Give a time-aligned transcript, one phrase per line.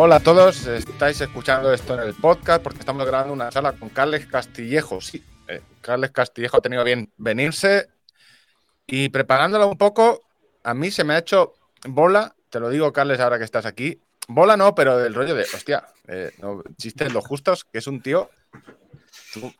[0.00, 3.88] Hola a todos, estáis escuchando esto en el podcast porque estamos grabando una charla con
[3.88, 5.00] Carles Castillejo.
[5.00, 7.88] Sí, eh, Carles Castillejo ha tenido bien venirse
[8.86, 10.22] y preparándolo un poco,
[10.62, 11.54] a mí se me ha hecho
[11.88, 15.42] bola, te lo digo Carles ahora que estás aquí, bola no, pero del rollo de,
[15.42, 18.30] hostia, eh, no existen los justos, que es un tío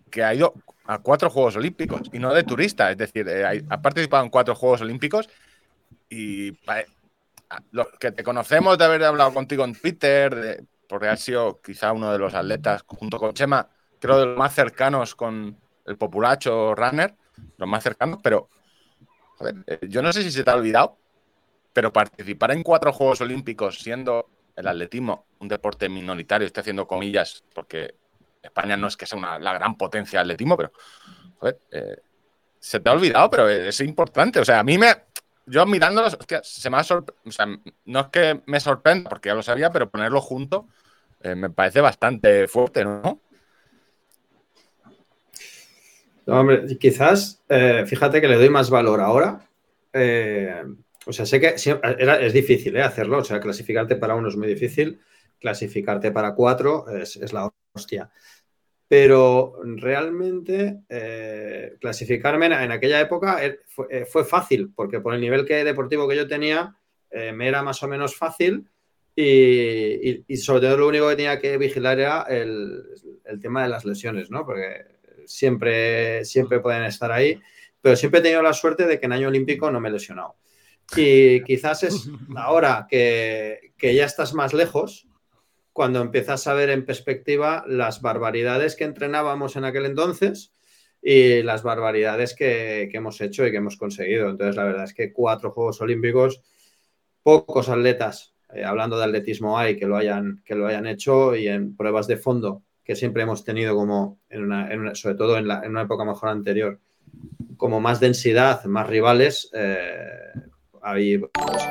[0.08, 3.82] que ha ido a cuatro Juegos Olímpicos y no de turista, es decir, eh, ha
[3.82, 5.28] participado en cuatro Juegos Olímpicos
[6.08, 6.52] y
[7.70, 12.12] los que te conocemos de haber hablado contigo en Twitter, porque has sido quizá uno
[12.12, 13.68] de los atletas, junto con Chema,
[13.98, 17.14] creo de los más cercanos con el populacho runner,
[17.56, 18.48] los más cercanos, pero
[19.66, 20.98] eh, yo no sé si se te ha olvidado,
[21.72, 27.44] pero participar en cuatro Juegos Olímpicos siendo el atletismo un deporte minoritario, estoy haciendo comillas
[27.54, 27.94] porque
[28.42, 30.72] España no es que sea una, la gran potencia de atletismo, pero
[31.70, 31.96] eh,
[32.58, 34.40] se te ha olvidado, pero es importante.
[34.40, 34.88] O sea, a mí me,
[35.48, 36.80] yo mirándolos, hostia, se me ha.
[36.80, 37.46] O sea,
[37.84, 40.68] no es que me sorprenda, porque ya lo sabía, pero ponerlo junto
[41.20, 43.20] eh, me parece bastante fuerte, ¿no?
[46.26, 49.40] No, hombre, quizás, eh, fíjate que le doy más valor ahora.
[49.92, 50.62] Eh,
[51.06, 55.00] o sea, sé que es difícil hacerlo, o sea, clasificarte para uno es muy difícil,
[55.40, 58.10] clasificarte para cuatro es la hostia
[58.88, 65.44] pero realmente eh, clasificarme en, aquella época eh, eh, fue, fácil, porque por el nivel
[65.44, 66.74] que, deportivo que yo tenía,
[67.10, 68.68] me era más o menos fácil
[69.16, 72.82] y, sobre todo lo único que tenía que vigilar era el,
[73.40, 74.44] tema de las lesiones, ¿no?
[74.44, 74.84] Porque
[75.26, 77.40] siempre, siempre pueden estar ahí,
[77.80, 80.36] pero siempre he tenido la suerte de que en año olímpico no me he lesionado.
[80.96, 85.07] Y quizás es ahora que, que ya estás más lejos,
[85.78, 90.52] cuando empiezas a ver en perspectiva las barbaridades que entrenábamos en aquel entonces
[91.00, 94.28] y las barbaridades que, hemos hecho y que hemos conseguido.
[94.28, 96.42] Entonces, la verdad es que cuatro Juegos Olímpicos,
[97.22, 101.46] pocos atletas, eh, hablando de atletismo hay, que lo, hayan, que lo hayan hecho y
[101.46, 106.04] en pruebas de fondo que siempre hemos tenido como, en sobre todo en, una época
[106.04, 106.80] mejor anterior,
[107.56, 110.32] como más densidad, más rivales, eh,
[110.80, 111.62] pues,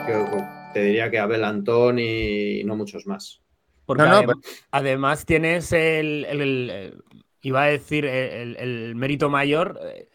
[0.73, 3.41] te diría que Abel Antón y no muchos más.
[3.87, 4.03] Porque
[4.69, 6.93] además tienes el, eh,
[7.41, 10.09] iba a decir, el, mérito mayor eh,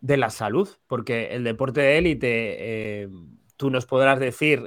[0.00, 3.08] de la salud, porque el deporte de élite, eh,
[3.56, 4.64] tú nos podrás decir,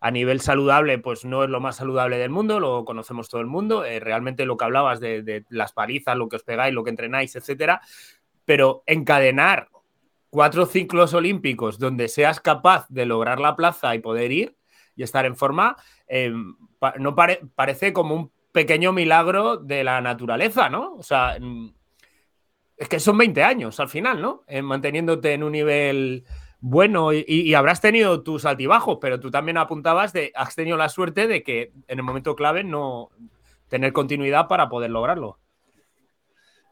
[0.00, 3.48] a nivel saludable, pues no es lo más saludable del mundo, lo conocemos todo el
[3.48, 6.90] mundo, realmente lo que hablabas de, de, las palizas, lo que os pegáis, lo que
[6.90, 7.82] entrenáis, etcétera,
[8.46, 9.68] pero encadenar
[10.30, 14.56] cuatro ciclos olímpicos donde seas capaz de lograr la plaza y poder ir
[14.96, 16.54] y estar en forma, Em,
[16.98, 20.94] no parece como un pequeño milagro de la naturaleza, ¿no?
[20.94, 21.74] O sea, mm,
[22.76, 24.44] es que son 20 años al final, ¿no?
[24.46, 26.24] Eh, manteniéndote en un nivel
[26.60, 31.26] bueno y, habrás tenido tus altibajos, pero tú también apuntabas de, has tenido la suerte
[31.26, 33.10] de que en el momento clave no
[33.68, 35.38] tener continuidad para poder lograrlo.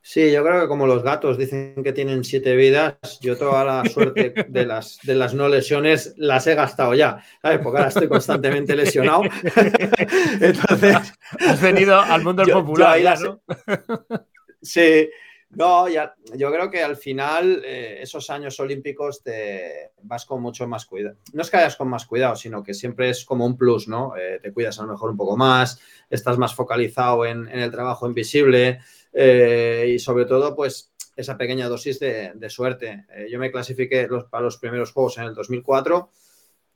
[0.04, 3.84] Sí, yo creo que como los gatos dicen que tienen siete vidas, yo toda la
[3.88, 7.60] suerte de las, de las no lesiones las he gastado ya, ¿sabes?
[7.62, 9.22] Porque ahora estoy constantemente lesionado.
[10.40, 10.96] Entonces.
[11.38, 13.40] Has venido al mundo del popular, ya, ¿no?
[14.60, 15.08] sí,
[15.50, 20.66] no, ya, yo creo que al final eh, esos años olímpicos te vas con mucho
[20.66, 21.16] más cuidado.
[21.32, 24.16] No es que vayas con más cuidado, sino que siempre es como un plus, ¿no?
[24.16, 25.80] Eh, te cuidas a lo mejor un poco más,
[26.10, 28.80] estás más focalizado en, en el trabajo invisible.
[29.12, 33.04] Eh, y sobre todo, pues esa pequeña dosis de, suerte.
[33.14, 36.10] Eh, yo me clasifiqué para los primeros juegos en el 2004.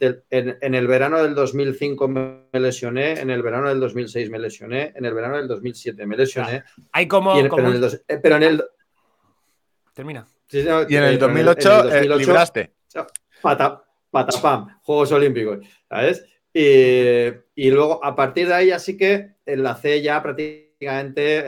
[0.01, 5.05] en, el verano del 2005 me lesioné, en el verano del 2006 me lesioné, en
[5.05, 6.65] el verano del 2007 me lesioné.
[6.93, 7.35] Hay como.
[7.35, 8.65] Pero, en el,
[9.95, 10.27] Termina.
[10.51, 12.73] y en el 2008, eh, libraste.
[13.41, 16.25] Pata, patapam, Juegos Olímpicos, ¿sabes?
[16.53, 21.43] Y, y, luego a partir de ahí así que enlacé ya prácticamente prácticamente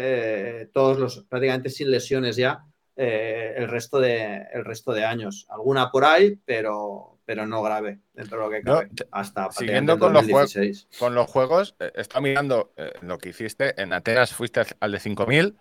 [0.61, 2.65] eh, todos los, prácticamente sin lesiones ya
[2.97, 5.47] eh, el, resto de, el resto de años.
[5.51, 8.89] Alguna por ahí, pero, pero no grave dentro de lo que cabe.
[9.11, 12.73] hasta siguiendo con los, juegos, con los juegos, eh, está mirando
[13.03, 13.81] lo que hiciste.
[13.81, 15.57] En Atenas fuiste al de 5000,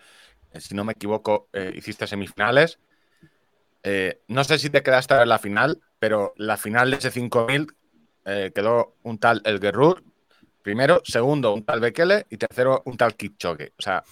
[0.56, 2.80] si no me equivoco, hiciste semifinales.
[4.28, 7.68] no sé si te quedaste en la final, pero la final de ese 5000
[8.54, 10.04] quedó un tal El Guerrur
[10.68, 13.72] Primero, segundo, un tal Bekele y tercero, un tal Kipchoge.
[13.80, 14.04] O sea,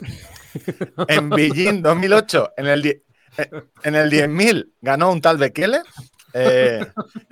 [1.10, 3.04] en Beijing 2008, en el,
[3.84, 5.82] en el 10.000 ganó un tal Bekele.
[6.32, 6.80] Eh,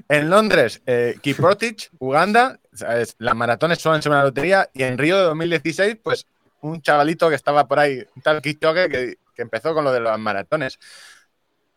[0.09, 2.59] en Londres, eh, Kiprotich, Uganda,
[3.19, 4.69] las maratones son en una lotería.
[4.73, 6.27] Y en Río de 2016, pues
[6.59, 10.01] un chavalito que estaba por ahí, un tal Kipchoge, que, que empezó con lo de
[10.01, 10.79] las maratones.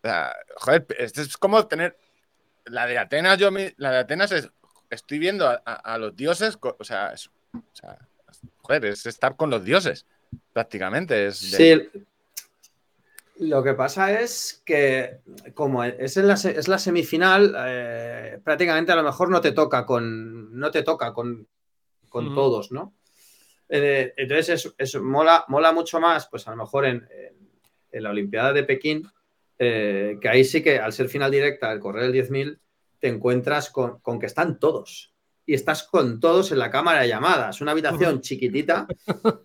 [0.02, 1.96] O sea, joder, es como tener.
[2.64, 4.50] La de Atenas, yo la de Atenas es,
[4.90, 7.14] estoy viendo a, los dioses, o sea,
[8.62, 10.06] joder, es estar con los dioses,
[10.53, 11.26] prácticamente.
[11.26, 11.88] Es Sí.
[13.38, 15.19] Lo que pasa es que,
[15.53, 20.58] como es, la, es la semifinal, eh, prácticamente a lo mejor no te toca con,
[20.58, 21.47] no te toca con,
[22.08, 22.94] con todos, ¿no?
[23.69, 27.06] Eh, entonces, eso, mola, mola mucho más, pues a lo mejor en,
[27.93, 29.06] la Olimpiada de Pekín,
[29.59, 32.59] eh, que ahí sí que al ser final directa, al correr el 10.000,
[33.00, 35.14] te encuentras con, con que están todos
[35.46, 37.60] y estás con todos en la cámara de llamadas.
[37.60, 38.87] Una habitación chiquitita,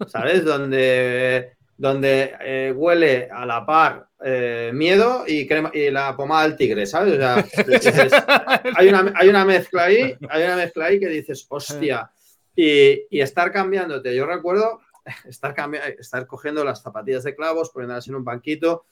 [0.08, 0.44] ¿sabes?
[0.44, 6.86] Donde, donde eh, huele a la par eh, miedo y, y, la pomada del tigre,
[6.86, 7.14] ¿sabes?
[7.14, 7.46] O sea,
[8.76, 12.12] hay, una, hay, una, mezcla ahí, hay una mezcla ahí que dices, hostia.
[12.56, 14.14] Y, y estar cambiándote.
[14.14, 14.82] Yo recuerdo
[15.26, 15.56] estar,
[15.98, 18.86] estar cogiendo las zapatillas de clavos, poniéndolas en un banquito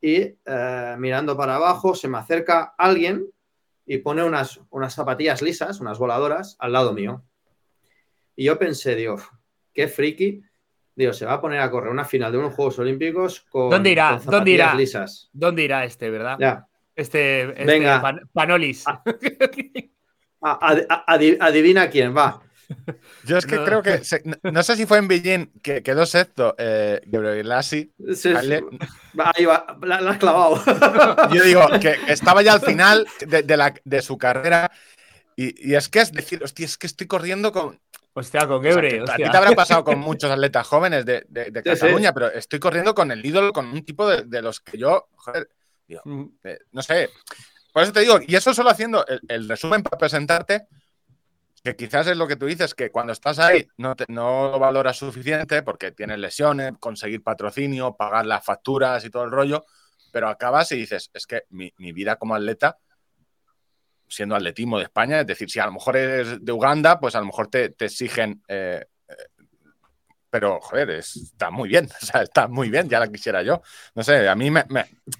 [0.00, 3.28] y eh, mirando para abajo, se me acerca alguien
[3.88, 7.24] y pone unas, unas zapatillas lisas, unas voladoras, al lado mío.
[8.36, 9.16] Y yo pensé, digo,
[9.72, 10.42] qué friki.
[10.94, 13.90] Digo, se va a poner a correr una final de unos Juegos Olímpicos con, ¿Dónde
[13.90, 14.20] irá?
[14.22, 14.74] ¿Dónde irá?
[14.74, 15.30] lisas.
[15.32, 16.36] ¿Dónde irá este, verdad?
[16.38, 16.68] Ya.
[16.94, 18.02] Este, este Venga.
[18.32, 18.84] Panolis.
[20.40, 22.42] adivina quién va.
[23.24, 24.00] Yo es que creo que.
[24.42, 27.00] no, sé si fue en Beijing que quedó sexto eh,
[27.44, 27.92] Lassi.
[28.14, 28.30] Sí,
[29.18, 30.62] Ahí va, la, has clavado.
[31.32, 34.70] Yo digo que estaba ya al final de, la, de su carrera.
[35.34, 37.80] Y, es que es decir, hostia, es que estoy corriendo con.
[38.12, 39.02] Hostia, con Gebre.
[39.08, 42.94] a ti te habrá pasado con muchos atletas jóvenes de, de Cataluña, pero estoy corriendo
[42.94, 45.08] con el ídolo, con un tipo de, los que yo.
[45.14, 45.48] Joder,
[46.04, 46.24] mm.
[46.44, 47.08] eh, no sé.
[47.72, 50.66] Por eso te digo, y eso solo haciendo el resumen para presentarte
[51.62, 54.96] que quizás es lo que tú dices, que cuando estás ahí no, no lo valoras
[54.96, 59.64] suficiente porque tienes lesiones, conseguir patrocinio, pagar las facturas y todo el rollo,
[60.12, 62.78] pero acabas y dices, es que mi, vida como atleta,
[64.08, 67.20] siendo atletismo de España, es decir, si a lo mejor eres de Uganda, pues a
[67.20, 69.14] lo mejor te, exigen, eh, eh,
[70.30, 73.62] pero joder, está muy bien, o sea, está muy bien, ya la quisiera yo.
[73.94, 74.64] No sé, a mí me,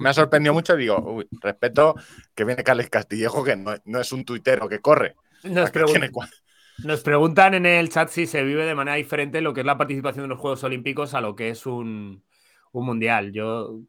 [0.05, 1.97] ha sorprendido mucho, digo, uy, respeto
[2.35, 7.67] que viene Carles Castillejo, que no, no es un tuitero que corre nos, preguntan en
[7.67, 10.39] el chat si se vive de manera diferente lo que es la participación en los
[10.39, 12.23] Juegos Olímpicos a lo que es un,
[12.73, 13.33] mundial.
[13.33, 13.81] Yo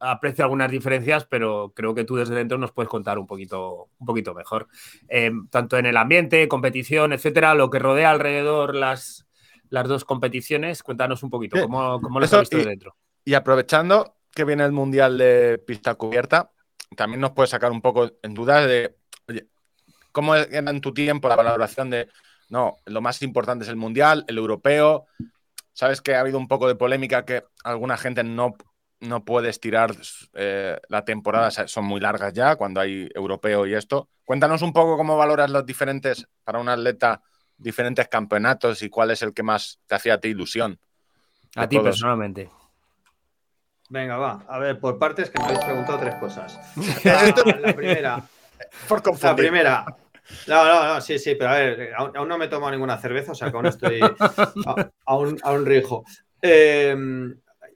[0.00, 4.06] aprecio algunas diferencias, pero creo que tú desde dentro nos puedes contar un poquito, un
[4.06, 4.68] poquito mejor.
[5.08, 9.26] Eh, tanto en el ambiente, competición, etcétera, lo que rodea alrededor las,
[9.70, 12.96] las dos competiciones, cuéntanos un poquito cómo, cómo lo has visto desde dentro.
[13.24, 16.52] Y aprovechando que viene el Mundial de pista cubierta,
[16.96, 18.97] también nos puedes sacar un poco en dudas de,
[20.18, 22.08] ¿Cómo era en tu tiempo la valoración de,
[22.48, 25.06] no, lo más importante es el mundial, el europeo?
[25.72, 28.56] Sabes que ha habido un poco de polémica que alguna gente no,
[28.98, 29.94] no puede estirar
[30.34, 34.08] eh, la temporada, son muy largas ya cuando hay europeo y esto.
[34.24, 37.22] Cuéntanos un poco cómo valoras los diferentes, para un atleta,
[37.56, 40.80] diferentes campeonatos y cuál es el que más te hacía a ti ilusión.
[41.54, 42.50] A ti personalmente.
[43.88, 44.44] Venga, va.
[44.48, 46.58] A ver, por partes que me habéis preguntado tres cosas.
[47.04, 48.28] la primera.
[48.88, 49.28] Por confundir.
[49.28, 49.86] La primera,
[50.46, 53.32] no, no, no, sí, sí, pero a ver, aún, no me he tomado ninguna cerveza,
[53.32, 54.00] o sea que aún estoy
[55.06, 56.04] aún, aún rijo.
[56.40, 57.34] Em,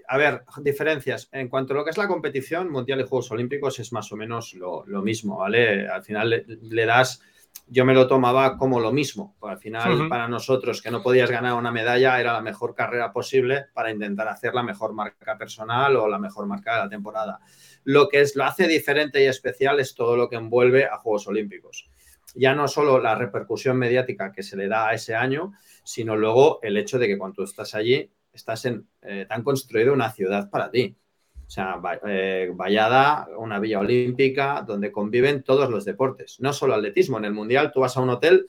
[0.09, 1.29] a ver, diferencias.
[1.33, 4.17] En cuanto a lo que es la competición, Mundial y Juegos Olímpicos es más o
[4.17, 5.89] menos lo, mismo, ¿vale?
[5.89, 7.23] Al final le, das,
[7.67, 9.37] yo me lo tomaba como lo mismo.
[9.43, 13.67] Al final, para nosotros que no podías ganar una medalla, era la mejor carrera posible
[13.73, 17.41] para intentar hacer la mejor marca personal o la mejor marca de la temporada.
[17.85, 21.27] Lo que es, lo hace diferente y especial es todo lo que envuelve a Juegos
[21.27, 21.89] Olímpicos
[22.35, 25.53] ya no solo la repercusión mediática que se le da a ese año,
[25.85, 29.93] sino luego el hecho de que cuando tú estás allí, estás en, eh, tan construido
[29.93, 30.97] una ciudad para ti.
[31.47, 37.19] O sea, eh, Vallada, una villa olímpica donde conviven todos los deportes, no solo atletismo.
[37.19, 38.47] En el Mundial tú vas a un hotel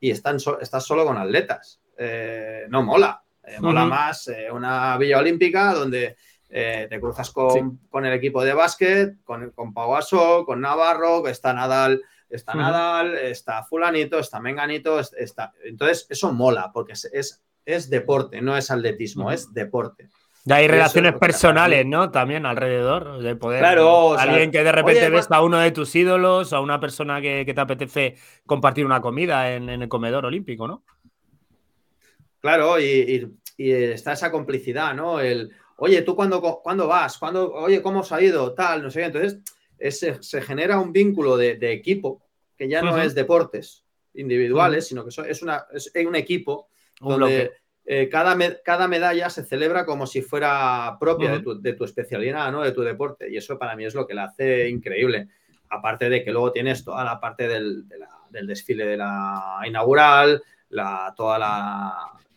[0.00, 1.80] y están estás solo con atletas.
[1.96, 3.22] Eh, no mola.
[3.60, 6.16] Mola más una villa olímpica donde
[6.48, 9.98] te cruzas con, el equipo de básquet, con, con Pau
[10.44, 12.00] con Navarro, que está Nadal
[12.32, 15.52] está Nadal, está fulanito, está menganito, está...
[15.64, 20.08] Entonces, eso mola, porque es, es, deporte, no es atletismo, es deporte.
[20.44, 22.10] Y hay relaciones personales, ¿no?
[22.10, 23.60] También alrededor de poder.
[23.60, 24.18] Claro.
[24.18, 27.60] alguien que de repente ves a uno de tus ídolos, a una persona que, te
[27.60, 30.82] apetece compartir una comida en, el comedor olímpico, ¿no?
[32.40, 35.20] Claro, y, está esa complicidad, ¿no?
[35.20, 37.18] El, oye, ¿tú cuándo, cuándo vas?
[37.18, 38.52] ¿Cuándo, oye, ¿cómo os ha ido?
[38.52, 39.06] Tal, no sé qué.
[39.06, 39.38] Entonces,
[39.90, 42.22] se genera un vínculo de, equipo
[42.56, 43.84] que ya no es deportes
[44.14, 45.66] individuales, sino que es, una,
[46.06, 46.68] un equipo
[47.00, 47.52] donde
[47.84, 52.62] eh, cada, cada, medalla se celebra como si fuera propia de, tu, especialidad, ¿no?
[52.62, 53.30] de tu deporte.
[53.30, 55.28] Y eso para mí es lo que la hace increíble.
[55.68, 57.84] Aparte de que luego tienes toda la parte del,
[58.30, 61.94] desfile de la inaugural, la, toda la,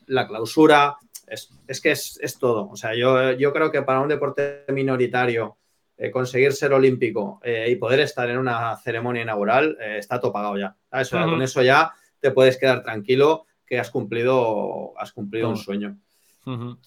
[0.07, 0.97] la clausura,
[1.27, 2.69] es, que es, todo.
[2.69, 5.57] O sea, yo, yo creo que para un deporte minoritario
[5.97, 10.33] eh, conseguir ser olímpico eh, y poder estar en una ceremonia inaugural eh, está todo
[10.33, 10.75] pagado ya.
[11.09, 15.97] Con eso ya te puedes quedar tranquilo que has cumplido, has cumplido un sueño.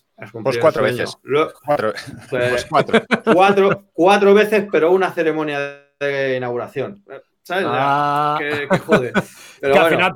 [0.43, 1.17] pues cuatro veces.
[1.65, 1.93] cuatro.
[2.29, 3.85] Pues cuatro.
[3.95, 4.35] cuatro.
[4.35, 7.03] veces, pero una ceremonia de inauguración.
[7.49, 7.65] ¿Sabes?
[7.67, 8.37] Ah.
[8.39, 9.13] Que, jode.
[9.61, 10.13] Pero que al final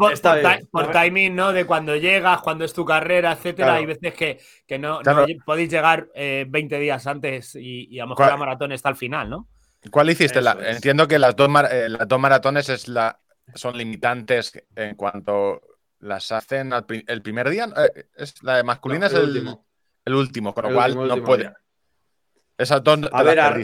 [0.71, 1.53] por, timing, ¿no?
[1.53, 5.01] De cuando llegas, cuando es tu carrera, etcétera, hay veces que, no,
[5.47, 9.49] podéis llegar 20 días antes y, a lo mejor la maratón está al final, ¿no?
[9.91, 10.41] ¿Cuál hiciste?
[10.67, 13.19] entiendo que las dos, eh, las dos maratones es la,
[13.55, 15.63] son limitantes en cuanto
[16.01, 16.73] las hacen
[17.07, 17.67] el primer día.
[17.77, 19.67] Eh, es, la de masculina es el, último.
[20.05, 21.51] El último, con lo cual no puede.
[22.59, 23.57] Esas dos a ver, a,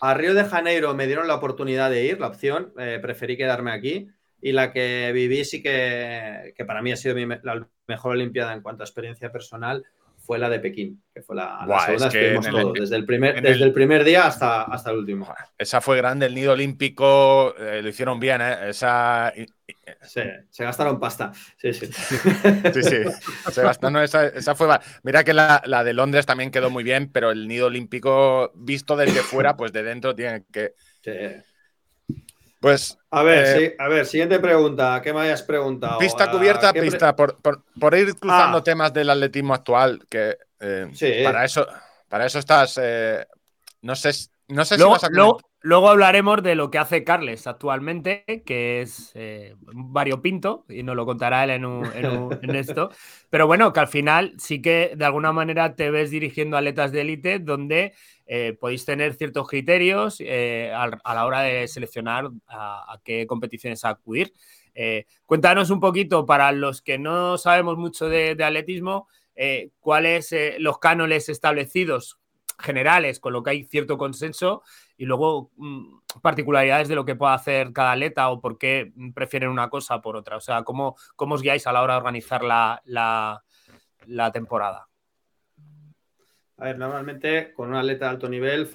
[0.00, 4.08] Río de Janeiro me dieron la oportunidad de ir, la opción, eh, preferí quedarme aquí.
[4.40, 8.60] Y la que viví sí que, que para mí ha sido la mejor Olimpiada en
[8.60, 9.84] cuanto a experiencia personal
[10.26, 13.64] fue la de Pekín, que fue la, segunda que vimos todo, desde, el primer, desde
[13.64, 13.72] el...
[13.72, 15.32] primer día hasta, hasta el último.
[15.56, 18.70] Esa fue grande, el nido olímpico, eh, lo hicieron bien, ¿eh?
[18.70, 19.32] Esa...
[20.02, 21.32] se gastaron pasta.
[21.56, 21.86] Sí, sí.
[22.74, 22.96] sí, sí.
[23.52, 24.66] Se gastaron, esa, esa, fue...
[25.04, 28.96] Mira que la, la, de Londres también quedó muy bien, pero el nido olímpico, visto
[28.96, 30.74] desde fuera, pues de dentro tiene que...
[32.60, 32.98] Pues.
[33.10, 35.00] A ver, eh, sí, a ver, siguiente pregunta.
[35.02, 35.98] ¿Qué me hayas preguntado?
[35.98, 37.14] Pista cubierta, pista.
[37.14, 38.64] Por, ir cruzando ah.
[38.64, 41.66] temas del atletismo actual, que eh, para eso,
[42.08, 42.78] para eso estás.
[42.82, 43.26] Eh,
[43.82, 44.10] no sé,
[44.48, 45.40] no sé luego, si vas a luego,
[45.88, 49.12] hablaremos de lo que hace Carles actualmente, que es
[49.72, 51.50] variopinto, y nos lo contará él
[52.42, 52.90] en, esto.
[53.30, 57.00] Pero bueno, que al final sí que de alguna manera te ves dirigiendo atletas de
[57.00, 57.94] élite donde
[58.26, 64.32] eh, podéis tener ciertos criterios eh, a, la hora de seleccionar a, qué competiciones acudir.
[64.74, 69.08] Eh, cuéntanos un poquito, para los que no sabemos mucho de, atletismo,
[69.80, 72.18] cuáles los cánones establecidos
[72.58, 74.62] generales, con lo que hay cierto consenso,
[74.96, 79.50] y luego mm, particularidades de lo que pueda hacer cada atleta o por qué prefieren
[79.50, 80.36] una cosa por otra.
[80.36, 83.42] O sea, cómo, cómo os guiáis a la hora de organizar la
[84.32, 84.88] temporada.
[86.58, 88.68] A ver, normalmente con un atleta de alto nivel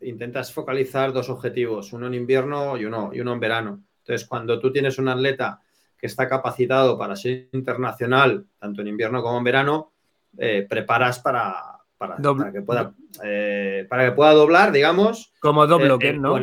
[0.00, 3.84] intentas focalizar dos objetivos, uno en invierno y uno, y uno en verano.
[3.98, 5.60] Entonces, cuando tú tienes un atleta
[5.98, 9.92] que está capacitado para ser internacional, tanto en invierno como en verano,
[10.38, 11.71] eh, preparas para,
[12.08, 15.32] para, que pueda, eh, para que pueda doblar, digamos.
[15.40, 16.38] Como dos eh, bloques, ¿no?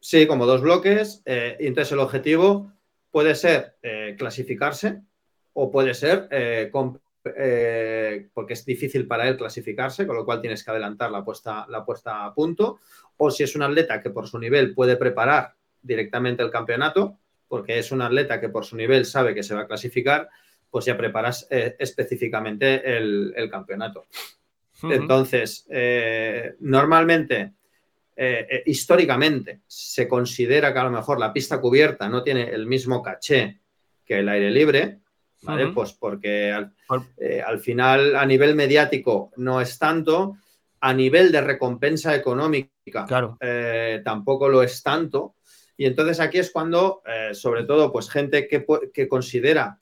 [0.00, 1.22] sí, como dos bloques.
[1.26, 2.72] y entonces el objetivo
[3.10, 3.76] puede ser
[4.16, 5.00] clasificarse
[5.52, 6.28] o puede ser
[7.24, 11.66] eh, porque es difícil para él clasificarse, con lo cual tienes que adelantar la puesta,
[11.68, 12.80] la puesta a punto,
[13.16, 17.78] o si es un atleta que por su nivel puede preparar directamente el campeonato, porque
[17.78, 20.28] es un atleta que por su nivel sabe que se va a clasificar,
[20.72, 24.06] pues ya preparas eh, específicamente el, campeonato.
[24.82, 27.52] Entonces, eh, normalmente,
[28.66, 33.60] históricamente, se considera que a lo mejor la pista cubierta no tiene el mismo caché
[34.04, 35.02] que el aire libre,
[35.42, 35.68] ¿vale?
[35.68, 36.66] Pues porque
[37.18, 40.36] eh, al, final a nivel mediático no es tanto,
[40.80, 42.70] a nivel de recompensa económica
[43.40, 45.36] eh, tampoco lo es tanto.
[45.76, 49.78] Y entonces aquí es cuando, eh, sobre todo, pues gente que, que considera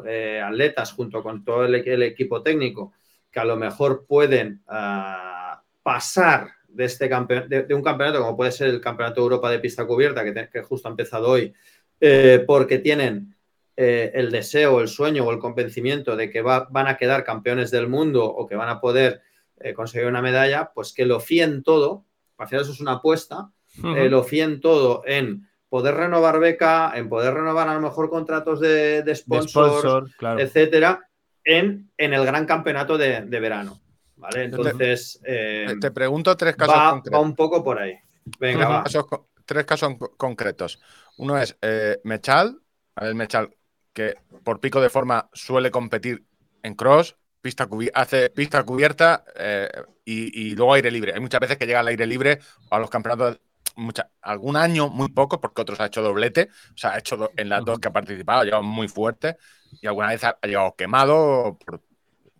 [0.00, 2.92] atletas junto con todo el, equipo técnico
[3.30, 8.68] que a lo mejor pueden ah, pasar de, este de, un campeonato como puede ser
[8.68, 11.52] el Campeonato de Europa de Pista Cubierta, que, que justo ha empezado hoy,
[12.46, 13.32] porque tienen
[13.74, 17.88] eh, el deseo, el sueño o el convencimiento de que van a quedar campeones del
[17.88, 19.22] mundo o que van a poder
[19.60, 22.04] eh, conseguir una medalla, pues que lo fíen todo,
[22.36, 23.50] al final eso es una apuesta,
[23.96, 28.60] eh, lo fíen todo en poder renovar beca, en poder renovar a lo mejor contratos
[28.60, 31.08] de, sponsors, etcétera,
[31.42, 33.80] en, en, el gran campeonato de, verano.
[34.16, 34.44] ¿Vale?
[34.44, 35.18] Entonces.
[35.24, 37.18] te pregunto tres casos va, concretos.
[37.18, 37.94] Va un poco por ahí.
[38.38, 38.84] Venga, va.
[39.46, 40.78] tres casos concretos.
[41.16, 41.56] Uno es
[42.04, 42.58] Mechal.
[42.94, 43.48] A Mechal
[43.94, 46.22] que por pico de forma suele competir
[46.62, 49.68] en cross, pista hace pista cubierta eh,
[50.04, 51.14] y, luego aire libre.
[51.14, 52.38] Hay muchas veces que llega al aire libre
[52.70, 53.40] a los campeonatos,
[54.20, 57.64] algún año muy poco, porque otros ha hecho doblete, o sea, ha hecho en las
[57.64, 59.36] dos que ha participado, ha llegado muy fuerte
[59.80, 61.58] y alguna vez ha, llegado quemado,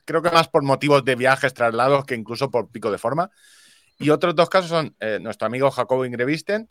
[0.04, 3.30] creo que más por motivos de viajes, traslados, que incluso por pico de forma.
[3.98, 6.68] Y otros dos casos son eh, nuestro amigo Jacobo Ingrevisten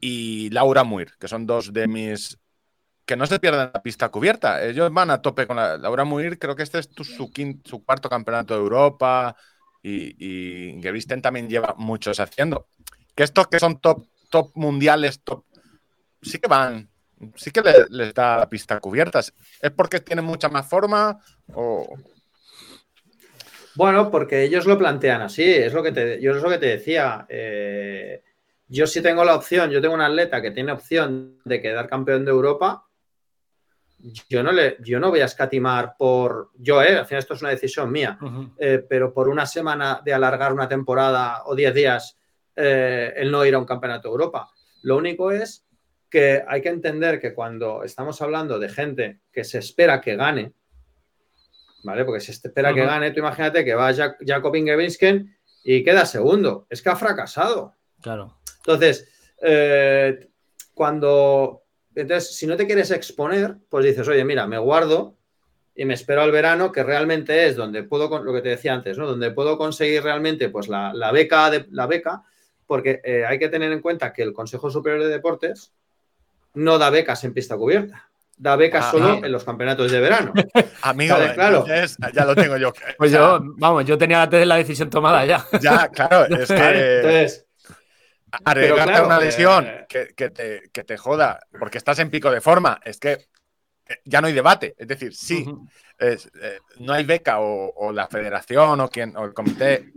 [0.00, 2.38] y Laura Muir, que son dos de mis
[3.04, 4.64] que no se pierdan la pista cubierta.
[4.64, 7.30] Ellos van a tope con la Laura Muir, creo que este es su,
[7.64, 9.36] su cuarto campeonato de Europa
[9.82, 12.68] y, y también lleva muchos haciendo.
[13.14, 15.44] Que estos que son top, top mundiales, top,
[16.20, 16.88] sí que van,
[17.36, 19.20] sí que les da la pista cubierta.
[19.20, 21.18] ¿Es porque tienen mucha más forma
[21.54, 21.94] o...?
[23.74, 26.66] Bueno, porque ellos lo plantean así, es lo que te, yo es lo que te
[26.66, 27.24] decía.
[27.28, 28.22] Eh,
[28.68, 32.24] yo sí tengo la opción, yo tengo un atleta que tiene opción de quedar campeón
[32.24, 32.86] de Europa,
[34.28, 37.42] yo no, le, yo no voy a escatimar por, yo, eh, al final esto es
[37.42, 38.18] una decisión mía,
[38.58, 42.18] eh, pero por una semana de alargar una temporada o 10 días,
[42.56, 44.50] eh, el no ir a un campeonato de Europa.
[44.82, 45.66] Lo único es
[46.10, 50.52] que hay que entender que cuando estamos hablando de gente que se espera que gane,
[51.84, 52.04] ¿vale?
[52.04, 56.66] Porque se espera que gane, tú imagínate que va Jacob Ingebrigtsen y queda segundo.
[56.68, 57.74] Es que ha fracasado.
[58.00, 58.38] Claro.
[58.58, 59.08] Entonces,
[59.40, 60.28] eh,
[60.74, 61.62] cuando.
[61.94, 65.18] Entonces, si no te quieres exponer, pues dices, oye, mira, me guardo
[65.74, 68.96] y me espero al verano, que realmente es donde puedo, lo que te decía antes,
[68.98, 69.06] ¿no?
[69.06, 72.24] Donde puedo conseguir realmente pues la, beca de la beca,
[72.72, 75.74] porque eh, hay que tener en cuenta que el Consejo Superior de Deportes
[76.54, 80.32] no da becas en pista cubierta da becas ah, solo en los campeonatos de verano.
[80.80, 81.66] Amigo, claro.
[81.66, 82.72] ya lo tengo yo.
[82.96, 85.44] Pues yo, vamos, yo tenía la decisión tomada ya.
[85.60, 86.96] Ya, claro, es que.
[86.96, 87.46] Entonces,
[88.42, 89.86] arreglarte una lesión eh,
[90.16, 94.32] que, te, joda porque estás en pico de forma, es que eh, ya no hay
[94.32, 94.74] debate.
[94.78, 95.44] Es decir, sí,
[95.98, 96.16] eh,
[96.78, 99.92] no hay beca o, la federación o, quien, o el comité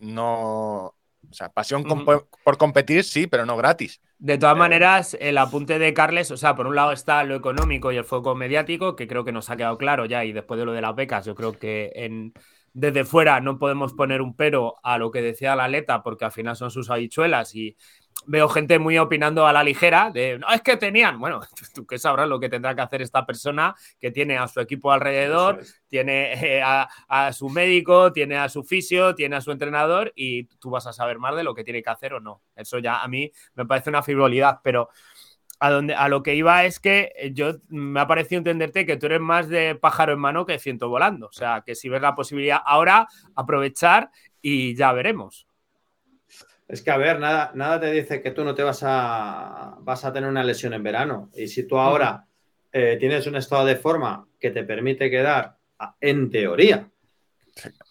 [0.00, 0.94] no.
[1.30, 4.00] O sea, pasión por competir, sí, pero no gratis.
[4.18, 7.92] De todas maneras, el apunte de Carles, o sea, por un lado está lo económico
[7.92, 10.66] y el foco mediático, que creo que nos ha quedado claro ya, y después de
[10.66, 12.34] lo de las becas, yo creo que en,
[12.72, 16.32] desde fuera no podemos poner un pero a lo que decía la aleta, porque al
[16.32, 17.76] final son sus habichuelas y
[18.26, 21.40] veo gente muy opinando a la ligera de, no, es que tenían, bueno,
[21.74, 24.92] tú qué sabrás lo que tendrá que hacer esta persona que tiene a su equipo
[24.92, 30.44] alrededor, tiene eh, a, su médico, tiene a su fisio, tiene a su entrenador y
[30.58, 32.42] tú vas a saber más de lo que tiene que hacer o no.
[32.54, 34.90] Eso ya a mí me parece una frivolidad, pero
[35.58, 39.06] a, donde, a lo que iba es que yo me ha parecido entenderte que tú
[39.06, 41.26] eres más de pájaro en mano que ciento volando.
[41.26, 45.49] O sea, que si ves la posibilidad ahora, aprovechar y ya veremos.
[46.70, 50.04] Es que, a ver, nada, nada te dice que tú no te vas a, vas
[50.04, 51.30] a tener una lesión en verano.
[51.34, 52.24] Y si tú ahora
[52.72, 55.56] eh, tienes un estado de forma que te permite quedar,
[56.00, 56.88] en teoría,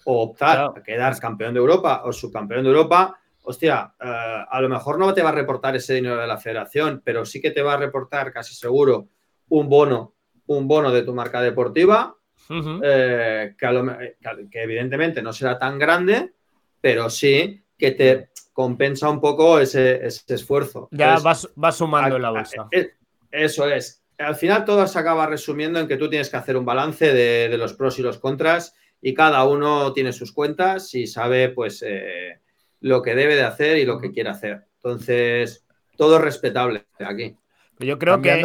[0.06, 4.70] o optar a quedar campeón de Europa o subcampeón de Europa, hostia, eh, a lo
[4.70, 7.62] mejor no te va a reportar ese dinero de la federación, pero sí que te
[7.62, 9.10] va a reportar casi seguro
[9.50, 10.14] un bono,
[10.46, 12.16] un bono de tu marca deportiva,
[12.50, 14.16] eh, que,
[14.50, 16.32] que evidentemente no será tan grande,
[16.80, 20.90] pero sí que te compensa un poco ese, esfuerzo.
[20.92, 22.68] Ya vas, sumando en la bolsa.
[22.72, 22.92] Eh,
[23.32, 24.04] eso es.
[24.18, 27.58] Al final todo se acaba resumiendo en que tú tienes que hacer un balance de,
[27.58, 32.42] los pros y los contras y cada uno tiene sus cuentas y sabe pues eh,
[32.82, 34.66] lo que debe de hacer y lo que quiere hacer.
[34.76, 37.38] Entonces, todo es respetable aquí.
[37.80, 38.44] Yo creo que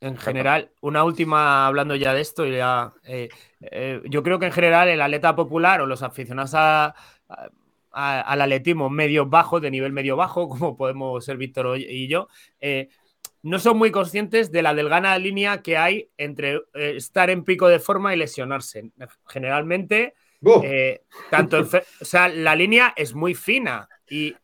[0.00, 3.28] en general, una última hablando ya de esto, ya, eh,
[4.06, 6.96] yo creo que en general el atleta popular o los aficionados a,
[7.92, 12.28] al atletismo medio bajo, de nivel medio bajo, como podemos ser Víctor y yo,
[12.60, 12.88] eh,
[13.42, 17.68] no son muy conscientes de la delgana línea que hay entre eh, estar en pico
[17.68, 18.90] de forma y lesionarse.
[19.26, 20.14] Generalmente,
[20.62, 24.34] eh, tanto, o sea, la línea es muy fina y,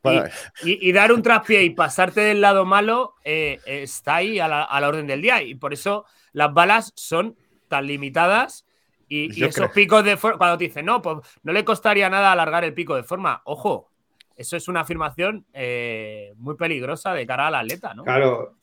[0.62, 4.88] y, dar un traspié y pasarte del lado malo está ahí a la, a la
[4.88, 7.36] orden del día y por eso las balas son
[7.68, 8.65] tan limitadas
[9.08, 12.64] y, esos picos de forma, cuando te dicen, no, pues no le costaría nada alargar
[12.64, 13.90] el pico de forma, ojo,
[14.36, 18.04] eso es una afirmación eh, muy peligrosa de cara al atleta, ¿no?
[18.04, 18.56] Claro,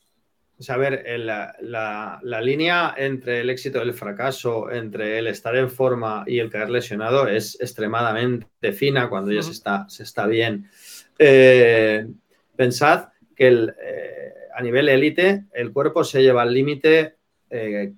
[0.56, 5.56] o sea, a ver, la, línea entre el éxito y el fracaso, entre el estar
[5.56, 10.26] en forma y el caer lesionado es extremadamente fina cuando ya se, está, se está
[10.26, 10.70] bien.
[11.18, 12.06] Eh,
[12.54, 17.16] pensad que eh, a nivel élite el cuerpo se lleva al límite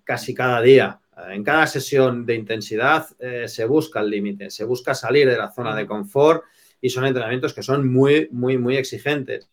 [0.05, 1.01] casi cada día.
[1.17, 5.51] En cada sesión de intensidad eh, se busca el límite, se busca salir de la
[5.51, 6.45] zona de confort
[6.81, 9.49] y son entrenamientos que son muy, muy, muy exigentes.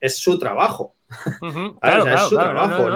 [0.00, 0.94] Es su trabajo.
[1.82, 2.88] es su trabajo.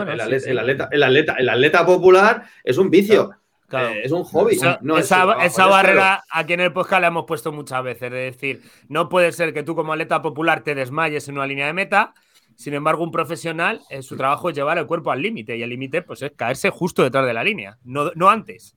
[0.90, 3.32] El atleta popular es un vicio.
[3.72, 4.58] Eh, es un hobby.
[4.98, 8.12] esa, barrera aquí en el podcast la hemos puesto muchas veces.
[8.12, 11.66] Es decir, no puede ser que tú como atleta popular te desmayes en una línea
[11.66, 12.14] de meta
[12.62, 15.70] sin embargo, un profesional, eh, su trabajo es llevar el cuerpo al límite y el
[15.70, 18.76] límite pues, es caerse justo detrás de la línea, no, antes.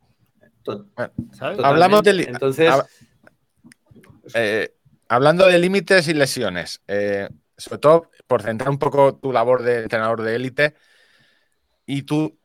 [1.39, 2.73] Hablamos de Entonces,
[4.33, 4.73] eh,
[5.07, 9.83] hablando de límites y lesiones, eh, sobre todo por centrar un poco tu labor de
[9.83, 10.73] entrenador de élite
[11.85, 12.35] y tu,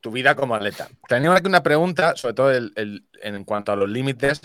[0.00, 0.88] tu vida como atleta.
[1.06, 4.40] Tenía aquí una pregunta, sobre todo en cuanto a los límites.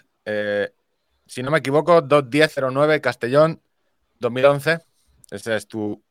[1.25, 3.59] si no me equivoco, 2.10.09 Castellón
[4.19, 4.92] 2011.
[5.33, 6.03] Esa es tu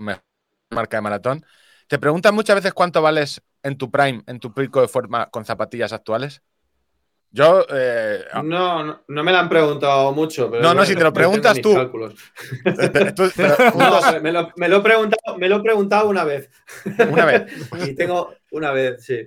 [0.71, 1.47] marca de maratón.
[1.87, 5.45] ¿Te preguntan muchas veces cuánto vales en tu prime, en tu pico de forma con
[5.45, 6.43] zapatillas actuales?
[7.31, 7.65] Yo.
[7.71, 10.51] Eh, no, no, no, me lo han preguntado mucho.
[10.51, 11.73] Pero no, no, si te lo preguntas tú.
[14.23, 16.51] me, lo, me, lo, he preguntado, me lo he preguntado una vez.
[17.09, 17.45] Una vez.
[17.87, 19.21] y tengo una vez, sí.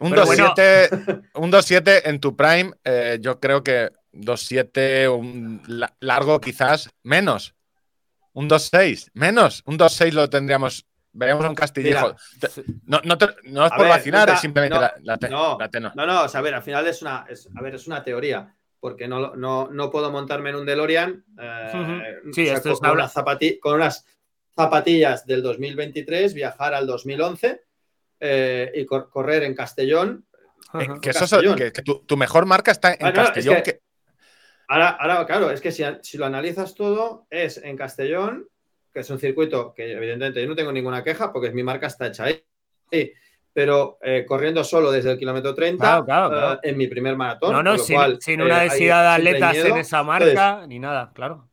[0.00, 5.62] Un 2-7 en tu prime, eh, yo creo que 2-7, un
[6.00, 7.54] largo quizás menos.
[8.32, 9.62] Un 2-6, menos.
[9.66, 10.86] Un 2-6 lo tendríamos.
[11.12, 12.14] Veríamos un Castillejo.
[12.86, 15.58] no, no, no, es por vacilar, es simplemente la, la, no,
[15.94, 18.54] no, no, o sea, a ver, al final es una, a ver, es una teoría,
[18.78, 23.12] porque no, no, no puedo montarme en un DeLorean eh, sí, esto con, unas
[23.60, 24.06] con unas
[24.54, 27.60] zapatillas del 2023, viajar al 2011
[28.20, 30.26] eh, y correr en Castellón.
[30.74, 33.62] Eh, que, eso, que, tu, mejor marca está en Castellón.
[34.70, 38.48] Ahora, ahora, claro, es que si, si, lo analizas todo, es en Castellón,
[38.92, 42.06] que es un circuito que evidentemente yo no tengo ninguna queja porque mi marca está
[42.06, 42.42] hecha ahí.
[43.52, 47.52] pero eh, corriendo solo desde el kilómetro 30 en mi primer maratón.
[47.52, 51.48] No, no, sin, sin, una densidad de atletas en esa marca ni nada, claro.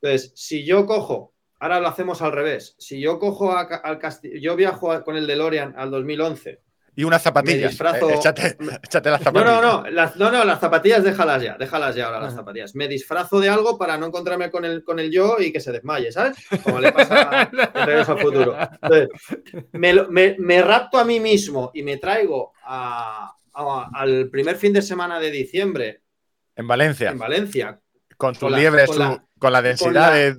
[0.00, 2.76] Entonces, si yo cojo Ahora lo hacemos al revés.
[2.78, 6.60] Si yo cojo al Castillo, yo viajo con el DeLorean al 2011.
[6.96, 7.70] Y unas zapatillas.
[7.70, 8.10] Disfrazo...
[8.10, 8.56] Eh, échate,
[9.10, 9.34] las zapatillas.
[9.34, 12.74] No, no, no, las, no, no, las zapatillas déjalas ya, déjalas ya ahora las zapatillas.
[12.74, 15.72] Me disfrazo de algo para no encontrarme con el, con el yo y que se
[15.72, 16.36] desmaye, ¿sabes?
[16.62, 18.56] Como le pasa en Regreso al Futuro.
[18.82, 19.08] Entonces,
[19.72, 26.02] me, rapto a mí mismo y me traigo al primer fin de semana de diciembre.
[26.54, 27.10] En Valencia.
[27.10, 27.80] En Valencia.
[28.16, 30.36] Con tus liebres, con, la, densidad de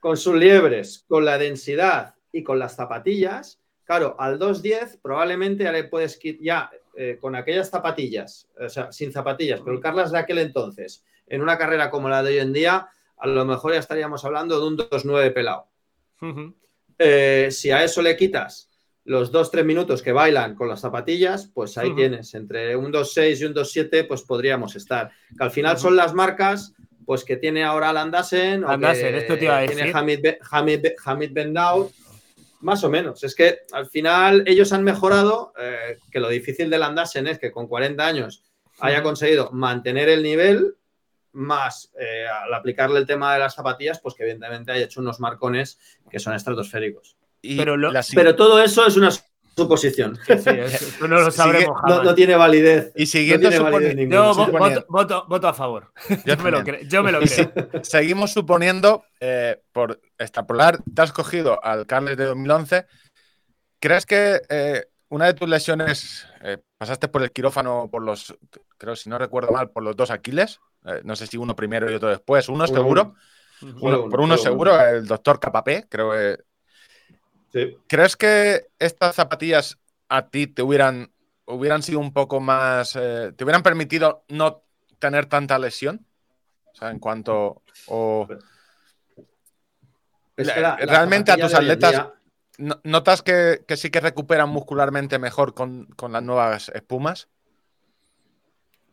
[0.00, 3.59] con sus liebres, con la densidad y con las zapatillas,
[3.90, 9.10] claro, al 2.10 probablemente ya le puedes ya eh, con aquellas zapatillas, o sea, sin
[9.10, 12.52] zapatillas, pero el Carlas de aquel entonces, en una carrera como la de hoy en
[12.52, 15.66] día, a lo mejor ya estaríamos hablando de un 2.9 pelado.
[17.00, 18.70] Eh, si a eso le quitas
[19.02, 23.44] los 2-3 minutos que bailan con las zapatillas, pues ahí tienes, entre un 2.6 y
[23.46, 25.10] un 2.7, pues podríamos estar.
[25.36, 26.74] Que al final son las marcas
[27.04, 29.78] pues que tiene ahora Landasen, o esto te iba a decir.
[29.78, 31.52] tiene Hamid, Hamid, Hamid Ben
[32.60, 33.24] más o menos.
[33.24, 37.50] Es que al final ellos han mejorado, eh, que lo difícil de Landasen es que
[37.50, 38.44] con 40 años
[38.80, 40.76] haya conseguido mantener el nivel,
[41.32, 45.20] más eh, al aplicarle el tema de las zapatillas, pues que evidentemente haya hecho unos
[45.20, 45.78] marcones
[46.10, 47.16] que son estratosféricos.
[47.40, 47.76] pero,
[48.14, 49.10] pero, todo eso es una
[49.56, 50.18] suposición.
[51.00, 52.92] no lo sabremos no, tiene validez.
[52.96, 54.34] Y siguiendo Yo
[54.88, 55.92] voto, a favor.
[56.24, 56.50] Yo, me
[57.12, 57.82] lo, creo.
[57.82, 62.86] seguimos suponiendo, eh, por extrapolar, te has cogido al Carles de 2011.
[63.78, 68.34] ¿Crees que eh, una de tus lesiones eh, pasaste por el quirófano por los,
[68.78, 70.60] creo si no recuerdo mal, por los dos Aquiles?
[71.04, 72.48] no sé si uno primero y otro después.
[72.48, 73.14] Uno, seguro.
[73.60, 76.38] por uno, seguro, el doctor Capapé, creo que
[77.88, 81.10] ¿Crees que estas zapatillas a ti te hubieran,
[81.46, 82.96] hubieran sido un poco más.
[82.96, 84.62] Eh, te hubieran permitido no
[84.98, 86.06] tener tanta lesión?
[86.72, 87.62] O sea, en cuanto.
[90.36, 92.06] realmente a tus atletas.
[92.84, 97.28] ¿Notas que, sí que recuperan muscularmente mejor con, las nuevas espumas?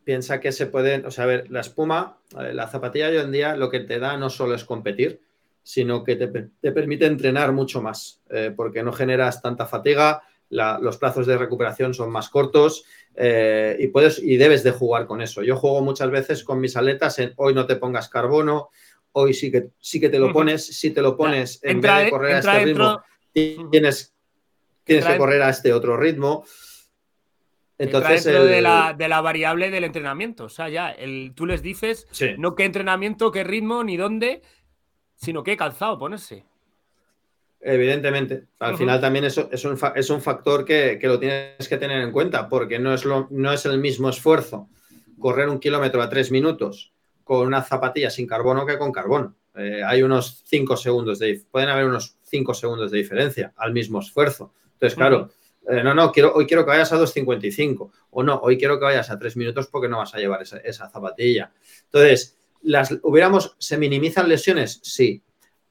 [0.04, 3.56] Piensa que se pueden, o sea, a ver, la espuma, la zapatilla hoy en día
[3.56, 5.20] lo que te da no solo es competir,
[5.68, 6.28] sino que te,
[6.72, 12.10] permite entrenar mucho más, eh, porque no generas tanta fatiga, los plazos de recuperación son
[12.10, 15.42] más cortos eh, y puedes y debes de jugar con eso.
[15.42, 18.70] Yo juego muchas veces con mis aletas en hoy no te pongas carbono,
[19.12, 22.10] hoy sí que, sí que te lo pones, si te lo pones en vez de
[22.12, 23.02] correr a este ritmo,
[23.70, 24.14] tienes,
[24.84, 26.46] tienes que correr a este otro ritmo.
[27.76, 30.44] Entonces, dentro de, la, de, la, variable del entrenamiento.
[30.44, 34.42] O sea, ya, el, tú les dices no qué entrenamiento, qué ritmo, ni dónde,
[35.18, 36.44] sino que calzado ponerse.
[37.60, 38.44] Evidentemente.
[38.60, 42.12] Al final también eso es un, es un factor que, lo tienes que tener en
[42.12, 44.68] cuenta, porque no es, lo, no es el mismo esfuerzo
[45.18, 46.92] correr un kilómetro a tres minutos
[47.24, 49.34] con una zapatilla sin carbono que con carbono.
[49.56, 53.98] Eh, hay unos cinco segundos de pueden haber unos cinco segundos de diferencia al mismo
[53.98, 54.54] esfuerzo.
[54.74, 55.30] Entonces, claro,
[55.68, 58.84] eh, no, no, quiero, hoy quiero que vayas a 2.55 o no, hoy quiero que
[58.84, 61.50] vayas a tres minutos porque no vas a llevar esa, esa zapatilla.
[61.86, 64.80] Entonces, las hubiéramos, ¿se minimizan lesiones?
[64.82, 65.22] Sí.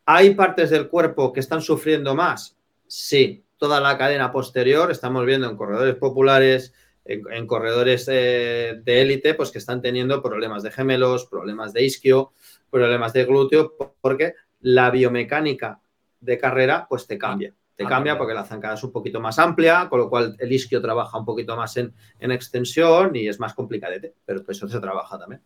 [0.05, 2.57] ¿Hay partes del cuerpo que están sufriendo más?
[2.87, 3.43] Sí.
[3.57, 6.73] Toda la cadena posterior, estamos viendo en corredores populares,
[7.05, 12.33] en, corredores de élite, pues que están teniendo problemas de gemelos, problemas de isquio,
[12.69, 15.79] problemas de glúteo, porque la biomecánica
[16.19, 17.53] de carrera, pues te cambia.
[17.75, 20.51] Te ah, cambia porque la zancada es un poquito más amplia, con lo cual el
[20.51, 25.19] isquio trabaja un poquito más en, extensión y es más complicadete, pero eso se trabaja
[25.19, 25.43] también.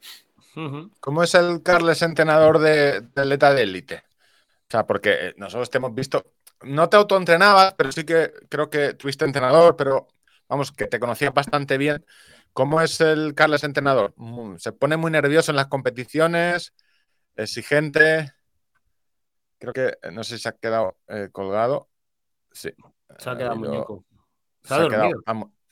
[0.99, 3.95] ¿Cómo es el Carles entrenador de, atleta de élite?
[3.95, 6.33] O sea, porque nosotros te hemos visto,
[6.63, 10.07] no te autoentrenabas, pero sí que creo que tuviste entrenador, pero
[10.47, 12.05] vamos, que te conocía bastante bien.
[12.53, 14.13] ¿Cómo es el Carles entrenador?
[14.17, 16.73] Mm, ¿Se pone muy nervioso en las competiciones?
[17.35, 18.33] ¿Exigente?
[19.57, 21.89] Creo que, eh, no sé si se ha quedado eh, colgado.
[22.51, 22.71] Sí.
[23.17, 24.05] Se ha quedado muñeco.
[24.63, 25.23] Se ha, dormido.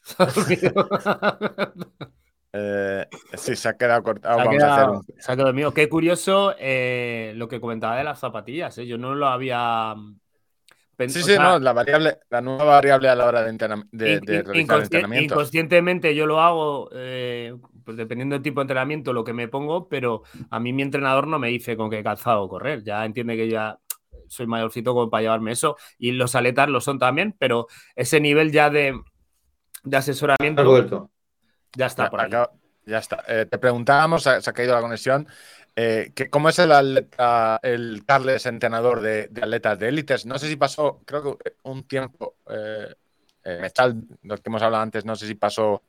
[2.51, 4.39] Eh, sí, se ha quedado cortado.
[4.39, 5.73] Se ha, quedado, se ha quedado dormido.
[5.73, 8.75] Qué curioso lo que comentaba de las zapatillas.
[8.77, 9.95] Yo no lo había
[11.07, 14.53] Sí, sí, no, la variable, la nueva variable a la hora de, entrenamiento.
[15.17, 19.87] Inconscientemente yo lo hago, eh, pues dependiendo del tipo de entrenamiento, lo que me pongo,
[19.87, 22.83] pero a mí mi entrenador no me dice con qué calzado correr.
[22.83, 23.79] Ya entiende que ya
[24.27, 25.77] soy mayorcito como para llevarme eso.
[25.97, 28.99] Y los aletas lo son también, pero ese nivel ya de,
[29.89, 31.09] asesoramiento.
[31.75, 32.31] Ya está por ahí.
[32.85, 33.23] ya está.
[33.27, 35.27] Eh, te preguntábamos, se ha caído la conexión.
[35.75, 36.71] Eh, ¿Cómo es el,
[37.63, 40.25] el Carles entrenador de, atletas de élites?
[40.25, 42.93] No sé si pasó, creo que un tiempo, eh,
[43.43, 43.71] eh
[44.23, 45.83] los que hemos hablado antes, no sé si pasó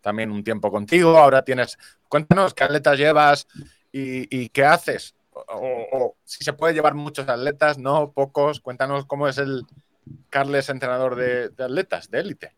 [0.00, 1.16] también un tiempo contigo.
[1.16, 3.46] Ahora tienes, cuéntanos qué atletas llevas
[3.92, 5.14] y, qué haces.
[5.32, 8.60] O, si se puede llevar muchos atletas, no, pocos.
[8.60, 9.64] Cuéntanos cómo es el
[10.30, 12.56] Carles entrenador de atletas de élite.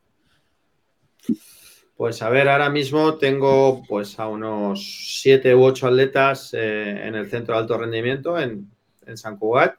[1.98, 7.16] Pues a ver, ahora mismo tengo pues a unos siete u ocho atletas eh, en
[7.16, 8.70] el centro de alto rendimiento en,
[9.14, 9.74] San Cugat.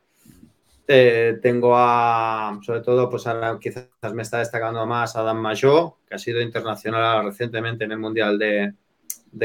[0.86, 6.16] Eh, tengo a, sobre todo, pues ahora quizás me está destacando más Adam Majó, que
[6.16, 8.74] ha sido internacional recientemente en el Mundial de,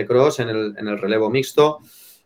[0.04, 1.78] Cross, en el, relevo mixto.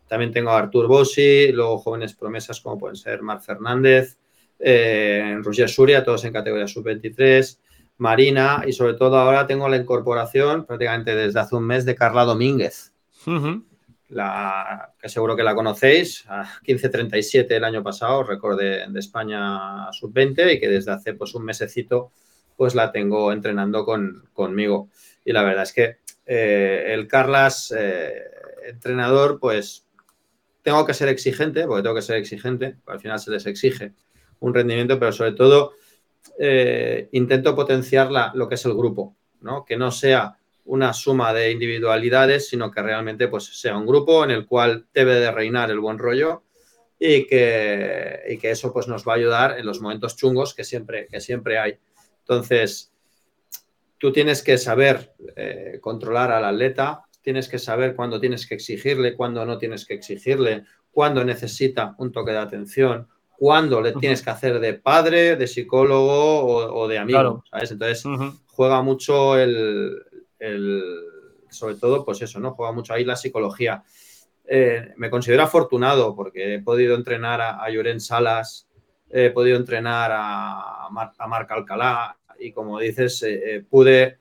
[0.07, 4.17] También tengo a Artur Bossi, luego jóvenes promesas como pueden ser Marc Fernández,
[4.57, 7.59] eh, Roger Suria, todos en categoría sub-23.
[7.99, 12.23] Marina y sobre todo ahora tengo la incorporación prácticamente desde hace un mes de Carla
[12.23, 12.93] Domínguez,
[14.07, 20.55] la, que seguro que la conocéis, a 1537 el año pasado, récord de, España sub-20
[20.55, 22.11] y que desde hace pues un mesecito
[22.55, 23.85] pues la tengo entrenando
[24.33, 24.89] conmigo.
[25.25, 28.13] Y la verdad es que eh, el Carlas eh,
[28.65, 29.85] entrenador pues
[30.61, 33.93] tengo que ser exigente, porque tengo que ser exigente, al final se les exige
[34.39, 35.73] un rendimiento, pero sobre todo
[36.37, 39.65] eh, intento potenciar lo que es el grupo, ¿no?
[39.65, 44.31] Que no sea una suma de individualidades, sino que realmente pues, sea un grupo en
[44.31, 46.43] el cual debe de reinar el buen rollo
[46.99, 51.21] y que, eso pues, nos va a ayudar en los momentos chungos que siempre, que
[51.21, 51.79] siempre hay.
[52.19, 52.91] Entonces,
[53.97, 59.15] tú tienes que saber eh, controlar al atleta, tienes que saber cuándo tienes que exigirle,
[59.15, 63.07] cuándo no tienes que exigirle, cuándo necesita un toque de atención,
[63.39, 67.71] cuándo le tienes que hacer de padre, de psicólogo o, de amigo, ¿sabes?
[67.71, 68.03] Entonces
[68.47, 70.03] juega mucho el,
[71.49, 72.51] sobre todo, pues eso, ¿no?
[72.51, 73.81] Juega mucho ahí la psicología.
[74.45, 78.67] Eh, me considero afortunado porque he podido entrenar a, a Lloren Salas,
[79.09, 84.17] he podido entrenar a, a Marc Alcalá y como dices, eh, eh, pude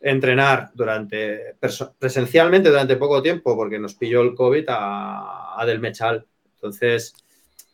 [0.00, 1.56] entrenar durante
[1.98, 6.26] presencialmente durante poco tiempo porque nos pilló el COVID a, a Del Mechal.
[6.54, 7.14] Entonces,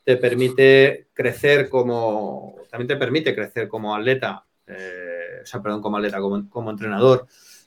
[0.04, 5.96] te permite crecer como, también te permite crecer como atleta, eh, o sea, perdón, como
[5.96, 7.26] atleta, como, entrenador.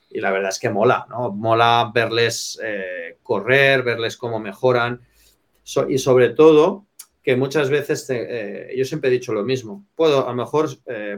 [0.10, 1.32] Y la verdad es que mola, ¿no?
[1.32, 5.02] Mola verles eh, correr, verles cómo mejoran.
[5.90, 6.86] y sobre todo,
[7.24, 10.70] que muchas veces, eh, yo siempre he dicho lo mismo, puedo, a lo mejor,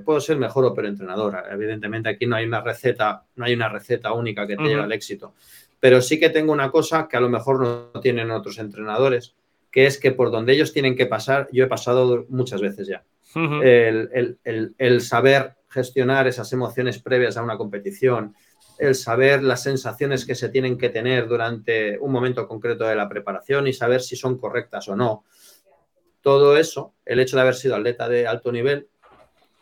[0.03, 1.43] puedo ser mejor o peor entrenador.
[1.51, 4.91] Evidentemente aquí no hay una receta, no hay una receta única que te lleve al
[4.91, 5.35] éxito.
[5.79, 7.61] Pero sí que tengo una cosa que a lo mejor
[7.93, 9.35] no tienen otros entrenadores,
[9.71, 13.03] que es que por donde ellos tienen que pasar, yo he pasado muchas veces ya.
[13.35, 18.35] el, saber gestionar esas emociones previas a una competición,
[18.79, 23.09] el saber las sensaciones que se tienen que tener durante un momento concreto de la
[23.09, 25.25] preparación y saber si son correctas o no.
[26.21, 28.87] Todo eso, el hecho de haber sido atleta de alto nivel,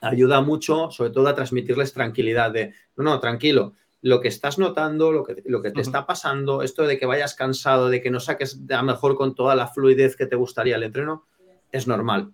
[0.02, 5.12] ayuda mucho, sobre todo a transmitirles tranquilidad de, no, no, tranquilo, lo que estás notando,
[5.12, 8.20] lo que, lo que te está pasando, esto de que vayas cansado, de que no
[8.20, 11.26] saques a mejor con toda la fluidez que te gustaría el entreno,
[11.72, 12.32] es normal.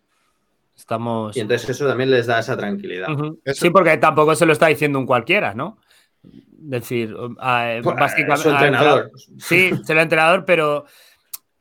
[0.75, 1.37] Estamos...
[1.37, 3.07] Y entonces eso también les da esa tranquilidad.
[3.45, 5.77] Sí, porque tampoco se lo está diciendo un cualquiera, ¿no?
[6.21, 8.49] Decir, uh, pues, básicamente...
[8.49, 9.11] entrenador.
[9.37, 10.85] Sí, es el entrenador, pero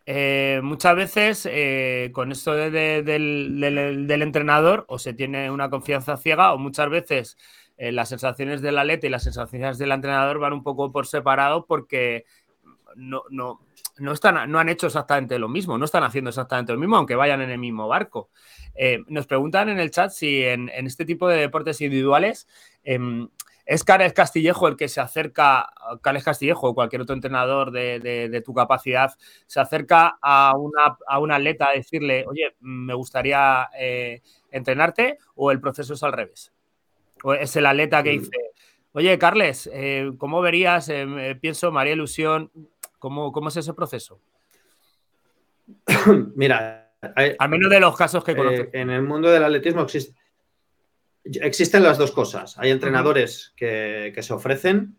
[0.06, 6.52] eh, muchas veces eh, con esto del, del entrenador o se tiene una confianza ciega
[6.52, 7.36] o muchas veces
[7.82, 11.66] eh, las sensaciones del atleta y las sensaciones del entrenador van un poco por separado
[11.66, 12.26] porque
[12.94, 13.58] no, no,
[13.98, 17.16] no, están, no han hecho exactamente lo mismo, no están haciendo exactamente lo mismo, aunque
[17.16, 18.30] vayan en el mismo barco.
[18.76, 22.46] Eh, nos preguntan en el chat si en, este tipo de deportes individuales
[22.84, 23.28] em,
[23.66, 25.68] ¿Es Carles Castillejo el que se acerca,
[26.02, 29.10] Carles Castillejo o cualquier otro entrenador de, tu capacidad,
[29.48, 34.20] se acerca a una, a un atleta a decirle, oye, me gustaría eh,
[34.52, 35.18] entrenarte?
[35.34, 36.52] ¿O el proceso es al revés?
[37.22, 38.20] ¿O es el atleta que mm.
[38.20, 38.38] dice,
[38.92, 40.88] oye, Carles, eh, ¿cómo verías?
[40.88, 42.50] Eh, pienso, María Ilusión,
[42.98, 44.20] ¿cómo, ¿cómo es ese proceso?
[46.34, 46.92] Mira,
[47.38, 48.68] al menos de los casos que conoces.
[48.72, 50.22] en el mundo del atletismo existe
[51.24, 52.58] Existen las dos cosas.
[52.58, 54.96] Hay entrenadores que, se ofrecen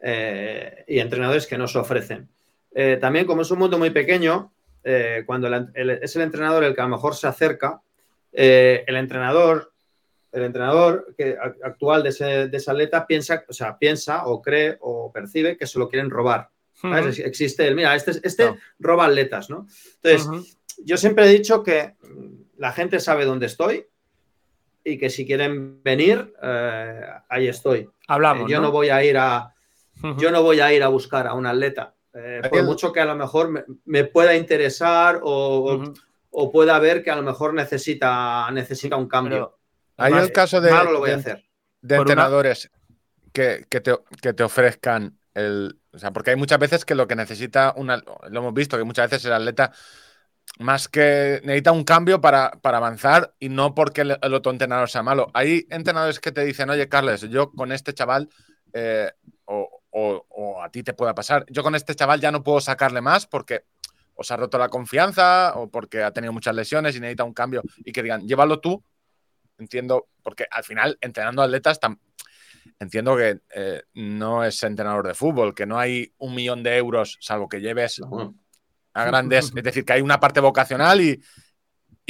[0.00, 2.28] eh, y entrenadores que no se ofrecen.
[2.74, 4.52] Eh, también, como es un mundo muy pequeño,
[4.84, 7.80] eh, cuando es el entrenador el que a lo mejor se acerca,
[8.32, 9.72] el entrenador,
[10.34, 15.12] el entrenador que, actual de, ese, esa atleta piensa, o sea, piensa o cree o
[15.12, 16.50] percibe que se lo quieren robar.
[16.82, 19.66] Existe el, mira, este, este roba atletas, ¿no?
[20.02, 21.94] Entonces, yo siempre he dicho que
[22.58, 23.86] la gente sabe dónde estoy,
[24.84, 27.88] y que si quieren venir, eh, ahí estoy.
[28.06, 28.48] Hablamos.
[28.48, 28.70] Eh, yo ¿no?
[28.70, 29.50] voy a ir a.
[30.18, 31.94] Yo no voy a ir a buscar a un atleta.
[32.12, 35.92] Eh, por mucho que a lo mejor me, pueda interesar o,
[36.52, 39.56] pueda ver que a lo mejor necesita, necesita un cambio.
[39.96, 41.44] Hay el caso de, lo voy a hacer.
[41.80, 42.70] de entrenadores
[43.32, 45.78] que, te, que, te, ofrezcan el.
[45.92, 48.02] O sea, porque hay muchas veces que lo que necesita una.
[48.30, 49.72] Lo hemos visto, que muchas veces el atleta
[50.58, 55.30] más que necesita un cambio para, avanzar y no porque el, otro entrenador sea malo.
[55.34, 58.28] Hay entrenadores que te dicen, oye, Carles, yo con este chaval,
[58.72, 59.10] eh,
[59.46, 63.26] o, a ti te pueda pasar, yo con este chaval ya no puedo sacarle más
[63.26, 63.64] porque
[64.14, 67.62] os ha roto la confianza o porque ha tenido muchas lesiones y necesita un cambio
[67.78, 68.82] y que digan, llévalo tú.
[69.58, 71.78] Entiendo, porque al final, entrenando atletas,
[72.78, 77.18] entiendo que eh, no es entrenador de fútbol, que no hay un millón de euros,
[77.20, 78.00] salvo que lleves
[78.94, 79.52] a grandes.
[79.54, 81.22] Es decir, que hay una parte vocacional y,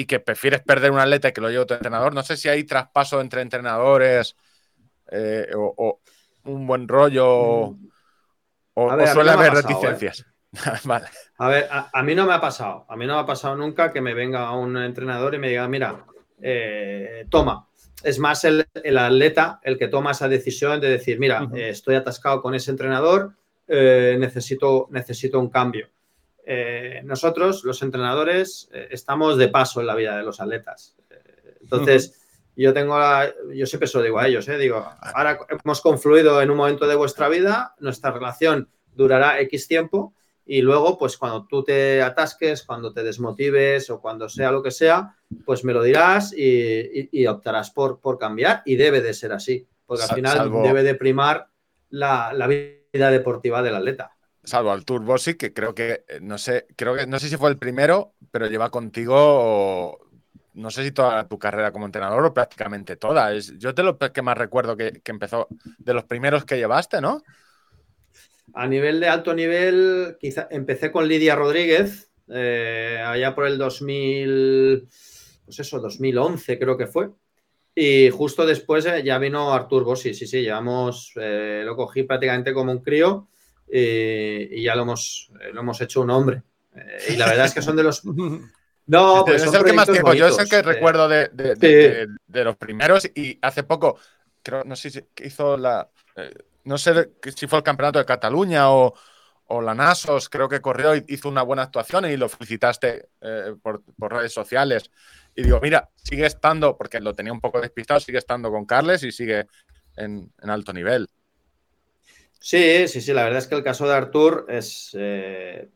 [0.06, 2.14] que prefieres perder un atleta y que lo lleve otro entrenador.
[2.14, 4.36] No sé si hay traspaso entre entrenadores
[5.10, 6.00] eh, o,
[6.44, 7.88] un buen rollo mm.
[8.74, 9.62] o, suele haber ¿eh?
[9.62, 10.26] reticencias.
[10.84, 11.06] vale.
[11.38, 12.86] A ver, a, mí no me ha pasado.
[12.88, 15.68] A mí no me ha pasado nunca que me venga un entrenador y me diga,
[15.68, 16.04] mira,
[16.40, 17.68] eh, toma.
[18.02, 18.66] Es más el,
[18.98, 23.32] atleta el que toma esa decisión de decir, mira, estoy atascado con ese entrenador,
[23.66, 25.88] necesito, necesito un cambio.
[26.46, 30.94] Eh, nosotros, los entrenadores, eh, estamos de paso en la vida de los atletas.
[31.08, 32.20] Eh, entonces,
[32.54, 32.96] yo tengo
[33.52, 36.94] yo siempre se lo digo a ellos, digo, ahora hemos confluido en un momento de
[36.94, 40.14] vuestra vida, nuestra relación durará X tiempo
[40.46, 44.70] y luego, pues cuando tú te atasques, cuando te desmotives o cuando sea lo que
[44.70, 49.66] sea, pues me lo dirás y, optarás por, por cambiar y debe de ser así,
[49.86, 51.48] porque al final debe de primar
[51.90, 56.38] la, la vida deportiva del atleta salvo al Tour Bossi, que creo que, eh, no
[56.38, 59.98] sé, creo que, no sé si fue el primero, pero lleva contigo,
[60.52, 63.32] no sé si toda tu carrera como entrenador o prácticamente toda.
[63.32, 67.22] Es, yo te lo que más recuerdo que, empezó, de los primeros que llevaste, ¿no?
[68.54, 74.88] A nivel de alto nivel, quizá empecé con Lidia Rodríguez, eh, allá por el 2000,
[75.44, 77.10] pues eso, 2011 creo que fue.
[77.74, 82.70] Y justo después eh, ya vino Artur Bossi, sí, sí, llevamos, lo cogí prácticamente como
[82.70, 83.28] un crío
[83.68, 86.42] eh, y ya lo hemos, eh, lo hemos hecho un hombre.
[86.74, 88.02] Eh, y la verdad es que son de los...
[88.86, 90.12] No, pues es el que más tiempo.
[90.12, 93.98] Yo es el que recuerdo de, de, los primeros y hace poco,
[94.42, 95.88] creo, no sé si hizo la.
[96.64, 98.94] No sé si fue el campeonato de Cataluña o,
[99.46, 103.08] o, la Nasos, creo que corrió y hizo una buena actuación y lo felicitaste
[103.62, 104.90] por, por, redes sociales.
[105.34, 109.02] Y digo, mira, sigue estando, porque lo tenía un poco despistado, sigue estando con Carles
[109.02, 109.46] y sigue
[109.96, 111.08] en, en alto nivel.
[112.44, 114.90] Sí, sí, sí, la verdad es que el caso de Artur es...
[114.92, 115.70] Eh,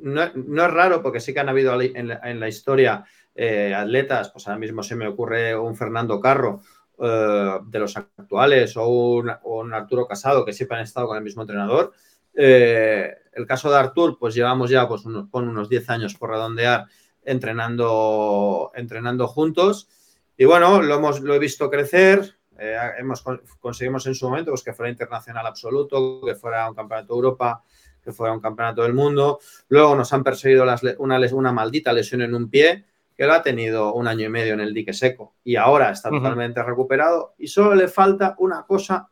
[0.00, 3.04] no, es raro porque sí que han habido en la, historia
[3.36, 6.62] eh, atletas, pues ahora mismo se me ocurre un Fernando Carro
[6.98, 11.42] eh, de los actuales o un, Arturo Casado que siempre han estado con el mismo
[11.42, 11.92] entrenador.
[12.34, 16.86] el caso de Artur, pues llevamos ya pues, unos, unos 10 años por redondear
[17.24, 19.88] entrenando, entrenando juntos.
[20.36, 23.22] Y bueno, lo, hemos, lo he visto crecer, eh, hemos,
[23.60, 27.62] conseguimos en su momento pues, que fuera internacional absoluto, que fuera un campeonato de Europa,
[28.02, 29.38] que fuera un campeonato del mundo.
[29.68, 30.64] Luego nos han perseguido
[30.98, 32.84] una, una maldita lesión en un pie
[33.22, 36.10] que lo ha tenido un año y medio en el dique seco y ahora está
[36.10, 39.10] totalmente recuperado y solo le falta una cosa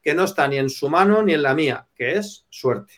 [0.00, 2.92] que no está ni en su mano ni en la mía, que es suerte.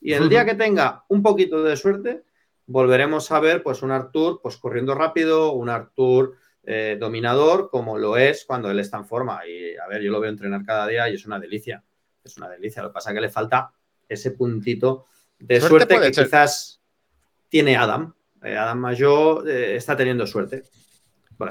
[0.00, 2.24] Y el día que tenga un poquito de suerte,
[2.64, 8.16] volveremos a ver pues un Artur pues corriendo rápido, un Artur eh, dominador como lo
[8.16, 9.46] es cuando él está en forma.
[9.46, 11.84] Y a ver, yo lo veo entrenar cada día y es una delicia.
[12.24, 12.80] Es una delicia.
[12.80, 13.70] Lo que pasa es que le falta
[14.08, 15.04] ese puntito
[15.38, 16.80] de suerte, que quizás
[17.50, 18.14] tiene Adam.
[18.44, 20.62] Eh, Adam Mayo eh, está teniendo suerte.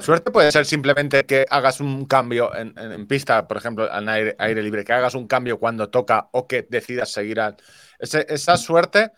[0.00, 4.82] Suerte puede ser simplemente que hagas un cambio en, pista, por ejemplo, en aire, libre,
[4.82, 7.56] que hagas un cambio cuando toca o que decidas seguir al.
[7.98, 9.10] esa suerte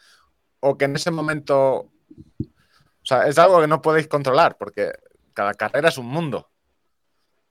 [0.61, 1.77] o que en ese momento.
[1.79, 4.91] O sea, es algo que no podéis controlar porque
[5.33, 6.51] cada carrera es un mundo.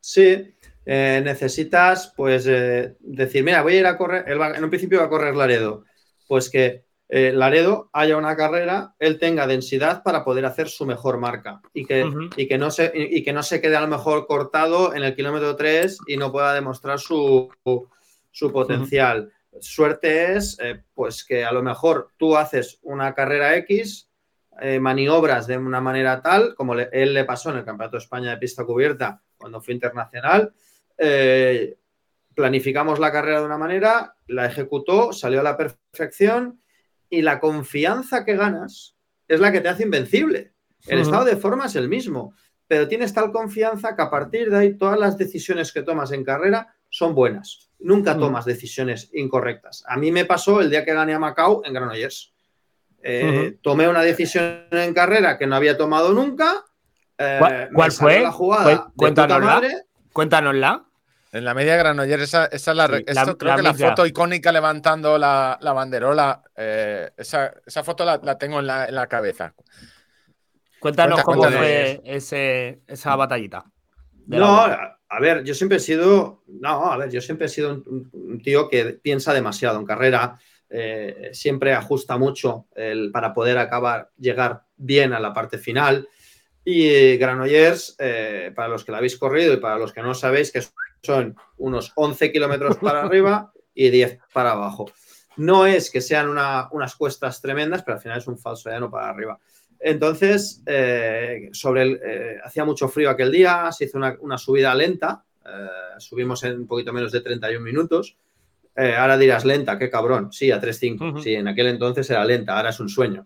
[0.01, 0.53] Sí,
[0.85, 5.05] eh, necesitas pues eh, decir, mira, voy a ir a correr, en un principio va
[5.05, 5.85] a correr Laredo,
[6.27, 11.19] pues que eh, Laredo haya una carrera, él tenga densidad para poder hacer su mejor
[11.19, 12.03] marca y que,
[12.35, 15.15] y que, no, se, y, que no se quede a lo mejor cortado en el
[15.15, 17.51] kilómetro 3 y no pueda demostrar su,
[18.51, 19.31] potencial.
[19.61, 24.09] Suerte es eh, pues que a lo mejor tú haces una carrera X,
[24.59, 28.31] eh, maniobras de una manera tal, como él le pasó en el Campeonato de España
[28.31, 30.53] de pista cubierta cuando fue internacional,
[32.33, 36.61] planificamos la carrera de una manera, la ejecutó, salió a la perfección
[37.15, 38.95] y la confianza que ganas
[39.27, 40.53] es la que te hace invencible.
[40.87, 42.35] El estado de forma es el mismo,
[42.67, 46.23] pero tienes tal confianza que a partir de ahí todas las decisiones que tomas en
[46.23, 47.71] carrera son buenas.
[47.79, 49.83] Nunca tomas decisiones incorrectas.
[49.87, 52.33] A mí me pasó el día que gané a Macao en Granollers.
[53.01, 56.65] Eh, tomé una decisión en carrera que no había tomado nunca.
[57.17, 58.21] Eh, ¿Cuál, fue?
[58.21, 59.61] La jugada cuéntanosla.
[60.11, 60.85] Cuéntanosla.
[61.35, 65.57] En la media Granoller, esa, esa es la, creo que la foto icónica levantando la,
[65.61, 67.51] banderola, eh, esa,
[67.83, 69.53] foto la, tengo en la, cabeza.
[70.79, 73.65] Cuéntanos cómo fue ese, esa batallita.
[74.27, 78.41] No, a ver, yo siempre he sido, no, a ver, yo siempre he sido un,
[78.41, 84.61] tío que piensa demasiado en carrera, eh, siempre ajusta mucho el, para poder acabar, llegar
[84.77, 86.07] bien a la parte final.
[86.63, 90.51] Y Granollers, eh, para los que la habéis corrido y para los que no sabéis,
[90.51, 90.73] que es
[91.05, 94.85] son unos 11 kilómetros para arriba y 10 para abajo.
[95.37, 99.09] No es que sean unas cuestas tremendas, pero al final es un falso llano para
[99.09, 99.37] arriba.
[99.79, 105.23] Entonces, eh, sobre el, eh, hacía mucho frío aquel día, se hizo una, subida lenta,
[105.45, 108.17] eh, subimos en un poquito menos de 31 minutos.
[108.75, 110.33] ahora dirás lenta, qué cabrón.
[110.33, 111.21] Sí, a 3.5.
[111.21, 113.25] Sí, en aquel entonces era lenta, ahora es un sueño.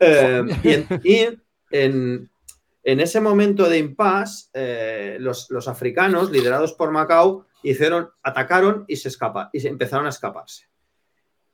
[0.00, 2.30] y, en, en
[3.00, 9.48] ese momento de impasse, eh, los, africanos, liderados por Macao, hicieron, atacaron y se escapan,
[9.52, 10.68] y se empezaron a escaparse.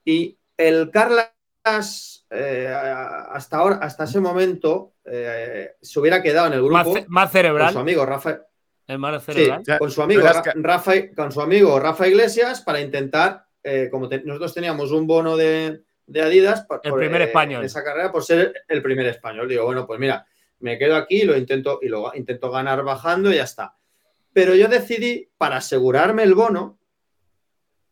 [0.05, 6.63] Y el Carlas, eh, hasta ahora, hasta ese momento, eh, se hubiera quedado en el
[6.63, 7.69] grupo más, cerebral.
[7.69, 8.41] con su amigo Rafa.
[8.87, 9.63] El más cerebral.
[9.79, 10.23] con su amigo
[10.57, 13.47] Rafa, con su amigo Rafa Iglesias para intentar,
[13.91, 15.83] como nosotros teníamos un bono de,
[16.15, 17.61] Adidas el primer español.
[17.61, 19.49] en esa carrera por ser el primer español.
[19.49, 20.27] Digo, bueno, pues mira,
[20.63, 23.77] me quedo aquí lo intento, y lo intento ganar bajando y ya está.
[24.33, 26.79] Pero yo decidí, para asegurarme el bono,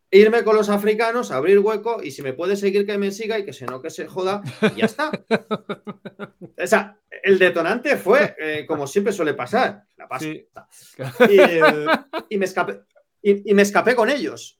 [0.09, 3.45] irme con los africanos, abrir hueco y si me puede seguir que me siga y
[3.45, 4.41] que si no que se joda,
[4.75, 5.11] y ya está.
[5.29, 10.67] o sea, el detonante fue, eh, como siempre suele pasar, la pasta.
[11.29, 11.61] Eh,
[12.29, 12.81] y, me escapé,
[13.21, 14.59] y, me escapé con ellos.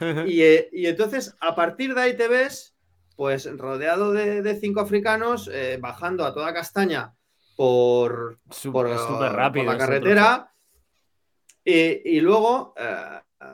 [0.00, 2.76] Eh, y, entonces, a partir de ahí te ves,
[3.16, 5.50] pues rodeado de, cinco africanos,
[5.80, 7.17] bajando a toda castaña
[7.58, 8.38] por,
[8.72, 10.54] por, la carretera.
[11.64, 13.44] Y, luego eh, eh,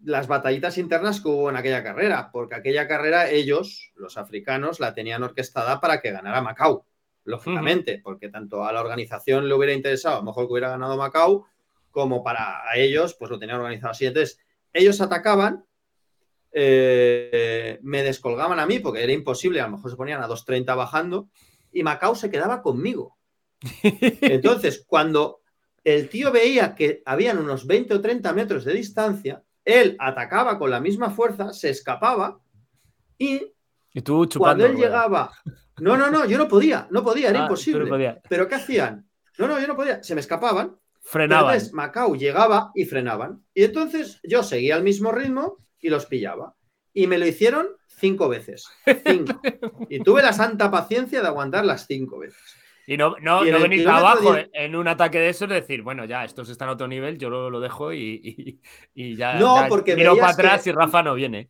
[0.00, 4.94] las batallitas internas que hubo en aquella carrera, porque aquella carrera ellos, los africanos, la
[4.94, 6.86] tenían orquestada para que ganara Macao,
[7.24, 10.96] lógicamente, porque tanto a la organización le hubiera interesado, a lo mejor que hubiera ganado
[10.96, 11.44] Macao,
[11.90, 14.06] como para ellos, pues lo tenían organizado así.
[14.06, 14.38] Entonces,
[14.72, 15.66] ellos atacaban,
[16.50, 20.74] eh, me descolgaban a mí, porque era imposible, a lo mejor se ponían a 2.30
[20.74, 21.28] bajando,
[21.70, 23.18] y Macao se quedaba conmigo.
[23.82, 25.40] Entonces, cuando
[25.82, 30.70] el tío veía que habían unos 20 o 30 metros de distancia, él atacaba con
[30.70, 32.38] la misma fuerza, se escapaba
[33.18, 33.52] y,
[34.36, 35.32] cuando él llegaba...
[35.80, 38.20] No, no, no, yo no podía, no podía, era ah, imposible.
[38.28, 39.08] Pero ¿qué hacían?
[39.38, 40.76] No, no, yo no podía, se me escapaban.
[41.02, 41.52] Frenaban.
[41.52, 43.44] Entonces Macau llegaba y frenaban.
[43.52, 46.54] Y entonces yo seguía al mismo ritmo y los pillaba.
[46.92, 48.68] Y me lo hicieron cinco veces.
[49.04, 49.40] Cinco.
[49.90, 52.40] y tuve la santa paciencia de aguantar las cinco veces.
[52.86, 56.24] Y no, no, no venir abajo en un ataque de eso, es decir, bueno, ya,
[56.24, 58.60] estos están a otro nivel, yo lo, dejo y,
[58.94, 59.34] ya.
[59.34, 59.96] No, porque.
[59.96, 61.48] Miro para atrás y Rafa no viene.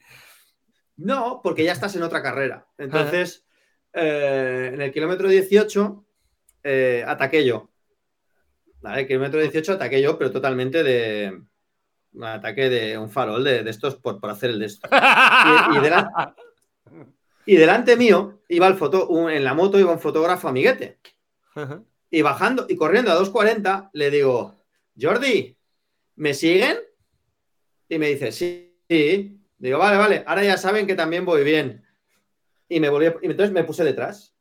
[0.97, 2.67] No, porque ya estás en otra carrera.
[2.79, 3.45] Entonces,
[3.93, 6.05] eh, en el kilómetro 18,
[6.63, 7.71] eh, ataqué yo.
[8.81, 9.03] ¿Vale?
[9.03, 11.43] El kilómetro 18 ataqué yo, pero totalmente de.
[12.13, 14.89] Un ataque de un farol de, estos por, hacer el de esto.
[17.47, 20.99] Y, delante mío iba el foto, en la moto iba un fotógrafo amiguete.
[22.11, 24.57] Y bajando y corriendo a 2.40, le digo,
[25.01, 25.57] Jordi,
[26.17, 26.79] ¿me siguen?
[27.89, 29.41] Y me dice, sí, sí.
[29.59, 31.85] Digo, vale, vale, ahora ya saben que también voy bien.
[32.69, 34.35] Y me volví, y entonces me puse detrás.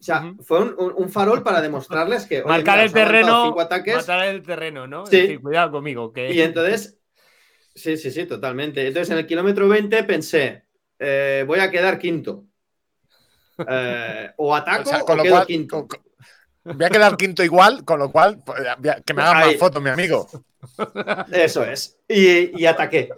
[0.00, 2.42] O sea, fue un, farol para demostrarles que.
[2.42, 3.54] Marcar el terreno.
[3.54, 5.06] Matar el terreno, ¿no?
[5.06, 5.38] Sí.
[5.38, 6.12] cuidado conmigo.
[6.12, 6.32] Que...
[6.32, 6.98] Y entonces.
[7.74, 8.86] Sí, sí, sí, totalmente.
[8.86, 10.66] Entonces en el kilómetro 20 pensé,
[10.98, 12.44] eh, voy a quedar quinto.
[13.56, 15.86] Eh, o ataco o, quedo quinto.
[16.64, 18.60] Voy a quedar quinto igual, con lo cual, pues,
[19.04, 20.28] que me haga más fotos, mi amigo.
[21.32, 21.98] Eso es.
[22.08, 23.10] Y, y, ataqué.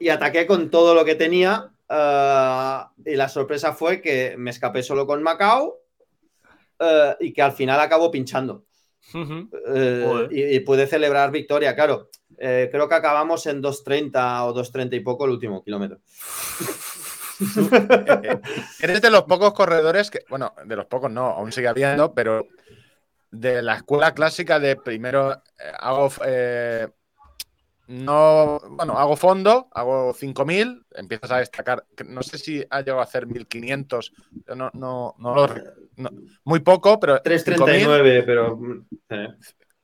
[0.00, 1.70] Y ataqué con todo lo que tenía.
[1.88, 5.80] Eh, y la sorpresa fue que me escapé solo con Macao
[6.78, 8.64] eh, y que al final acabó pinchando.
[9.14, 12.10] Eh, y, pude celebrar victoria, claro.
[12.38, 15.98] Eh, creo que acabamos en 2.30 o 2.30 y poco el último kilómetro.
[18.80, 22.46] Eres de los pocos corredores que, bueno, de los pocos no, aún sigue habiendo, pero
[23.30, 25.42] de la escuela clásica de primero
[25.78, 26.10] hago
[27.86, 33.04] no, bueno, hago fondo, hago 5000, empiezas a destacar, no sé si ha llegado a
[33.04, 34.12] hacer 1500,
[34.56, 35.46] no, no, no,
[36.44, 37.20] muy poco, pero...
[37.20, 38.58] 339, pero...
[39.10, 39.28] Eh.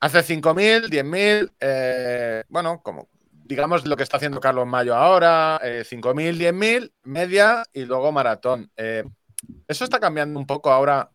[0.00, 3.08] Hace 5000, 10000, eh, bueno, como
[3.50, 8.70] digamos lo que está haciendo Carlos Mayo ahora, eh, 5000, 10000, media y luego maratón.
[8.76, 9.02] Eh,
[9.66, 11.10] eso está cambiando un poco ahora,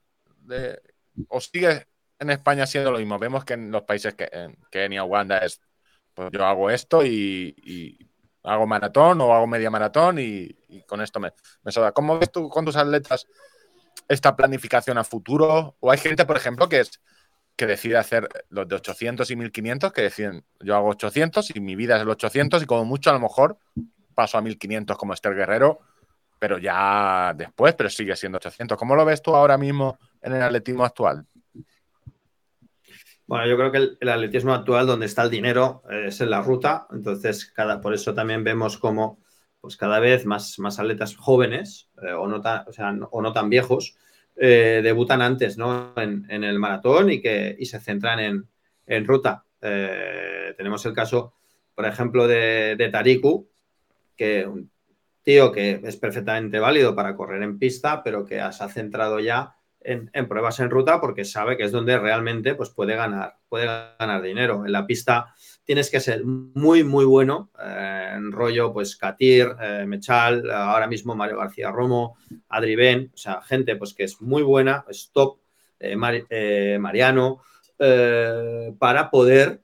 [1.30, 1.88] o sigue
[2.20, 3.18] en España siendo lo mismo.
[3.18, 5.62] Vemos que en los países que en Kenia, Uganda es
[6.14, 7.98] pues yo hago esto y,
[8.44, 10.54] hago maratón o hago media maratón y,
[10.86, 11.32] con esto me,
[11.64, 11.94] me sobra.
[11.94, 13.28] ¿Cómo ves tú con tus atletas
[14.10, 15.78] esta planificación a futuro?
[15.80, 17.02] O hay gente, por ejemplo, que es
[17.56, 21.76] que decide hacer los de 800 y 1500, que deciden, yo hago 800 y mi
[21.76, 23.58] vida es el 800 y como mucho a lo mejor
[24.14, 25.80] paso a 1500 como Esther Guerrero,
[26.39, 28.78] pero ya después, pero sigue siendo 800.
[28.78, 31.26] ¿Cómo lo ves tú ahora mismo en el atletismo actual?
[33.28, 36.41] Bueno, yo creo que el, atletismo actual, donde está el dinero, eh, es en la
[36.41, 36.88] ruta.
[36.91, 39.20] Entonces, cada, por eso también vemos como
[39.62, 42.39] pues cada vez más, más atletas jóvenes eh, o, no
[43.10, 43.95] o, no tan viejos
[44.36, 45.94] eh, debutan antes ¿no?
[45.98, 48.48] en, el maratón y, que, y se centran en,
[48.86, 49.46] en ruta.
[49.60, 51.34] tenemos el caso,
[51.74, 53.50] por ejemplo, de, de Tariku,
[54.16, 54.70] que un
[55.24, 59.56] tío que es perfectamente válido para correr en pista, pero que se ha centrado ya
[59.86, 63.66] en, pruebas en ruta porque sabe que es donde realmente pues, puede, ganar, puede
[64.00, 64.66] ganar dinero.
[64.66, 65.34] En la pista
[65.66, 67.49] tienes que ser muy, muy bueno.
[67.61, 72.18] Eh, en rollo, pues Katir, eh, Mechal, ahora mismo Mario García Romo,
[72.49, 75.39] Adri Ben, o sea, gente pues que es muy buena, es top,
[75.80, 75.97] eh,
[76.78, 77.41] Mariano,
[78.80, 79.61] para poder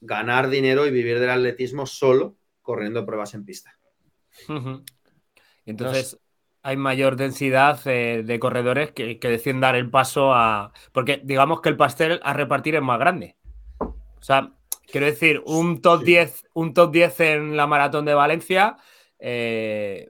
[0.00, 3.78] ganar dinero y vivir del atletismo solo corriendo pruebas en pista.
[5.66, 6.18] Entonces,
[6.66, 10.72] hay mayor densidad eh, de corredores que, deciden dar el paso a.
[10.90, 13.36] Porque digamos que el pastel a repartir es más grande.
[13.78, 14.55] O sea,
[14.90, 18.76] quiero decir, un top 10, un top 10 en la maratón de Valencia.
[19.18, 20.08] Eh,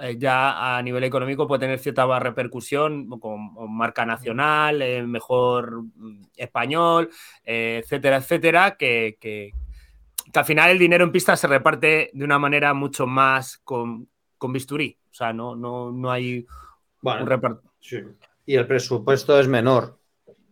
[0.00, 7.10] eh, ya a nivel económico puede tener cierta repercusión con, marca nacional, mejor mm, español,
[7.44, 9.52] etcétera, etcétera, que, que,
[10.32, 14.08] al final el dinero en pista se reparte de una manera mucho más con,
[14.38, 14.96] con bisturí.
[15.10, 16.46] O sea, no, no, no hay
[17.02, 17.72] un reparto.
[18.46, 19.98] Y el presupuesto es menor.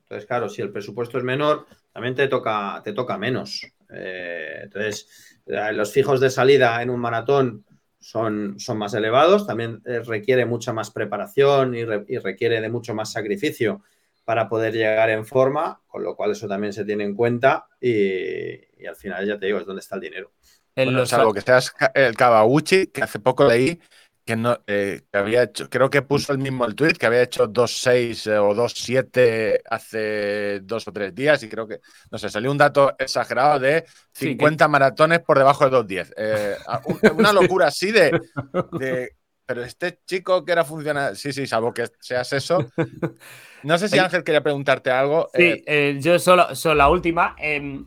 [0.03, 1.67] Entonces, claro, si el presupuesto es menor,
[1.99, 3.67] también te toca, te toca menos.
[3.91, 7.65] Eh, entonces, eh, los fijos de salida en un maratón
[7.99, 13.11] son, son más elevados, también eh, requiere mucha más preparación y, requiere de mucho más
[13.11, 13.83] sacrificio
[14.25, 18.87] para poder llegar en forma, con lo cual eso también se tiene en cuenta y,
[18.87, 20.31] al final ya te digo, es donde está el dinero.
[20.77, 23.81] Bueno, salvo que seas el Kawaguchi, que hace poco leí
[24.29, 27.23] que, no, eh, que había hecho, creo que puso el mismo el tweet, que había
[27.23, 32.29] hecho 2.6 eh, o 2.7 hace dos o tres días y creo que, no sé,
[32.29, 36.13] salió un dato exagerado de 50 maratones por debajo de 2.10.
[36.19, 36.57] Eh,
[37.17, 38.21] una locura así de,
[39.47, 42.59] Pero este chico que era funcionario, sí, sí, salvo que seas eso.
[43.63, 45.31] No sé si Ángel quería preguntarte algo.
[45.33, 45.65] Sí,
[46.01, 47.35] yo solo, solo la última.
[47.39, 47.87] Em,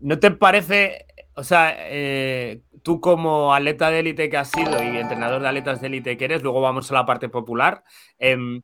[0.00, 1.76] ¿No te parece, o sea,
[2.86, 6.26] tú como atleta de élite que has sido y entrenador de atletas de élite que
[6.26, 7.82] eres, luego vamos a la parte popular,
[8.16, 8.62] em,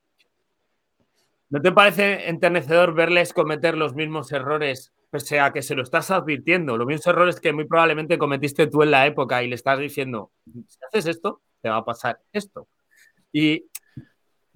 [1.51, 6.13] ¿no te parece enternecedor verles cometer los mismos errores, pese a que se lo estás
[6.13, 9.81] advirtiendo, los mismos errores que muy probablemente cometiste tú en la época y le estás
[9.81, 10.31] diciendo,
[10.69, 12.69] si haces esto, te va a pasar esto?
[13.33, 13.65] Y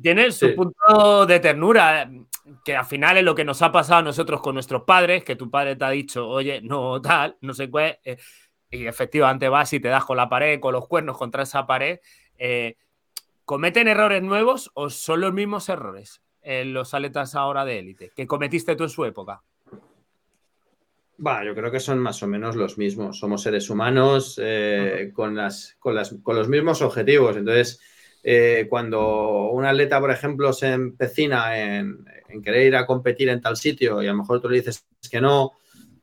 [0.01, 2.09] tiene su punto de ternura,
[2.64, 5.35] que al final es lo que nos ha pasado a nosotros con nuestros padres, que
[5.35, 7.99] tu padre te ha dicho, oye, no tal, no sé qué.
[8.71, 12.01] Y efectivamente vas y te das con la pared, con los cuernos contra esa pared,
[12.39, 12.77] eh,
[13.45, 18.27] ¿cometen errores nuevos o son los mismos errores en los atletas ahora de élite que
[18.27, 19.43] cometiste tú en su época?
[21.19, 23.19] Yo creo que son más o menos los mismos.
[23.19, 27.37] Somos seres humanos eh, con, las, con, las, con, los mismos objetivos.
[27.37, 27.81] Entonces,
[28.29, 32.05] Eh, cuando un atleta, por ejemplo, se empecina en,
[32.43, 35.21] querer ir a competir en tal sitio y a lo mejor tú le dices que
[35.21, 35.53] no,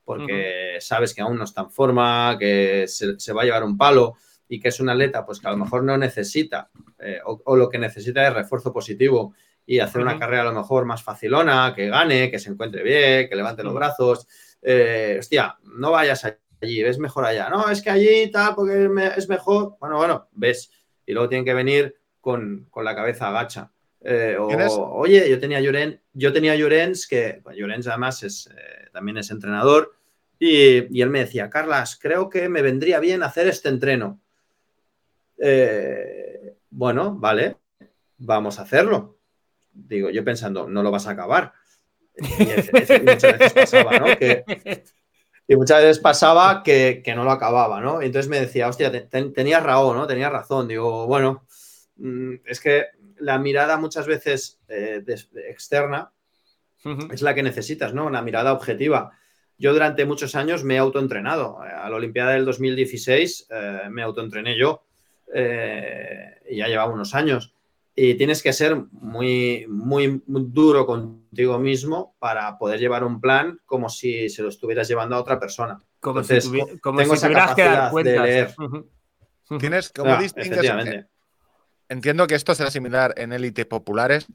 [0.03, 4.15] porque sabes que aún no está en forma, que se, va a llevar un palo
[4.47, 7.69] y que es un atleta pues que a lo mejor no necesita eh, o, lo
[7.69, 9.33] que necesita es refuerzo positivo
[9.65, 13.29] y hacer una carrera a lo mejor más facilona, que gane, que se encuentre bien,
[13.29, 14.27] que levante los brazos.
[14.61, 16.25] Eh, hostia, no vayas
[16.61, 17.49] allí, ves mejor allá.
[17.49, 19.77] No, es que allí tal, porque es mejor.
[19.79, 20.69] Bueno, bueno, ves.
[21.05, 23.71] Y luego tienen que venir con, la cabeza agacha.
[24.03, 29.31] Eh, oye, yo tenía Llorens, yo tenía Llorens, que Llorens además es, eh, también es
[29.31, 29.95] entrenador,
[30.39, 34.19] y, él me decía, Carlas, creo que me vendría bien hacer este entreno.
[36.69, 37.57] bueno, vale,
[38.17, 39.17] vamos a hacerlo
[39.73, 41.53] digo, yo pensando, no lo vas a acabar.
[42.15, 42.45] Y,
[43.01, 44.05] muchas veces pasaba, ¿no?
[44.17, 44.43] Que,
[45.47, 48.01] y muchas veces pasaba que, no lo acababa, ¿no?
[48.01, 50.07] Y entonces me decía, hostia, tenías razón, ¿no?
[50.07, 50.67] Tenías razón.
[50.67, 51.45] Digo, bueno,
[51.97, 52.85] mm, es que
[53.19, 55.03] la mirada muchas veces eh,
[55.47, 56.11] externa
[57.11, 58.05] es la que necesitas, ¿no?
[58.05, 59.11] Una mirada objetiva.
[59.57, 61.61] Yo durante muchos años me he autoentrenado.
[61.61, 64.85] A la Olimpiada del 2016 eh, me autoentrené yo
[65.33, 67.53] eh, y ya llevaba unos años
[67.95, 73.87] y tienes que ser muy, muy, duro contigo mismo para poder llevar un plan como
[73.87, 75.79] si se lo estuvieras llevando a otra persona.
[75.99, 76.39] Como si,
[76.81, 78.55] como tengo esa capacidad que de leer.
[79.59, 81.05] Tienes, como distingues,
[81.93, 84.27] entiendo que esto será similar en élites populares.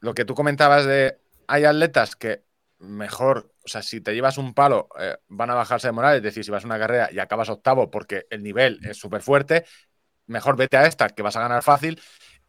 [0.00, 2.44] Lo que tú comentabas de hay atletas que
[2.78, 6.22] mejor, o sea, si te llevas un palo, eh, van a bajarse de moral, es
[6.22, 9.64] decir, si vas a una carrera y acabas octavo porque el nivel es súper fuerte,
[10.26, 12.00] mejor vete a esta, que vas a ganar fácil.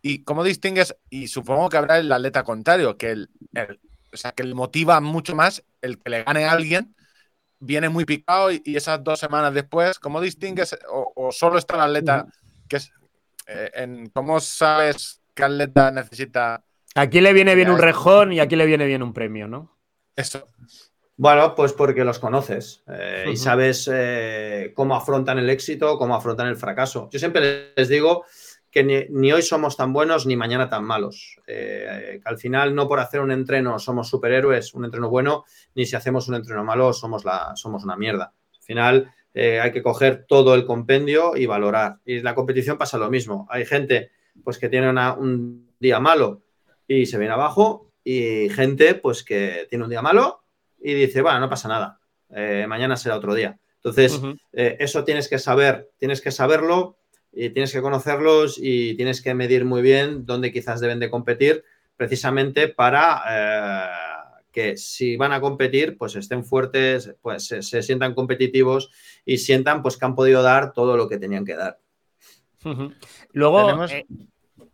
[0.01, 0.95] ¿Y cómo distingues?
[1.09, 3.29] Y supongo que habrá el atleta contrario, que el,
[4.13, 6.95] o sea, que le motiva mucho más el que le gane a alguien,
[7.59, 10.77] viene muy picado y, esas dos semanas después, ¿cómo distingues?
[10.89, 12.27] O, solo está el atleta
[12.67, 12.91] que es.
[13.47, 16.63] Eh, en, ¿Cómo sabes qué atleta necesita?
[16.95, 19.77] Aquí le viene bien un rejón y aquí le viene bien un premio, ¿no?
[20.15, 20.47] Eso.
[21.19, 26.47] Bueno, pues porque los conoces eh, y sabes eh, cómo afrontan el éxito, cómo afrontan
[26.47, 27.09] el fracaso.
[27.11, 28.25] Yo siempre les digo
[28.69, 31.39] que ni, hoy somos tan buenos ni mañana tan malos.
[31.47, 35.87] Eh, que al final no por hacer un entreno somos superhéroes, un entreno bueno, ni
[35.87, 38.33] si hacemos un entreno malo somos, la, somos una mierda.
[38.53, 41.97] Al final eh, hay que coger todo el compendio y valorar.
[42.05, 43.47] Y la competición pasa lo mismo.
[43.49, 44.11] Hay gente
[44.43, 46.41] pues que tiene un día malo
[46.87, 50.41] y se viene abajo y gente pues que tiene un día malo
[50.79, 53.57] y dice, bueno, no pasa nada, eh, mañana será otro día.
[53.75, 54.19] Entonces,
[54.51, 56.97] eso tienes que saber, tienes que saberlo
[57.31, 61.63] y tienes que conocerlos y tienes que medir muy bien dónde quizás deben de competir,
[61.95, 64.06] precisamente para eh,
[64.57, 68.89] que si van a competir, pues estén fuertes, pues se, sientan competitivos
[69.23, 71.79] y sientan pues que han podido dar todo lo que tenían que dar.
[73.33, 74.07] Luego, eh,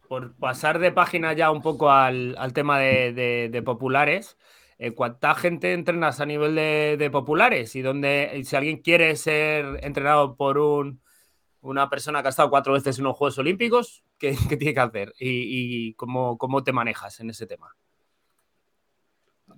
[0.08, 4.38] por pasar de página ya un poco al, tema de, populares,
[4.78, 7.76] eh, ¿cuánta gente entrenas a nivel de, populares?
[7.76, 11.02] Y donde, si alguien quiere ser entrenado por un
[11.60, 15.14] una persona que ha estado cuatro veces en los Juegos Olímpicos, ¿qué, tiene que hacer?
[15.20, 17.76] ¿Y, cómo, te manejas en ese tema?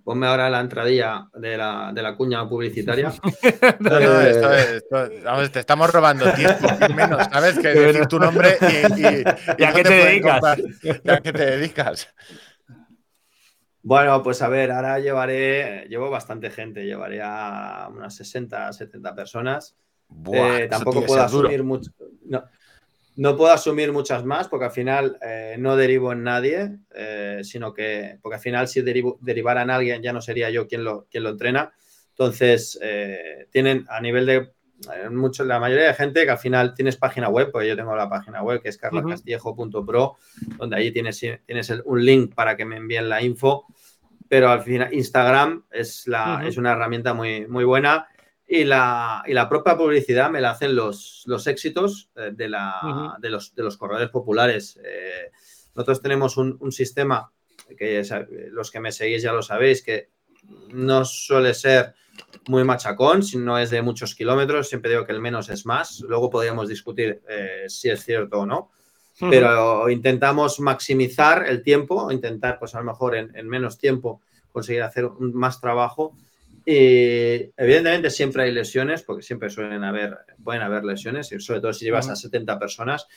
[0.06, 3.10] Ponme ahora la entradilla de la, cuña publicitaria.
[5.26, 7.58] vamos, te estamos robando tiempo, menos, ¿sabes?
[7.58, 9.04] Que decir tu nombre y,
[9.64, 10.44] a qué te, dedicas?
[10.44, 12.14] a qué te dedicas?
[13.82, 19.76] Bueno, pues a ver, ahora llevaré, llevo bastante gente, llevaré a unas 60, 70 personas.
[20.32, 21.90] Eh, tampoco puedo asumir mucho.
[22.28, 22.44] No,
[23.38, 28.20] puedo asumir muchas más porque al final eh, no derivo en nadie, eh, sino que,
[28.22, 31.24] porque al final si derivo, derivara en alguien ya no sería yo quien lo, quien
[31.24, 31.74] lo entrena.
[32.10, 32.80] Entonces,
[33.52, 34.50] tienen a nivel de
[35.12, 38.10] mucho, la mayoría de gente que al final tienes página web, porque yo tengo la
[38.10, 40.16] página web que es carloscastillejo.pro,
[40.58, 43.66] donde ahí tienes, tienes un link para que me envíen la info,
[44.28, 48.08] pero al final Instagram es, la, es una herramienta muy, muy buena
[48.48, 53.18] y la, y la, propia publicidad me la hacen los, los éxitos eh, de, la,
[53.20, 54.80] de, los, de, los, corredores populares.
[54.84, 55.32] Eh,
[55.74, 57.32] nosotros tenemos un, un, sistema
[57.78, 58.04] que
[58.52, 60.10] los que me seguís ya lo sabéis, que
[60.70, 61.96] no suele ser
[62.48, 66.02] muy machacón, si no es de muchos kilómetros, siempre digo que el menos es más,
[66.02, 68.70] luego podríamos discutir eh, si es cierto o no,
[69.18, 74.22] pero intentamos maximizar el tiempo, intentar pues a lo mejor en, en menos tiempo
[74.52, 76.16] conseguir hacer más trabajo
[76.66, 81.86] y evidentemente siempre hay lesiones, porque siempre suelen haber, pueden haber lesiones, sobre todo si
[81.86, 83.08] llevas a 70 personas,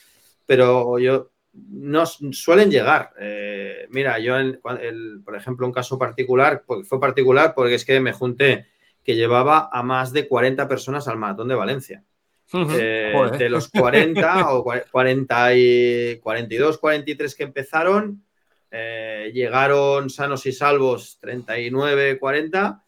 [0.45, 3.11] pero yo no suelen llegar.
[3.19, 8.67] Eh, mira, yo, por ejemplo, un caso particular, fue particular porque es que me junté
[9.03, 12.03] que llevaba a más de 40 personas al maratón de Valencia.
[12.51, 18.23] Eh, de los 40 o 40 y 42, 43 que empezaron,
[18.71, 22.83] eh, llegaron sanos y salvos 39, 40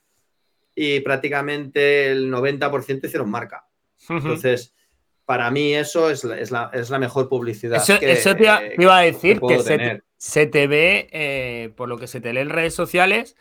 [0.75, 3.65] y prácticamente el 90% hicieron marca.
[4.09, 4.73] Entonces,
[5.25, 7.77] para mí eso es la, mejor publicidad.
[7.77, 12.19] Eso, que, te, iba, a decir que, se, te ve, eh, por lo que se
[12.19, 13.35] te lee en redes sociales,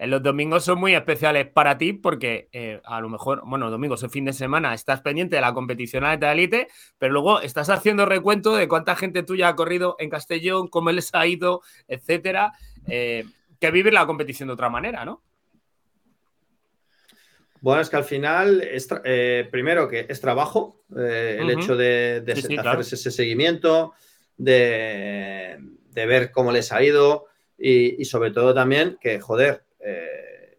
[0.00, 4.02] en los domingos son muy especiales para ti porque eh, a lo mejor, bueno, domingos
[4.02, 6.68] es fin de semana, estás pendiente de la competición de élite,
[6.98, 11.14] pero luego estás haciendo recuento de cuánta gente tuya ha corrido en Castellón, cómo les
[11.14, 12.54] ha ido, etcétera,
[12.86, 13.26] eh,
[13.58, 15.22] que vivir la competición de otra manera, ¿no?
[17.60, 22.24] Bueno, es que al final, es eh, primero que es trabajo, eh, el hecho de,
[22.58, 23.92] hacer ese seguimiento,
[24.36, 25.58] de,
[25.94, 27.26] ver cómo les ha ido
[27.58, 30.58] y, sobre todo también que, joder, eh,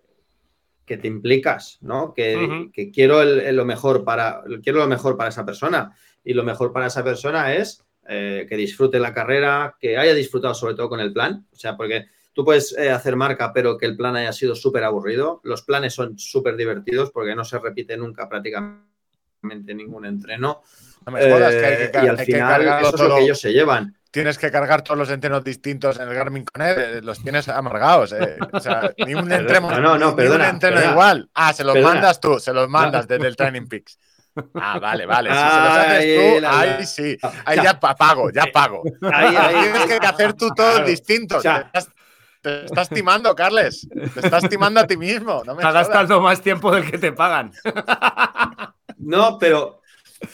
[0.86, 2.14] que te implicas, ¿no?
[2.14, 6.88] Que, quiero lo mejor para, quiero lo mejor para esa persona y lo mejor para
[6.88, 11.48] esa persona es que disfrute la carrera, que haya disfrutado sobre todo con el plan,
[11.52, 14.84] o sea, porque Tú puedes eh, hacer marca, pero que el plan haya sido súper
[14.84, 15.42] aburrido.
[15.44, 20.62] Los planes son súper divertidos porque no se repite nunca prácticamente ningún entreno.
[21.06, 23.40] No me jodas, que hay que, eh, y al final eso es lo que ellos
[23.40, 23.96] se llevan.
[24.12, 28.14] Tienes que cargar todos los entrenos distintos en el Garmin Connect, eh, los tienes amargados.
[28.52, 31.30] O sea, ni un entreno, no, no, perdona, un entreno igual.
[31.34, 33.98] Ah, se los mandas tú, se los mandas desde el Training Peaks.
[34.56, 35.30] Ah, vale, vale.
[35.30, 37.18] Si se los haces tú, ahí sí.
[37.46, 38.84] Ahí ya pago, ya pago.
[39.12, 41.44] Ahí, Tienes que hacer tú todos distintos.
[42.42, 43.88] Te estás timando, Carles.
[44.14, 45.44] Te estás timando a ti mismo.
[45.46, 47.52] No me Estás gastando más tiempo del que te pagan.
[49.04, 49.82] No, pero,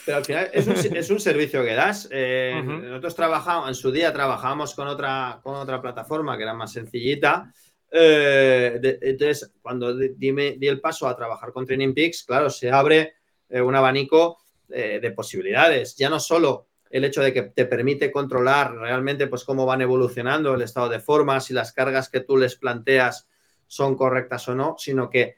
[0.05, 2.07] pero al final es un, servicio que das.
[2.11, 6.73] Eh, nosotros trabajamos, en su día trabajábamos con otra, con otra plataforma que era más
[6.73, 7.51] sencillita.
[7.89, 13.15] Eh, entonces, cuando di, di, el paso a trabajar con Training Peaks, claro, se abre
[13.49, 15.95] eh, un abanico de posibilidades.
[15.95, 20.53] Ya no solo el hecho de que te permite controlar realmente pues cómo van evolucionando
[20.53, 23.27] el estado de forma, si las cargas que tú les planteas
[23.67, 25.35] son correctas o no, sino que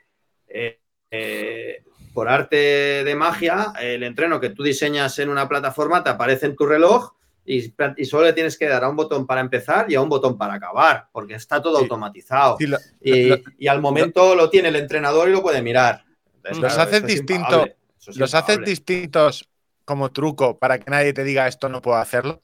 [0.47, 0.79] eh,
[1.11, 1.83] eh,
[2.13, 6.55] por arte de magia, el entreno que tú diseñas en una plataforma te aparece en
[6.55, 7.13] tu reloj
[7.45, 7.73] y,
[8.05, 10.53] solo le tienes que dar a un botón para empezar y a un botón para
[10.53, 12.57] acabar, porque está todo automatizado.
[13.01, 16.05] y, al momento lo, tiene el entrenador y lo puede mirar.
[16.43, 17.69] los haces distintos.
[18.15, 19.48] Los haces distintos
[19.89, 22.43] como truco para que nadie te diga esto no puedo hacerlo?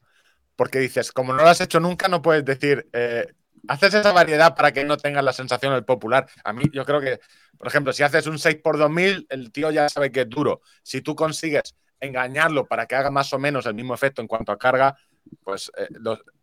[0.56, 3.28] Porque dices, como no lo has hecho nunca, no puedes decir, eh,
[3.68, 6.26] haces esa variedad para que no tengas la sensación del popular.
[6.44, 7.20] A mí, yo creo que,
[7.56, 10.60] por ejemplo, si haces un 6 por 2000, el tío ya sabe que es duro.
[10.82, 14.50] Si tú consigues engañarlo para que haga más o menos el mismo efecto en cuanto
[14.50, 14.96] a carga,
[15.44, 15.88] pues eh,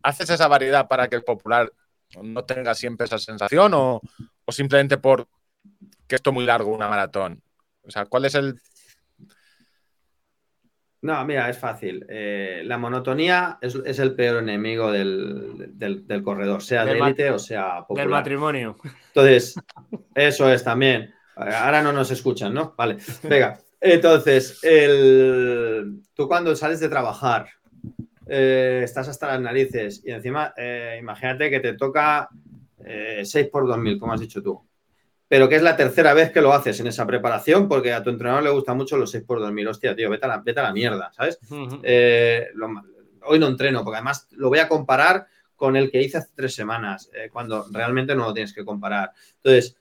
[0.02, 1.70] haces esa variedad para que el popular
[2.22, 4.00] no tenga siempre esa sensación o,
[4.46, 5.28] o simplemente por
[6.06, 7.42] que esto es muy largo, una maratón.
[7.82, 8.58] O sea, ¿cuál es el
[11.04, 12.06] no, mira, es fácil.
[12.08, 18.06] Eh, la monotonía es, el peor enemigo del, corredor, sea de élite o sea popular.
[18.06, 18.76] Del matrimonio.
[19.08, 19.54] Entonces,
[20.14, 21.12] eso es también.
[21.36, 22.74] Ahora no nos escuchan, ¿no?
[22.74, 23.58] Vale, venga.
[23.78, 24.62] Entonces,
[26.14, 27.48] tú cuando sales de trabajar,
[28.26, 32.30] eh, estás hasta las narices y encima, eh, imagínate que te toca
[33.22, 34.58] 6 por 2000, como has dicho tú
[35.28, 38.10] pero que es la tercera vez que lo haces en esa preparación porque a tu
[38.10, 39.66] entrenador le gustan mucho los 6 por dormir.
[39.68, 41.38] Hostia, tío, vete a la, vete a la mierda, ¿sabes?
[41.82, 42.48] Eh,
[43.22, 46.54] hoy no entreno, porque además lo voy a comparar con el que hice hace tres
[46.54, 49.12] semanas, eh, cuando realmente no lo tienes que comparar.
[49.36, 49.76] Entonces,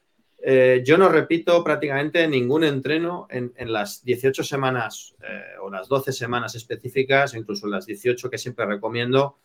[0.45, 5.15] eh, yo no repito prácticamente ningún entreno en, en las 18 semanas
[5.61, 9.37] o las 12 semanas específicas, incluso las 18 que siempre recomiendo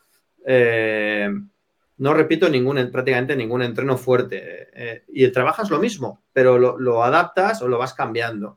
[1.98, 4.68] no repito ningún, prácticamente ningún entreno fuerte.
[4.72, 8.56] Eh, y trabajas lo mismo, pero lo, adaptas o lo vas cambiando.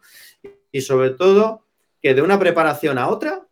[0.71, 1.65] Y sobre todo,
[2.01, 3.45] que de una preparación a otra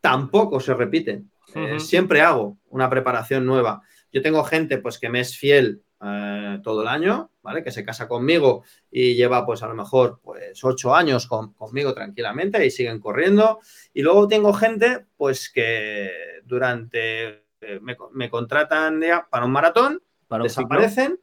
[0.00, 1.30] tampoco se repiten.
[1.54, 3.82] Eh, siempre hago una preparación nueva.
[4.12, 7.62] Yo tengo gente pues que me es fiel eh, todo el año, ¿vale?
[7.62, 12.64] Que se casa conmigo y lleva pues a lo mejor pues ocho años conmigo tranquilamente
[12.66, 13.60] y siguen corriendo.
[13.94, 16.10] Y luego tengo gente pues que
[16.44, 19.00] durante eh, me, contratan
[19.30, 20.02] para un maratón,
[20.42, 21.18] desaparecen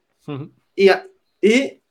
[0.75, 0.89] y,
[1.41, 1.81] y,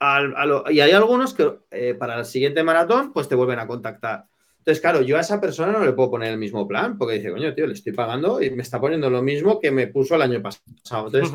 [0.00, 4.26] hay algunos que eh, para el siguiente maratón pues te vuelven a contactar.
[4.58, 7.30] Entonces, claro, yo a esa persona no le puedo poner el mismo plan porque dice,
[7.30, 10.22] coño, tío, le estoy pagando y me está poniendo lo mismo que me puso el
[10.22, 11.06] año pasado.
[11.06, 11.30] Entonces,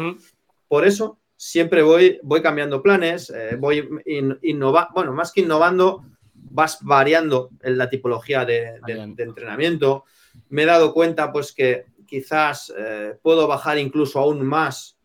[0.68, 3.88] por eso siempre voy, voy cambiando planes, eh, voy
[4.42, 6.04] innovando, bueno, más que innovando,
[6.34, 10.06] vas variando en la tipología de, de, entrenamiento.
[10.50, 14.98] Me he dado cuenta, pues, que quizás eh, puedo bajar incluso aún más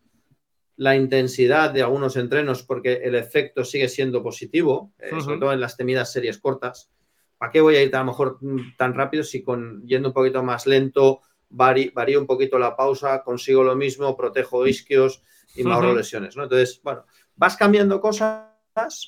[0.77, 5.61] la intensidad de algunos entrenos porque el efecto sigue siendo positivo, eh, sobre todo en
[5.61, 6.91] las temidas series cortas.
[7.39, 8.39] ¿para qué voy a ir a lo mejor
[8.79, 13.63] tan rápido si con yendo un poquito más lento varío un poquito la pausa, consigo
[13.63, 15.23] lo mismo, protejo isquios
[15.55, 16.45] y me ahorro lesiones, ¿no?
[16.45, 17.05] Entonces, bueno,
[17.37, 18.49] vas cambiando cosas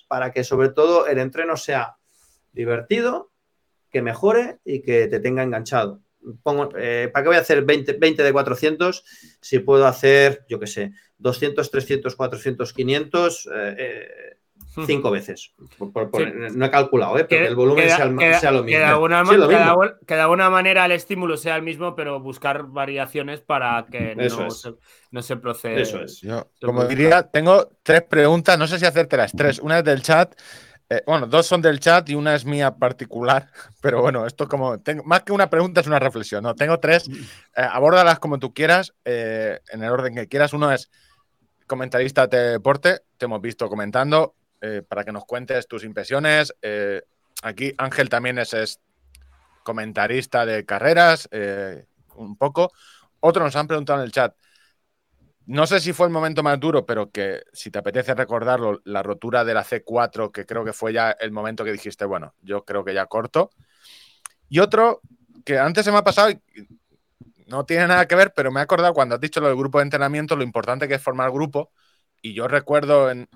[0.06, 1.96] para que sobre todo el entreno sea
[2.52, 3.32] divertido,
[3.90, 6.02] que mejore y que te tenga enganchado.
[6.42, 9.04] Pongo, eh, ¿Para qué voy a hacer 20, 20 de 400
[9.40, 13.48] si puedo hacer, yo qué sé, 200, 300, 400, 500?
[13.52, 14.36] Eh,
[14.84, 15.54] cinco veces.
[16.54, 17.20] No he calculado, ¿eh?
[17.20, 18.66] porque el volumen sea, lo mismo.
[18.66, 24.14] Que de, alguna, alguna, manera el estímulo sea el mismo, pero buscar variaciones para que
[24.14, 24.74] no, se,
[25.10, 25.80] no, se, proceda.
[25.80, 26.20] Eso es.
[26.60, 29.58] como diría, tengo tres preguntas, no sé si hacerte las tres.
[29.60, 30.34] Una es del chat.
[30.88, 34.78] Eh, bueno, dos son del chat y una es mía particular, pero bueno, esto como,
[34.80, 36.54] tengo, más que una pregunta es una reflexión, ¿no?
[36.54, 40.52] Tengo tres, eh, abórdalas como tú quieras, en el orden que quieras.
[40.52, 40.90] Uno es
[41.66, 44.34] comentarista de deporte, te hemos visto comentando.
[44.62, 46.54] Eh, para que nos cuentes tus impresiones.
[46.62, 47.02] Eh,
[47.42, 48.80] aquí Ángel también es,
[49.62, 51.84] comentarista de carreras, eh,
[52.14, 52.72] un poco.
[53.20, 54.34] Otro nos han preguntado en el chat.
[55.46, 59.02] No sé si fue el momento más duro, pero que si te apetece recordarlo, la
[59.02, 62.64] rotura de la C4, que creo que fue ya el momento que dijiste, bueno, yo
[62.64, 63.50] creo que ya corto.
[64.48, 65.00] Y otro
[65.44, 66.32] que antes se me ha pasado,
[67.46, 69.78] no tiene nada que ver, pero me he acordado cuando has dicho lo del grupo
[69.78, 71.70] de entrenamiento, lo importante que es formar grupo.
[72.20, 73.28] Y yo recuerdo en,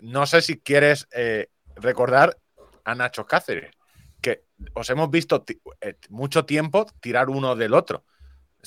[0.00, 2.36] no sé si quieres eh, recordar
[2.84, 3.70] a Nacho Cáceres,
[4.20, 4.44] que
[4.74, 5.44] os hemos visto
[5.80, 8.04] eh, mucho tiempo tirar uno del otro.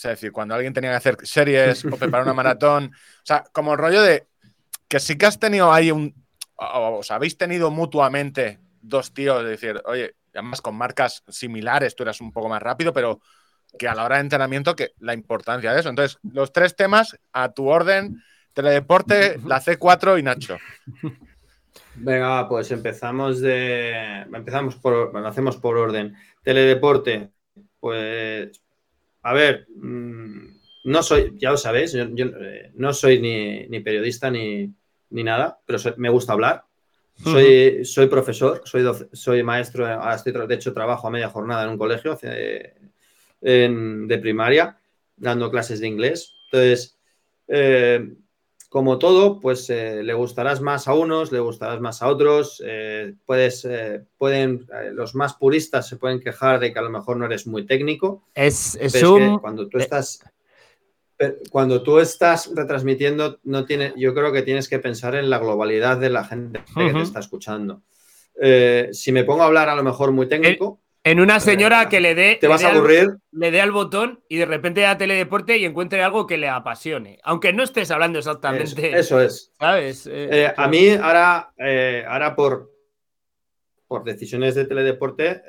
[0.04, 2.92] Es decir, cuando alguien tenía que hacer series o preparar una maratón.
[2.94, 4.28] O sea, como el rollo de
[4.88, 6.14] que sí que has tenido ahí un.
[6.56, 12.04] O os habéis tenido mutuamente dos tíos, es decir, oye, además con marcas similares, tú
[12.04, 13.20] eras un poco más rápido, pero
[13.78, 15.90] que a la hora de entrenamiento, que la importancia de eso.
[15.90, 18.24] Entonces, los tres temas a tu orden
[18.58, 20.58] Teledeporte, la C4 y Nacho.
[21.94, 24.22] Venga, pues empezamos de.
[24.34, 25.12] Empezamos por.
[25.12, 26.16] Bueno, hacemos por orden.
[26.42, 27.30] Teledeporte,
[27.80, 28.60] pues.
[29.24, 30.48] A ver, mm,
[30.86, 34.74] no soy, ya lo sabéis, yo, eh, no soy ni, periodista ni,
[35.10, 36.64] nada, pero me gusta hablar.
[37.16, 39.88] Soy, soy profesor, soy, soy maestro,
[40.48, 42.16] de hecho trabajo a media jornada en un colegio
[43.42, 44.78] de primaria,
[45.18, 46.36] dando clases de inglés.
[46.46, 46.98] Entonces,
[47.48, 48.14] eh,
[48.70, 52.62] como todo, pues eh, le gustarás más a unos, le gustarás más a otros.
[52.66, 57.18] Eh, puedes, eh, pueden, los más puristas se pueden quejar de que a lo mejor
[57.18, 58.24] no eres muy técnico.
[58.36, 59.40] Es, un...
[59.40, 60.20] cuando tú estás,
[61.50, 65.98] cuando tú estás retransmitiendo, no tiene, yo creo que tienes que pensar en la globalidad
[65.98, 67.84] de la gente que te está escuchando.
[68.92, 70.82] si me pongo a hablar a lo mejor muy técnico,
[71.12, 72.38] en una señora que le dé.
[72.40, 73.18] Te vas a aburrir.
[73.32, 77.20] le dé al botón y de repente a teledeporte y encuentre algo que le apasione.
[77.24, 78.98] Aunque no estés hablando exactamente.
[78.98, 79.54] Eso, es.
[79.58, 80.06] ¿Sabes?
[80.08, 82.72] Eh, eh, a mí, ahora, eh, ahora por,
[83.88, 85.42] por decisiones de teledeporte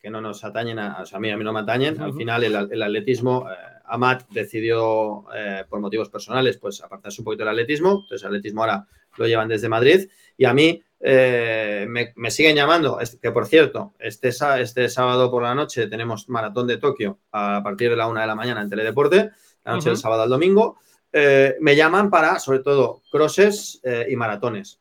[0.00, 2.00] que no nos atañen, a, o sea, a mí, a mí no me atañen.
[2.00, 3.46] Al final, el, atletismo.
[3.84, 5.24] Amat decidió,
[5.68, 8.00] por motivos personales, pues apartarse un poquito del atletismo.
[8.02, 8.86] Entonces, el atletismo ahora
[9.16, 10.08] lo llevan desde Madrid.
[10.36, 14.30] Y a mí eh, me, siguen llamando, que por cierto, este,
[14.60, 18.28] este, sábado por la noche tenemos maratón de Tokio a partir de la una de
[18.28, 19.30] la mañana en Teledeporte,
[19.64, 20.78] la noche del sábado al domingo.
[21.12, 24.78] Eh, me llaman para, sobre todo, crosses eh, y maratones,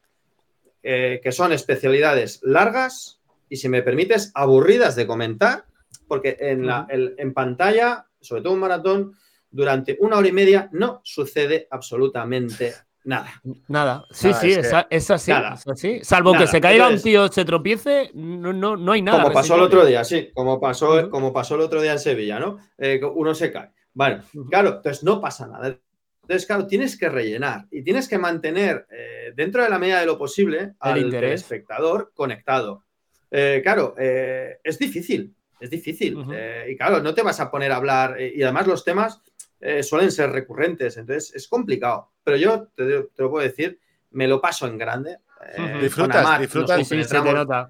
[0.84, 3.20] que son especialidades largas
[3.50, 5.66] y, si me permites, aburridas de comentar,
[6.08, 9.16] porque en, la, en pantalla, sobre todo un maratón,
[9.50, 12.74] durante una hora y media no sucede absolutamente
[13.04, 13.42] Nada.
[13.68, 14.06] Nada.
[14.12, 18.92] Sí, sí, es, así, Salvo que se caiga un tío, se tropiece, no, no, no
[18.92, 19.24] hay nada.
[19.24, 20.30] Como pasó el otro día, sí.
[20.34, 22.60] Como pasó, como pasó el otro día en Sevilla, ¿no?
[22.78, 23.72] Eh, uno se cae.
[23.94, 25.80] Vale, claro, entonces no pasa nada.
[26.22, 30.06] Entonces, claro, tienes que rellenar y tienes que mantener eh, dentro de la medida de
[30.06, 32.84] lo posible al espectador conectado.
[33.32, 36.24] Eh, claro, es difícil, es difícil.
[36.70, 38.22] y claro, no te vas a poner a hablar.
[38.22, 39.22] y además los temas
[39.64, 42.14] eh, suelen ser recurrentes, entonces es complicado.
[42.24, 42.84] Pero yo te,
[43.16, 45.18] lo puedo decir, me lo paso en grande.
[45.56, 47.70] Eh, disfrutas, disfrutas.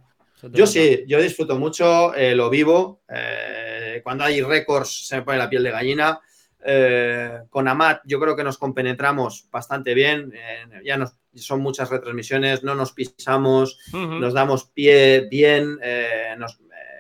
[0.54, 3.02] yo sí, yo disfruto mucho, eh, lo vivo.
[4.04, 6.20] cuando hay récords se me pone la piel de gallina.
[7.50, 10.34] con Amat yo creo que nos compenetramos bastante bien.
[10.86, 15.78] ya nos, son muchas retransmisiones, no nos pisamos, nos damos pie bien.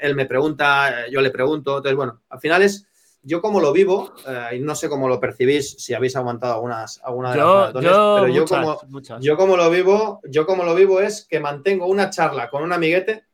[0.01, 1.77] él me pregunta, yo le pregunto.
[1.77, 2.90] Entonces, bueno, al final es
[3.23, 6.99] yo como lo vivo, eh, y no sé cómo lo percibís, si habéis aguantado algunas,
[7.03, 8.79] algunas de las pero yo, como,
[9.19, 12.73] yo como lo vivo, yo como lo vivo es que mantengo una charla con un
[12.73, 13.25] amiguete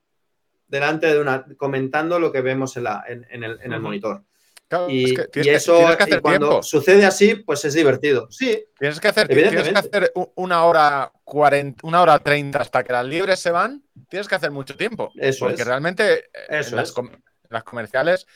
[0.67, 4.23] delante de una, comentando lo que vemos en, la, en, el, en el, monitor.
[4.67, 6.63] Claro, y, es que y, eso, que hacer y cuando tiempo.
[6.63, 8.27] sucede así, pues es divertido.
[8.29, 8.65] Sí.
[8.77, 13.05] Tienes que hacer, tienes que hacer una hora 40, una hora 30 hasta que las
[13.05, 13.81] libres se van.
[14.09, 15.11] Tienes que hacer mucho tiempo.
[15.15, 15.67] Eso porque es.
[15.67, 18.27] realmente eso en, las, com en, las, comerciales.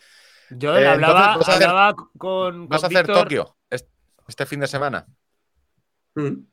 [0.51, 2.69] Yo eh, hablaba, entonces, vas hablaba hacer, con.
[2.69, 3.23] ¿Vas a hacer Víctor...
[3.23, 3.57] Tokio
[4.27, 5.07] este fin de semana?
[6.15, 6.45] Mm.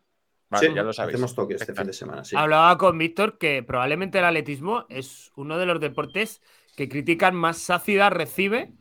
[0.51, 1.15] Vale, sí, ya lo sabéis.
[1.15, 2.25] Hacemos Tokio este fin de semana.
[2.25, 2.35] Sí.
[2.37, 6.41] Hablaba con Víctor que probablemente el atletismo es uno de los deportes
[6.75, 8.73] que critican más sácida recibe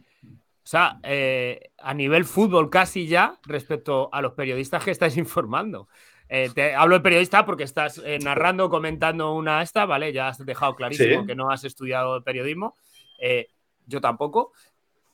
[0.68, 5.88] o sea, eh, a nivel fútbol casi ya respecto a los periodistas que estáis informando.
[6.28, 10.12] Eh, te hablo de periodista porque estás eh, narrando, comentando una esta, ¿vale?
[10.12, 11.26] Ya has dejado clarísimo ¿Sí?
[11.26, 12.76] que no has estudiado periodismo.
[13.18, 13.48] Eh,
[13.86, 14.52] yo tampoco.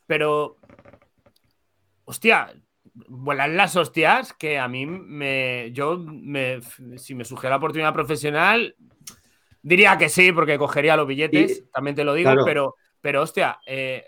[0.06, 0.58] Pero,
[2.06, 2.54] hostia,
[2.94, 5.72] vuelan las hostias que a mí me.
[5.74, 6.62] Yo, me,
[6.98, 8.76] si me sugiera la oportunidad profesional,
[9.62, 12.46] diría que sí, porque cogería los billetes, y, también te lo digo, claro.
[12.46, 14.06] pero, pero, hostia, eh,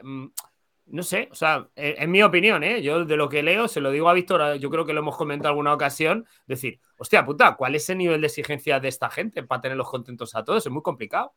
[0.88, 2.82] no sé, o sea, en mi opinión, ¿eh?
[2.82, 5.18] yo de lo que leo, se lo digo a Víctor, yo creo que lo hemos
[5.18, 9.42] comentado alguna ocasión, decir, hostia puta, ¿cuál es el nivel de exigencia de esta gente
[9.42, 10.66] para tenerlos contentos a todos?
[10.66, 11.34] Es muy complicado.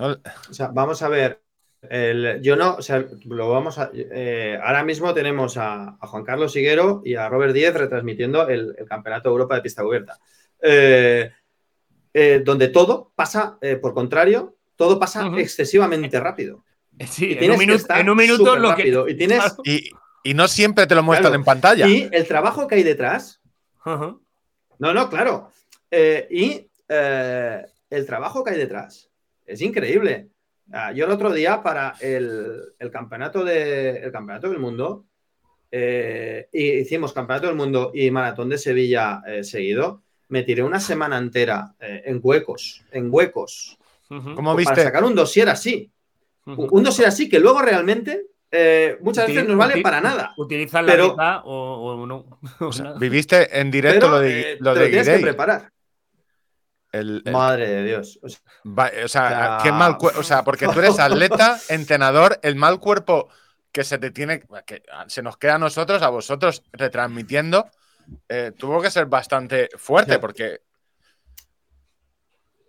[0.00, 1.42] O sea, vamos a ver,
[1.82, 3.90] el, yo no, o sea, lo vamos a.
[3.94, 8.74] Eh, ahora mismo tenemos a, a, Juan Carlos Higuero y a Robert Díez retransmitiendo el,
[8.78, 10.18] el Campeonato de Europa de Pista Cubierta.
[10.60, 11.30] Eh,
[12.14, 15.40] eh, donde todo pasa, eh, por contrario, todo pasa uh -huh.
[15.40, 16.64] excesivamente rápido.
[17.08, 19.04] Sí, en un, minuto, en un, minuto, lo rápido.
[19.04, 19.12] que.
[19.12, 19.56] Y, tienes...
[19.62, 19.90] Y,
[20.24, 21.40] y, no siempre te lo muestran claro.
[21.40, 21.86] en pantalla.
[21.86, 23.40] Y el trabajo que hay detrás.
[23.84, 24.20] Uh -huh.
[24.78, 25.52] No, no, claro.
[25.90, 29.10] Eh, y eh, el trabajo que hay detrás
[29.46, 30.28] es increíble.
[30.70, 35.06] Uh, yo el otro día, para el, el, campeonato, de, el campeonato del mundo,
[35.70, 40.02] eh, hicimos campeonato del mundo y maratón de Sevilla eh, seguido.
[40.28, 43.78] Me tiré una semana entera eh, en huecos, en huecos.
[44.08, 44.72] ¿Cómo viste?
[44.72, 45.90] Para sacar un dossier así.
[46.44, 50.32] Un dossier así que luego realmente eh, muchas veces no vale para nada.
[50.36, 52.40] Utilizan la pero, mitad o, o no.
[52.60, 55.70] O sea, viviste en directo pero, lo de, eh, te de lo tienes que preparar.
[56.92, 57.32] El, el...
[57.32, 58.18] Madre de Dios.
[58.22, 62.56] O sea, Va, o sea qué mal O sea, porque tú eres atleta, entrenador, el
[62.56, 63.28] mal cuerpo
[63.72, 67.68] que se te tiene, que se nos queda a nosotros, a vosotros, retransmitiendo,
[68.28, 70.18] eh, tuvo que ser bastante fuerte, sí.
[70.18, 70.60] porque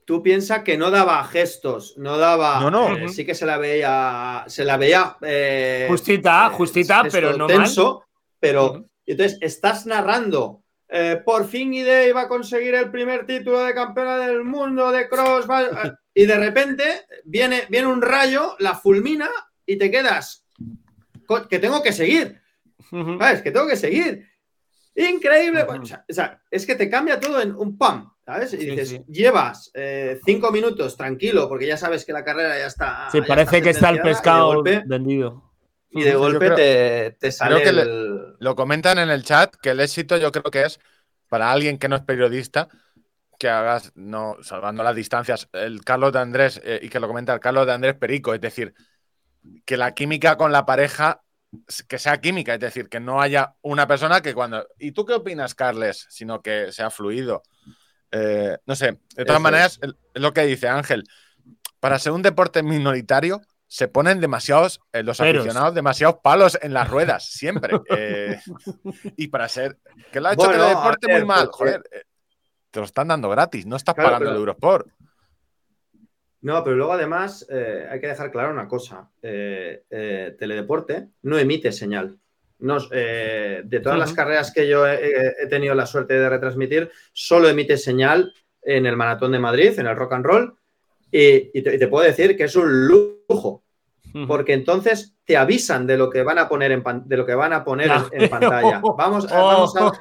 [0.09, 2.59] tú piensas que no daba gestos, no daba.
[2.59, 2.97] No, no.
[2.97, 4.43] Eh, sí que se la veía.
[4.47, 5.15] Se la veía.
[5.21, 7.99] Eh, justita, justita, eh, pero no tenso.
[7.99, 8.07] Mal.
[8.39, 8.65] Pero.
[8.65, 8.89] Uh -huh.
[9.05, 10.63] Entonces, estás narrando.
[10.91, 15.07] Eh, por fin Ide iba a conseguir el primer título de campeona del mundo de
[15.07, 15.45] cross.
[16.13, 19.29] y de repente viene, viene un rayo, la fulmina
[19.65, 20.45] y te quedas.
[21.49, 22.41] Que tengo que seguir.
[22.89, 23.43] ¿Sabes?
[23.43, 24.27] Que tengo que seguir.
[24.95, 25.63] Increíble.
[25.63, 28.11] O sea, es que te cambia todo en un pam.
[28.25, 28.53] ¿Sabes?
[28.53, 29.03] Y dices, sí, sí.
[29.11, 33.09] llevas eh, cinco minutos tranquilo, porque ya sabes que la carrera ya está.
[33.11, 35.51] Sí, ya parece está que está el pescado vendido.
[35.91, 37.63] Y de golpe creo, te, te, sale.
[37.63, 37.75] que el...
[37.75, 37.83] le,
[38.39, 40.79] lo comentan en el chat que el éxito yo creo que es
[41.27, 42.67] para alguien que no es periodista
[43.37, 47.33] que hagas, no, salvando las distancias, el Carlos de Andrés, eh, y que lo comenta
[47.33, 48.73] el Carlos de Andrés Perico, es decir,
[49.65, 51.21] que la química con la pareja
[51.87, 54.67] que sea química, es decir, que no haya una persona que cuando.
[54.77, 56.05] ¿Y tú qué opinas, Carles?
[56.09, 57.41] Sino que sea fluido.
[58.11, 59.89] Eh, no sé, de todas Eso maneras, es.
[60.13, 61.03] es lo que dice Ángel.
[61.79, 65.43] Para ser un deporte minoritario, se ponen demasiados, eh, los Peros.
[65.43, 67.79] aficionados, demasiados palos en las ruedas, siempre.
[67.95, 68.39] eh,
[69.15, 69.77] y para ser.
[70.11, 71.83] Que lo ha hecho bueno, que el deporte ver, muy mal, pues, joder.
[71.91, 72.03] Eh,
[72.71, 74.31] te lo están dando gratis, no estás claro, pagando pero...
[74.31, 74.87] el Eurosport.
[76.41, 79.11] No, pero luego además eh, hay que dejar claro una cosa.
[79.21, 82.17] Eh, eh, teledeporte no emite señal.
[82.91, 84.05] Eh, de todas uh -huh.
[84.05, 88.85] las carreras que yo he, he, tenido la suerte de retransmitir, solo emite señal en
[88.85, 90.58] el Maratón de Madrid, en el Rock and Roll,
[91.11, 93.63] y, y, te, y te, puedo decir que es un lujo,
[94.27, 97.53] porque entonces te avisan de lo que van a poner en, de lo que van
[97.53, 98.81] a poner en, en, pantalla.
[98.97, 99.53] Vamos, oh.
[99.55, 99.91] vamos, a,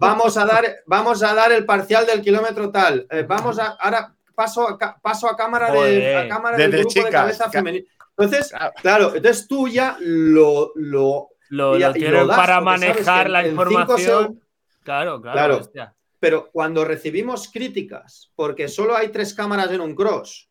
[0.00, 3.06] vamos, a, dar, vamos a dar el parcial del kilómetro tal.
[3.10, 6.78] Eh, vamos a ahora paso a, paso a cámara de, a cámara de, del de
[6.78, 7.86] grupo chicas, de cabeza femenina.
[8.16, 8.52] Entonces,
[8.82, 14.40] claro, entonces tú ya lo, lo lo, lo tienen para manejar la información.
[14.82, 15.60] Claro, claro.
[15.70, 15.94] claro.
[16.18, 20.48] Pero cuando recibimos críticas, porque solo hay tres cámaras en un cross,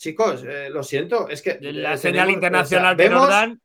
[0.00, 1.58] chicos, eh, lo siento, es que.
[1.60, 3.62] La eh, señal tenemos, internacional o sea, que nos dan.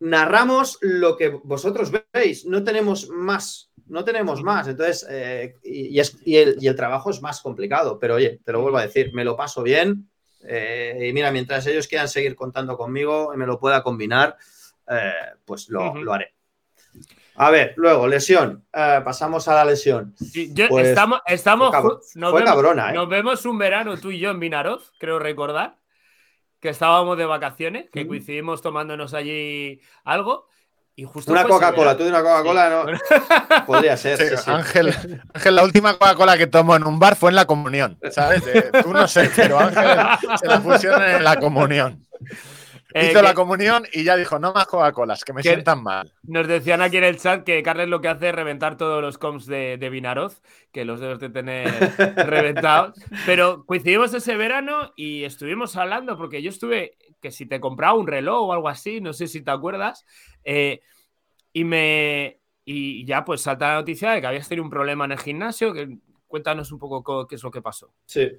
[0.00, 4.68] Narramos lo que vosotros veis, no tenemos más, no tenemos más.
[4.68, 8.52] Entonces, eh, y, es, y, el, y, el, trabajo es más complicado, pero oye, te
[8.52, 10.08] lo vuelvo a decir, me lo paso bien.
[10.44, 14.36] Eh, y mira, mientras ellos quieran seguir contando conmigo y me lo pueda combinar,
[15.44, 16.02] pues lo, uh -huh.
[16.02, 16.32] lo, haré.
[17.38, 18.64] A ver, luego, lesión.
[18.72, 20.14] Eh, pasamos a la lesión.
[20.16, 21.84] Sí, yo, pues, estamos, estamos fue, cab
[22.16, 22.94] nos, fue vemos, cabrona, ¿eh?
[22.94, 25.76] nos vemos un verano tú y yo en Vinaroz, creo recordar.
[26.60, 28.08] que estábamos de vacaciones, que Mm.
[28.08, 30.48] coincidimos tomándonos allí algo.
[30.96, 32.86] Y justo Una Coca-Cola, tú de una Coca-Cola no.
[33.66, 34.18] Podría ser.
[34.18, 34.50] Sí, sí, sí.
[34.50, 34.92] Ángel,
[35.34, 38.44] Ángel, la última Coca-Cola que tomó en un bar fue en la comunión, ¿sabes?
[38.48, 39.84] Eh, tú no sé, pero Ángel
[40.40, 42.04] se la pusieron en la comunión.
[42.98, 45.82] Eh, Hizo que la comunión y ya dijo, no más Coca-Colas, que me que- sientan
[45.82, 46.12] mal.
[46.22, 49.18] Nos decían aquí en el chat que Carles lo que hace es reventar todos los
[49.18, 50.42] comps de, de Vinaroz,
[50.72, 51.68] que los debes de tener
[52.26, 52.94] reventados.
[53.26, 58.06] Pero coincidimos ese verano y estuvimos hablando, porque yo estuve, que si te compraba un
[58.06, 60.04] reloj o algo así, no sé si te acuerdas,
[60.44, 60.80] eh,
[61.52, 62.40] y me.
[62.64, 65.72] Y ya pues salta la noticia de que habías tenido un problema en el gimnasio.
[65.72, 65.88] Que,
[66.26, 67.94] cuéntanos un poco co- qué es lo que pasó.
[68.04, 68.30] Sí.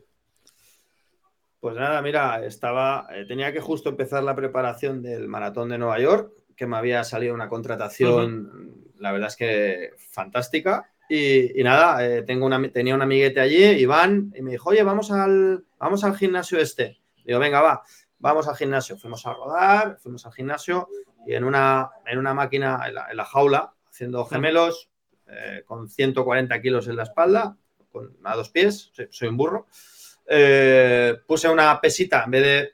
[1.59, 5.99] Pues nada, mira, estaba, eh, tenía que justo empezar la preparación del maratón de Nueva
[5.99, 10.89] York, que me había salido una contratación, la verdad es que fantástica.
[11.09, 14.83] Y, y nada, eh, tengo una, tenía un amiguete allí, Iván, y me dijo, oye,
[14.83, 16.99] vamos al, vamos al gimnasio este.
[17.25, 17.81] Digo, venga, va,
[18.19, 18.97] vamos al gimnasio.
[18.97, 20.87] Fuimos a rodar, fuimos al gimnasio
[21.25, 24.89] y en una, en una máquina, en la, en la jaula, haciendo gemelos,
[25.27, 27.57] eh, con 140 kilos en la espalda,
[27.91, 29.67] con, a dos pies, soy, soy un burro.
[30.31, 32.73] Eh, puse una pesita en vez de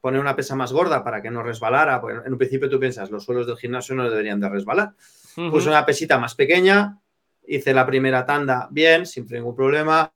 [0.00, 3.10] poner una pesa más gorda para que no resbalara, porque en un principio tú piensas,
[3.10, 4.94] los suelos del gimnasio no deberían de resbalar.
[5.34, 6.98] Puse una pesita más pequeña,
[7.46, 10.12] hice la primera tanda bien, sin ningún problema,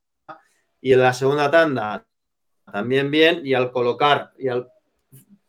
[0.81, 2.05] y en la segunda tanda
[2.69, 4.67] también bien, y al colocar y al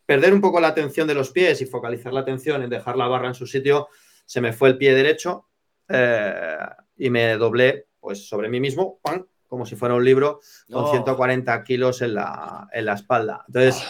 [0.05, 3.07] perder un poco la atención de los pies y focalizar la atención en dejar la
[3.07, 3.89] barra en su sitio,
[4.25, 5.47] se me fue el pie derecho
[5.89, 6.57] eh,
[6.95, 9.25] y me doblé pues sobre mí mismo, ¡pam!
[9.47, 10.39] Como si fuera un libro,
[10.71, 10.91] con Oh.
[10.91, 13.43] 140 kilos en la, en la espalda.
[13.47, 13.81] Entonces,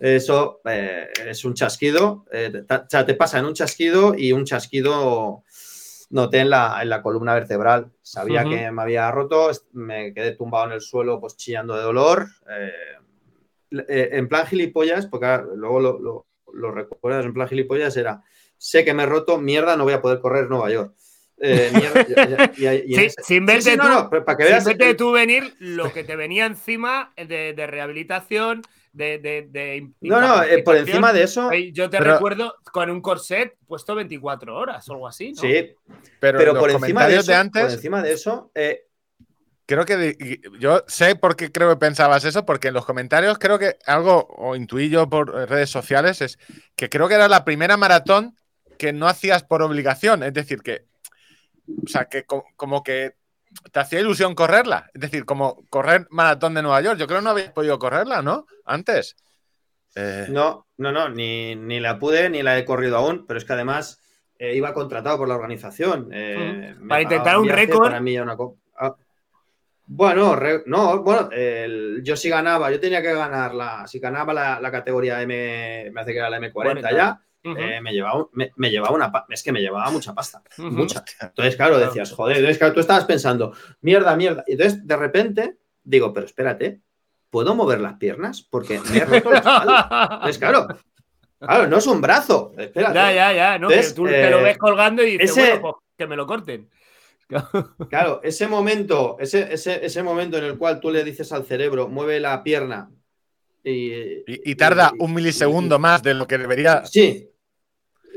[0.00, 4.32] eso eh, es un chasquido, eh, te- o sea, te pasa en un chasquido y
[4.32, 5.42] un chasquido
[6.10, 7.90] noté en la, en la columna vertebral.
[8.02, 12.28] Sabía que me había roto, me quedé tumbado en el suelo pues chillando de dolor.
[12.50, 12.72] eh,
[13.88, 18.22] eh, en plan gilipollas, porque ahora luego lo, lo- lo recuerdas, en plan gilipollas era,
[18.56, 20.94] sé que me he roto, mierda, no voy a poder correr Nueva York.
[21.40, 24.36] Eh, mierda, y- y- y- y en Sí, ese- sin verte sí, tú- no, para
[24.36, 28.62] que Sin veas verte tú venir lo que te venía encima de, de rehabilitación,
[28.92, 32.90] de, de, de No, no, eh, por encima de eso, Yo te Pero- recuerdo con
[32.90, 35.40] un corset puesto 24 horas o algo así, ¿no?
[35.42, 35.74] sí,
[36.18, 38.86] Pero, pero los por encima de eso, de antes, por encima de eso, eh,
[39.66, 40.16] creo que
[40.58, 44.26] yo sé por qué creo que pensabas eso, porque en los comentarios creo que algo,
[44.36, 46.38] o intuí yo por redes sociales, es
[46.74, 48.34] que creo que era la primera maratón
[48.78, 50.22] que no hacías por obligación.
[50.22, 50.84] Es decir, que,
[51.84, 53.14] o sea, que co- como que
[53.72, 54.90] te hacía ilusión correrla.
[54.94, 56.98] Es decir, como correr maratón de Nueva York.
[56.98, 58.46] Yo creo que no habéis podido correrla, ¿no?
[58.64, 59.16] Antes.
[59.94, 63.44] Eh, No, no, no, ni, ni la pude ni la he corrido aún, pero es
[63.44, 64.00] que además
[64.38, 66.10] eh, iba contratado por la organización.
[66.12, 67.82] eh, Para intentar un récord.
[67.88, 68.94] Para mí ya una co- ah.
[69.90, 74.34] Bueno, re- no, bueno, el- yo sí ganaba, yo tenía que ganar la, si ganaba
[74.34, 76.90] la, la categoría M, me hace que era la M40 40.
[76.92, 77.20] ya,
[77.56, 81.04] Eh, me, llevaba, me, me llevaba una, es que me llevaba mucha pasta, mucha.
[81.20, 84.44] Entonces, claro, decías, joder, entonces, claro, tú estabas pensando, mierda, mierda.
[84.46, 86.80] Y entonces, de repente, digo, pero espérate,
[87.30, 88.42] ¿puedo mover las piernas?
[88.42, 90.08] Porque me he roto la espalda.
[90.14, 90.66] Entonces, claro,
[91.38, 92.52] claro, no es un brazo.
[92.58, 92.94] Espérate.
[92.94, 93.70] Ya, ya, ya, ¿no?
[93.70, 96.26] Entonces, tú te lo eh, ves colgando y dices, ese- bueno, pues que me lo
[96.26, 96.68] corten.
[97.90, 101.88] Claro, ese momento, ese, ese, ese momento en el cual tú le dices al cerebro,
[101.88, 102.90] mueve la pierna
[103.62, 103.92] y.
[103.92, 106.84] y, y tarda y- un milisegundo más de lo que debería.
[106.86, 107.28] Sí.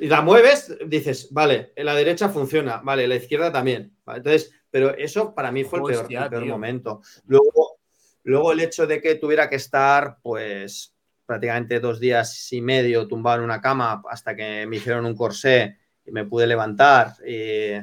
[0.02, 3.96] Y la mueves, dices, vale, en la derecha funciona, vale, la izquierda también.
[4.04, 7.04] Vale, entonces, pero eso para mí fue el peor, el momento.
[7.28, 7.78] Luego,
[8.24, 13.38] luego el hecho de que tuviera que estar, pues, prácticamente dos días y medio tumbado
[13.38, 17.14] en una cama hasta que me hicieron un corsé y me pude levantar.
[17.24, 17.74] Y,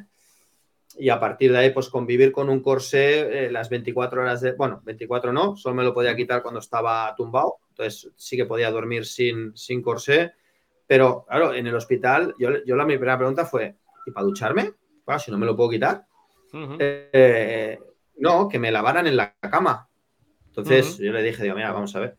[0.98, 4.54] y a partir de ahí, pues convivir con un corsé eh, las 24 horas de.
[4.54, 7.58] Bueno, 24 no, solo me lo podía quitar cuando estaba tumbado.
[7.68, 10.32] Entonces sí que podía dormir sin, sin corsé.
[10.88, 14.72] Pero claro, en el hospital, yo, yo la mi primera pregunta fue: ¿y para ducharme?
[15.18, 16.04] Si no me lo puedo quitar.
[16.52, 17.78] Eh,
[18.16, 19.88] no, que me lavaran en la cama.
[20.48, 22.16] Entonces yo le dije, digo, mira, vamos a ver.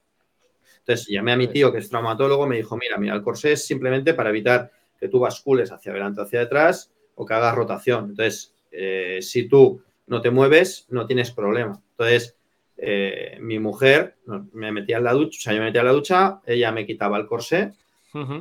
[0.80, 3.66] Entonces llamé a mi tío, que es traumatólogo, me dijo, mira, mira, el corsé es
[3.66, 8.12] simplemente para evitar que tú bascules hacia adelante o hacia atrás o que hagas rotación.
[8.12, 11.80] Entonces, eh, si tú no te mueves, no tienes problema.
[11.92, 12.38] Entonces,
[12.78, 14.16] eh, mi mujer
[14.54, 16.86] me metía en la ducha, o sea, yo me metía en la ducha, ella me
[16.86, 17.74] quitaba el corsé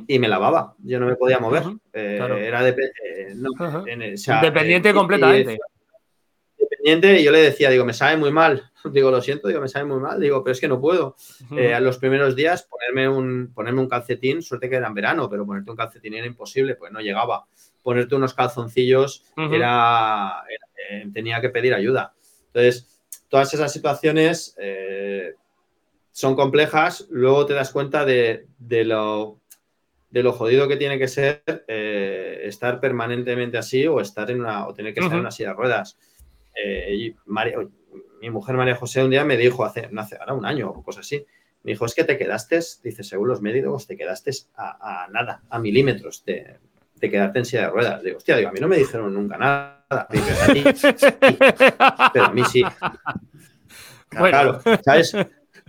[0.06, 0.74] Y me lavaba.
[0.82, 1.62] Yo no me podía mover.
[1.92, 2.36] Eh, claro.
[2.36, 3.82] Era de, eh, no, Ajá.
[3.86, 5.52] en el- o sea, Independiente eh, completamente.
[5.54, 5.58] y-
[6.62, 8.70] independiente y yo le decía, digo, me sabe muy mal.
[8.92, 10.18] Digo, lo siento, digo, me sabe muy mal.
[10.20, 11.16] Digo, pero es que no puedo.
[11.74, 15.44] A los primeros días ponerme un, ponerme un calcetín, suerte que era en verano, pero
[15.44, 17.44] ponerte un calcetín era imposible, pues no llegaba.
[17.82, 22.14] Ponerte unos calzoncillos era, era- tenía que pedir ayuda.
[22.46, 24.56] Entonces, todas esas situaciones
[26.12, 28.46] son complejas, luego te das cuenta de,
[28.84, 29.37] lo,
[30.10, 34.66] de lo jodido que tiene que ser eh, estar permanentemente así o estar en una
[34.66, 35.98] o tener que estar en una silla de ruedas.
[36.54, 37.14] Eh,
[38.20, 40.82] mi mujer María José un día me dijo hace, no hace ahora un año o
[40.82, 41.24] cosas así,
[41.62, 45.58] me dijo, es que te quedaste, dice, según los médicos, te quedaste a, nada, a
[45.58, 46.56] milímetros de,
[46.94, 48.02] de, quedarte en silla de ruedas.
[48.02, 49.84] Digo, hostia, digo, a mí no me dijeron nunca nada.
[52.12, 52.62] pero a mí sí.
[54.08, 55.14] Claro, ¿sabes?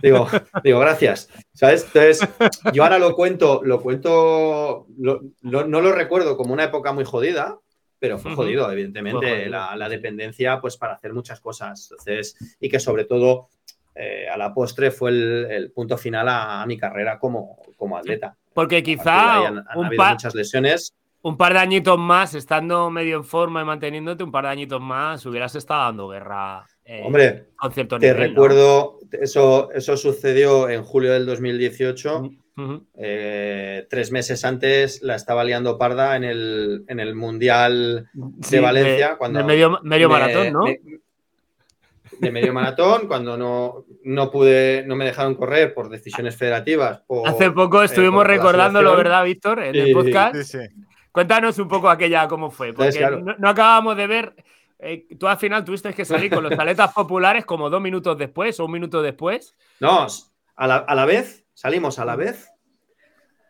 [0.02, 0.28] Digo,
[0.64, 1.28] digo, gracias.
[1.52, 1.84] ¿Sabes?
[1.84, 2.28] Entonces,
[2.72, 7.58] yo ahora lo cuento, lo cuento, no lo recuerdo como una época muy jodida,
[8.00, 11.88] pero fue jodido, evidentemente, La, dependencia, pues para hacer muchas cosas.
[11.90, 13.48] Entonces, y que sobre todo
[13.94, 18.36] eh, a la postre fue el, punto final a, mi carrera como, como atleta.
[18.54, 20.94] Porque quizá han, habido muchas lesiones.
[21.22, 24.80] Un par de añitos más, estando medio en forma y manteniéndote, un par de añitos
[24.80, 26.64] más, hubieras estado dando guerra.
[26.92, 27.44] Eh, Hombre,
[28.00, 32.30] te recuerdo, eso, eso sucedió en julio del 2018.
[32.96, 39.16] Eh, tres meses antes la estaba liando parda en el, en el Mundial de Valencia.
[39.16, 40.64] cuando medio, medio maratón, ¿no?
[42.18, 47.04] de medio maratón, cuando no, no pude, no me dejaron correr por decisiones federativas.
[47.24, 49.62] Hace poco eh, estuvimos recordándolo, ¿verdad, Víctor?
[49.62, 50.56] En el podcast.
[51.12, 53.00] Cuéntanos un poco aquella cómo fue, porque
[53.38, 54.34] no, acabamos de ver.
[54.82, 58.58] Eh, tú al final tuviste que salir con los aletas populares como dos minutos después
[58.60, 59.54] o un minuto después.
[59.78, 60.06] No,
[60.56, 62.48] a la, a la vez, salimos a la vez,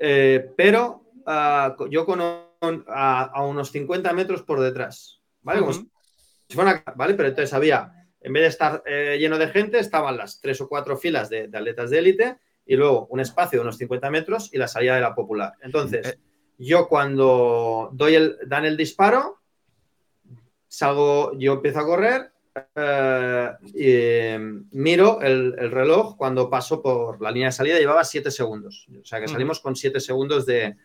[0.01, 5.61] eh, pero ah, yo con a, unos 50 metros por detrás, ¿vale?
[6.97, 7.15] ¿vale?
[7.15, 10.69] Pero entonces había en vez de estar eh, lleno de gente, estaban las tres o
[10.69, 14.59] cuatro filas de, atletas de élite y luego un espacio de unos 50 metros y
[14.59, 15.55] la salida de la popular.
[15.63, 16.19] Entonces,
[16.59, 19.40] yo cuando doy el, dan el disparo,
[20.71, 22.31] salgo, yo empiezo a correr
[22.77, 28.87] eh, y miro el, reloj cuando paso por la línea de salida, llevaba siete segundos.
[29.01, 30.77] O sea que salimos con siete segundos de,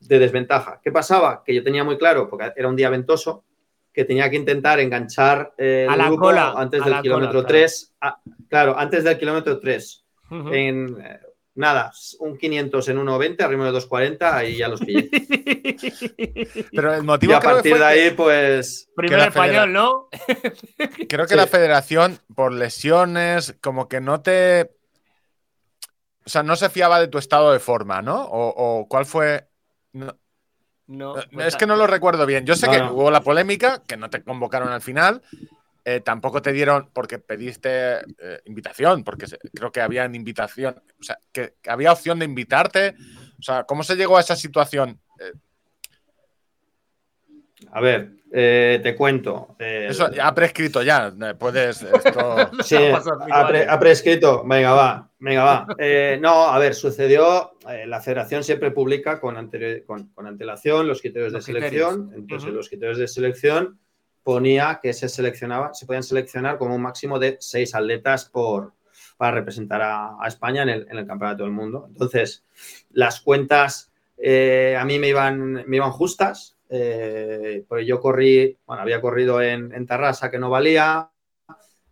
[0.00, 0.80] de desventaja.
[0.82, 1.42] ¿Qué pasaba?
[1.44, 3.44] Que yo tenía muy claro, porque era un día ventoso,
[3.92, 7.94] que tenía que intentar enganchar eh, el grupo antes del kilómetro 3.
[8.48, 8.78] Claro.
[8.78, 10.04] antes del kilómetro 3.
[10.52, 11.20] En eh,
[11.54, 15.10] nada, un 500 en 1.20, arriba de 2.40 y ya los pillé.
[16.72, 18.90] Pero el motivo y a partir de ahí, pues.
[18.96, 20.08] Primer español, ¿no?
[21.08, 24.72] creo que la federación, por lesiones, como que no te.
[26.24, 28.26] O sea, no se fiaba de tu estado de forma, ¿no?
[28.30, 29.48] O, cuál fue.
[29.92, 32.44] No, eh, pues es que no lo recuerdo bien.
[32.44, 35.22] Yo sé que hubo la polémica, que no te convocaron al final.
[35.84, 41.18] Eh, tampoco te dieron, porque pediste eh, invitación, porque creo que había invitación, o sea,
[41.32, 42.94] que, había opción de invitarte.
[43.38, 45.00] O sea, ¿cómo se llegó a esa situación?
[47.72, 49.56] A ver, te cuento.
[49.58, 51.12] Eso ha prescrito ya.
[51.38, 51.78] Puedes.
[52.64, 52.76] sí,
[53.30, 54.44] ha, prescrito.
[54.44, 55.10] Venga, va.
[55.18, 55.66] Venga, va.
[56.20, 59.34] no, a ver, sucedió eh, la federación siempre publica con,
[59.86, 62.10] con, antelación los criterios de selección.
[62.14, 63.78] Entonces, los criterios de selección
[64.30, 68.74] ponía que se seleccionaba, se podían seleccionar como un máximo de seis atletas por,
[69.16, 71.86] para representar a, España en el, Campeonato del Mundo.
[71.88, 72.44] Entonces,
[72.92, 78.82] las cuentas eh, a mí me iban, me iban justas, eh, porque yo corrí, bueno,
[78.82, 81.10] había corrido en, en Tarrasa que no valía,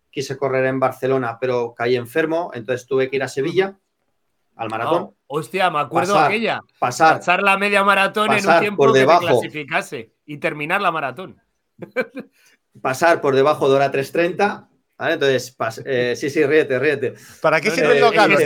[0.08, 3.76] quise correr en Barcelona, pero caí enfermo, entonces tuve que ir a Sevilla
[4.54, 5.02] al maratón.
[5.26, 6.60] Oh, hostia, me acuerdo aquella.
[6.78, 7.16] Pasar.
[7.16, 11.42] Pasar la media maratón en un tiempo que te clasificase y terminar la maratón.
[12.82, 14.68] pasar por debajo de hora 3.30.
[14.96, 15.14] ¿vale?
[15.14, 17.14] Entonces, eh, sí, sí, ríete, ríete.
[17.40, 18.36] ¿Para qué sirve el local?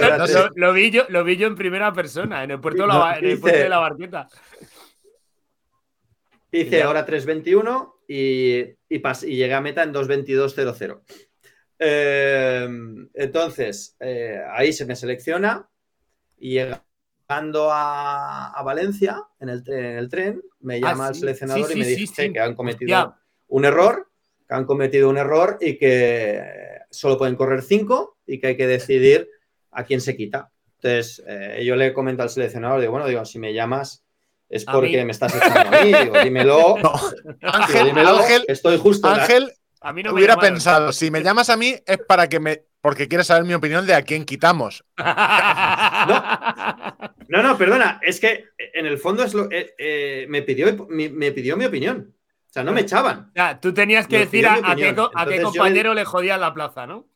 [0.55, 4.29] lo, vi yo, lo vi yo en primera persona, en el puerto, de la Barqueta.
[6.51, 11.01] Hice hora 3.21 y, y, y llegué a meta en 2.22.00.
[11.85, 12.69] Eh,
[13.15, 15.69] entonces, eh, ahí se me selecciona
[16.39, 22.33] y llegando a, Valencia en el, tren, me ah, llama el seleccionador y me dice
[22.33, 23.17] que han cometido
[23.53, 24.09] un error,
[24.49, 26.43] que han cometido un error y que
[26.91, 29.29] solo pueden correr cinco y que hay que decidir
[29.71, 30.51] a quién se quita.
[30.77, 34.05] Entonces, eh, yo le comento al seleccionador, digo, bueno, digo, si me llamas
[34.49, 36.77] es porque me estás echando a mí, digo, dímelo.
[37.43, 39.09] Ángel, dímelo, estoy justo.
[39.09, 42.41] Ángel, a mí no me hubiera pensado, si me llamas a mí es para que
[42.41, 44.85] me porque quieres saber mi opinión de a quién quitamos.
[47.29, 51.33] No, no, perdona, es que en el fondo es lo, eh, eh, me, pidió, me,
[51.33, 52.15] pidió mi opinión.
[52.53, 53.33] O sea, no me echaban.
[53.35, 54.95] Ya, tú tenías que decir a, qué,
[55.43, 56.05] compañero le...
[56.05, 57.09] jodía la plaza, ¿no?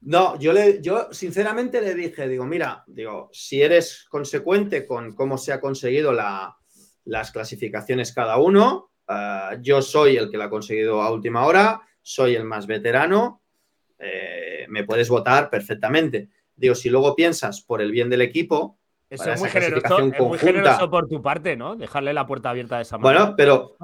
[0.00, 5.36] No, yo, le, yo sinceramente le dije, digo, mira, digo, si eres consecuente con cómo
[5.36, 11.02] se ha conseguido las clasificaciones cada uno, eh, yo soy el que la ha conseguido
[11.02, 13.42] a última hora, soy el más veterano,
[13.98, 16.30] eh, me puedes votar perfectamente.
[16.56, 18.78] Digo, si luego piensas por el bien del equipo,
[19.14, 21.76] Eso es muy, generoso, es muy generoso por tu parte, ¿no?
[21.76, 23.20] Dejarle la puerta abierta de esa manera.
[23.24, 23.76] bueno, pero,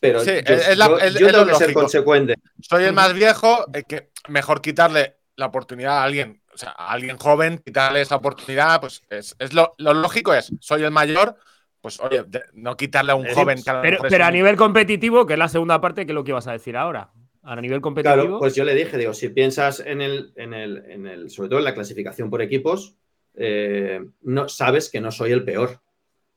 [0.00, 2.34] pero Sí, yo, es la- yo- es- yo es tengo lo que ser consecuente.
[2.60, 6.92] Soy el más viejo, eh, que mejor quitarle la oportunidad a alguien, o sea, a
[6.92, 11.34] alguien joven, quitarle esa oportunidad, pues es, es lo, lo lógico es, soy el mayor,
[11.80, 14.24] pues oye, de- no quitarle a un Es joven decir, que a lo Pero, pero
[14.26, 16.76] a nivel competitivo, que es la segunda parte, que es lo que ibas a decir
[16.76, 17.10] ahora.
[17.44, 18.22] A nivel competitivo.
[18.22, 21.48] Claro, pues yo le dije, digo, si piensas en el, en el, en el sobre
[21.48, 22.94] todo en la clasificación por equipos,
[23.34, 25.80] eh, no, sabes que no soy el peor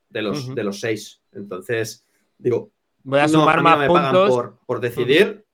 [0.10, 1.22] de los, de los seis.
[1.32, 2.06] Entonces,
[2.38, 2.72] digo,
[3.04, 4.30] voy a no, sumar a mí más no me pagan puntos.
[4.30, 5.46] por, por decidir.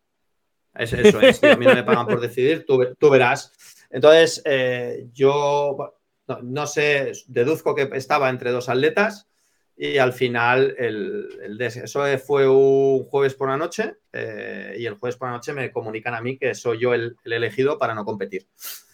[0.75, 3.51] Es- eso es, tío, a mí no me pagan por decidir, tú, ve- tú verás.
[3.89, 5.95] Entonces, eh, yo
[6.27, 9.27] no, no sé, deduzco que estaba entre dos atletas
[9.75, 15.17] y al final el, eso fue un jueves por la noche eh, y el jueves
[15.17, 18.05] por la noche me comunican a mí que soy yo el, el elegido para no
[18.05, 18.47] competir.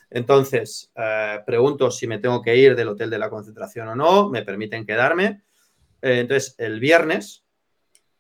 [0.10, 4.30] Entonces, eh, pregunto si me tengo que ir del hotel de la concentración o no,
[4.30, 5.42] me permiten quedarme.
[6.02, 7.44] Eh, entonces, el viernes,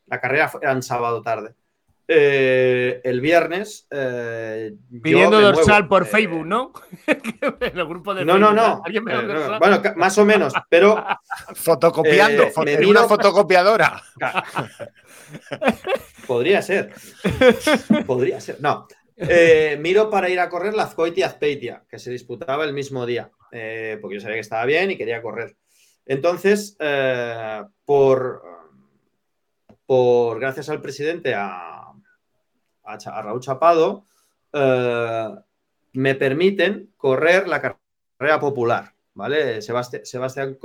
[0.07, 1.55] la carrera fue- en sábado tarde.
[2.09, 3.85] Eh, el viernes.
[5.03, 6.71] Pidiendo dorsal muevo, por Facebook, ¿no?
[7.05, 7.21] en
[7.77, 8.81] el grupo de No, no, Facebook, no.
[8.85, 9.59] ¿Alguien me da un Eh, no, dorsal?
[9.59, 11.03] Bueno, más o menos, pero
[11.55, 14.01] fotocopiando, fo- me en miro- una fotocopiadora.
[16.27, 16.93] podría ser.
[18.05, 18.57] Podría ser.
[18.61, 18.87] No.
[19.17, 23.31] Eh, miro para ir a correr la Azcoitia Azpeitia, que se disputaba el mismo día,
[23.51, 25.57] eh, porque yo sabía que estaba bien y quería correr.
[26.05, 28.43] Entonces, eh, por,
[30.39, 31.93] gracias al presidente, a,
[32.83, 34.05] Raúl Chapado,
[35.93, 39.57] me permiten correr la carrera popular, ¿vale?
[39.57, 40.57] Sebasti- Sebastián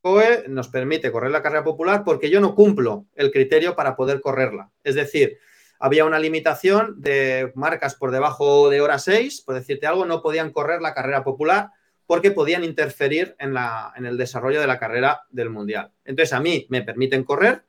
[0.00, 4.20] COE nos permite correr la carrera popular porque yo no cumplo el criterio para poder
[4.20, 4.70] correrla.
[4.84, 5.38] Es decir,
[5.78, 10.50] había una limitación de marcas por debajo de hora 6, por decirte algo, no podían
[10.50, 11.70] correr la carrera popular
[12.06, 15.90] porque podían interferir en, la, en el desarrollo de la carrera del Mundial.
[16.04, 17.64] Entonces, a mí me permiten correr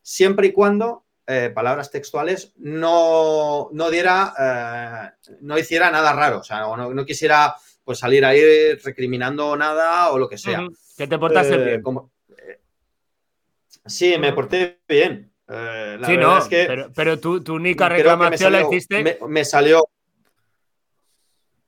[0.00, 4.32] siempre y cuando, eh, palabras textuales, no, no diera,
[5.26, 7.54] eh, no hiciera nada raro, o sea, no, no quisiera
[7.84, 10.66] pues salir ahí recriminando nada o lo que sea.
[10.96, 11.82] Que te portaste Eh, bien.
[11.82, 12.60] como- eh,
[13.84, 15.30] sí, me porté bien.
[15.48, 19.18] Eh, la Sí, no, es que pero, pero tu, tu única reclamación la hiciste, me-
[19.28, 19.84] me salió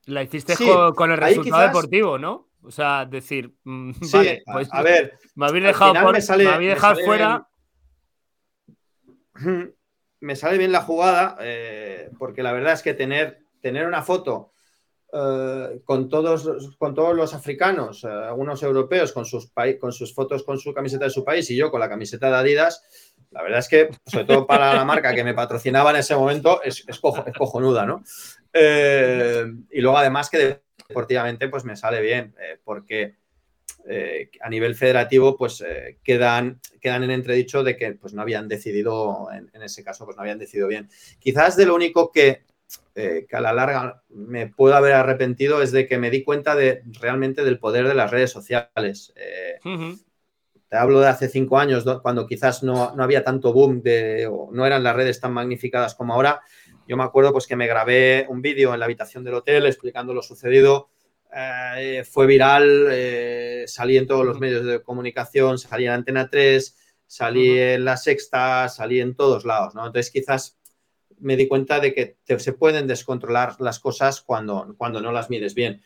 [0.07, 2.49] la hiciste Sí, con, con el resultado quizás- deportivo, ¿no?
[2.63, 6.21] O sea, decir, mm, Sí, vale, a- pues a, ver, me habéis dejado, por- me
[6.21, 7.49] sale- me habéis me dejado sale fuera.
[10.21, 14.53] me sale bien la jugada, eh, porque la verdad es que tener, tener una foto
[15.13, 20.59] eh, con, todos, con todos los africanos, algunos europeos con sus, con sus fotos con
[20.59, 22.83] su camiseta de su país y yo con la camiseta de Adidas,
[23.37, 26.63] la verdad es que, sobre todo para la marca que me patrocinaba en ese momento,
[26.63, 28.03] es, es, cojo- es cojonuda, ¿no?
[28.51, 33.17] Eh, y luego además que deportivamente pues me sale bien, eh, porque
[33.87, 35.63] eh, a nivel federativo pues
[36.03, 40.23] quedan, quedan en entredicho de que pues no habían decidido, en, ese caso pues no
[40.23, 40.89] habían decidido bien.
[41.19, 42.41] Quizás de lo único que,
[43.31, 47.45] a la larga me puedo haber arrepentido es de que me di cuenta de realmente
[47.45, 49.13] del poder de las redes sociales.
[49.63, 49.99] Ujú.
[50.69, 54.51] Te hablo de hace cinco años, cuando quizás no, no había tanto boom de, o
[54.53, 56.41] no eran las redes tan magnificadas como ahora.
[56.89, 60.13] Yo me acuerdo pues que me grabé un vídeo en la habitación del hotel explicando
[60.15, 60.89] lo sucedido.
[61.35, 66.77] Eh, fue viral, eh, salí en todos los medios de comunicación, salí en Antena 3,
[67.07, 69.87] salí en La Sexta, salí en todos lados, ¿no?
[69.87, 70.59] Entonces quizás
[71.19, 75.31] me di cuenta de que te- se pueden descontrolar las cosas cuando, cuando no las
[75.31, 75.83] mides bien.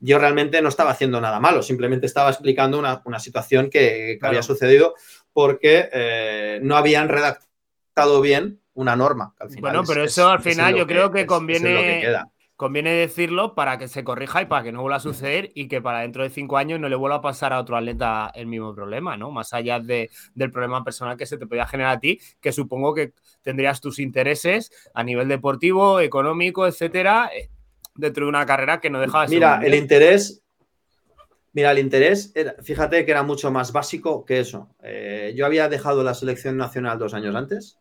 [0.00, 4.16] Yo realmente no estaba haciendo nada malo, simplemente estaba explicando una, una situación que, que
[4.18, 4.30] Claro.
[4.30, 4.94] había sucedido
[5.32, 9.34] porque eh, no habían redactado bien una norma.
[9.36, 12.16] que al final Bueno, pero es- eso al final yo creo que es- conviene- que.
[12.54, 15.80] Conviene decirlo para que se corrija y para que no vuelva a suceder y que
[15.80, 18.74] para dentro de cinco años no le vuelva a pasar a otro atleta el mismo
[18.74, 19.30] problema, ¿no?
[19.30, 22.94] Más allá de- del problema personal que se te podía generar a ti, que supongo
[22.94, 23.12] que
[23.42, 27.48] tendrías tus intereses a nivel deportivo, económico, etcétera, eh,
[27.98, 29.36] dentro de una carrera que no dejaba de ser.
[29.36, 30.42] Mira, el interés.
[31.52, 34.74] Mira, el interés, era- fíjate que era mucho más básico que eso.
[34.82, 37.78] Eh, yo había dejado la selección nacional dos años antes,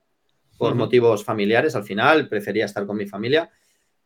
[0.57, 3.51] por motivos familiares al final, prefería estar con mi familia,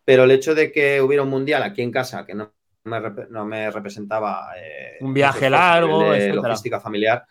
[0.03, 2.51] pero el hecho de que hubiera un mundial aquí en casa que no
[2.83, 7.23] me, no me representaba eh, Un viaje largo, de logística familiar,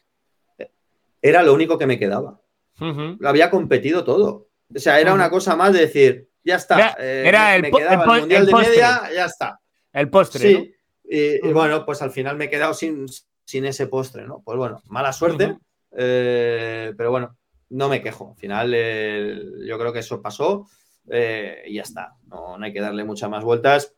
[1.21, 2.41] era lo único que me quedaba.
[2.79, 4.49] Lo había competido todo.
[4.75, 7.63] O sea, era una cosa más de decir, ya está, Era- eh, era me- el
[7.63, 8.71] me quedaba el el, mundial el de postre.
[8.71, 9.61] media, ya está.
[9.93, 13.07] El postre, Sí, y, bueno, pues al final me he quedado sin,
[13.45, 14.43] sin ese postre, ¿no?
[14.45, 15.57] Pues bueno, mala suerte,
[15.97, 17.37] eh, pero bueno,
[17.71, 18.31] no me quejo.
[18.31, 20.67] Al final, eh, yo creo que eso pasó.
[21.13, 22.15] eh, y ya está.
[22.29, 23.95] No, hay que darle muchas más vueltas.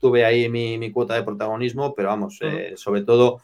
[0.00, 3.40] Tuve ahí mi, cuota de protagonismo, pero vamos, eh, sobre todo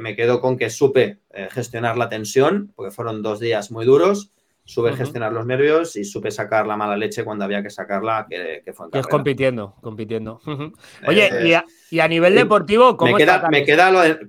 [0.00, 1.18] me quedo con que supe
[1.50, 4.32] gestionar la tensión, porque fueron dos días muy duros
[4.64, 8.62] supe gestionar los nervios y supe sacar la mala leche cuando había que sacarla, que,
[8.72, 10.40] fue en compitiendo, compitiendo.
[11.06, 14.28] Oye, y, a, nivel deportivo, ¿cómo me queda, me queda lo de...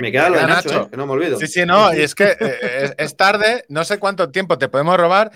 [0.00, 1.38] me queda lo de Nacho, eh, que no me olvido.
[1.38, 4.96] Sí, sí, no, y es que eh, es, tarde, no sé cuánto tiempo te podemos
[4.96, 5.30] robar.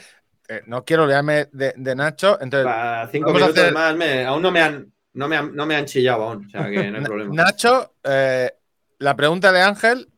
[0.49, 2.39] Eh, no quiero olvidarme de, Nacho.
[2.41, 2.73] Entonces,
[3.13, 3.95] cinco minutos más,
[4.27, 6.91] aún no me, han, no, me han, no me han chillado aún, o sea que
[6.91, 7.35] no hay problema.
[7.35, 10.09] Nacho, la pregunta de Ángel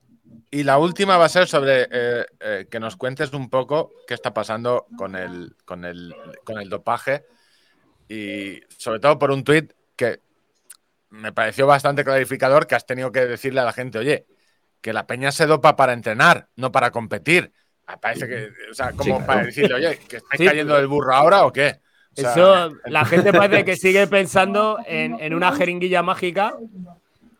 [0.51, 4.15] y la última va a ser sobre eh, eh, que nos cuentes un poco qué
[4.15, 6.15] está pasando con el, con el,
[6.45, 7.25] con el dopaje
[8.09, 10.21] y sobre todo por un tuit que
[11.11, 14.27] me pareció bastante clarificador que has tenido que decirle a la gente, oye,
[14.81, 17.53] que la peña se dopa para entrenar, no para competir.
[17.87, 21.45] Ah, parece que, o sea, como para decirle, oye, que estáis cayendo del burro ahora
[21.45, 21.81] o qué.
[22.15, 26.57] Eso, la gente parece que sigue pensando en, en una jeringuilla mágica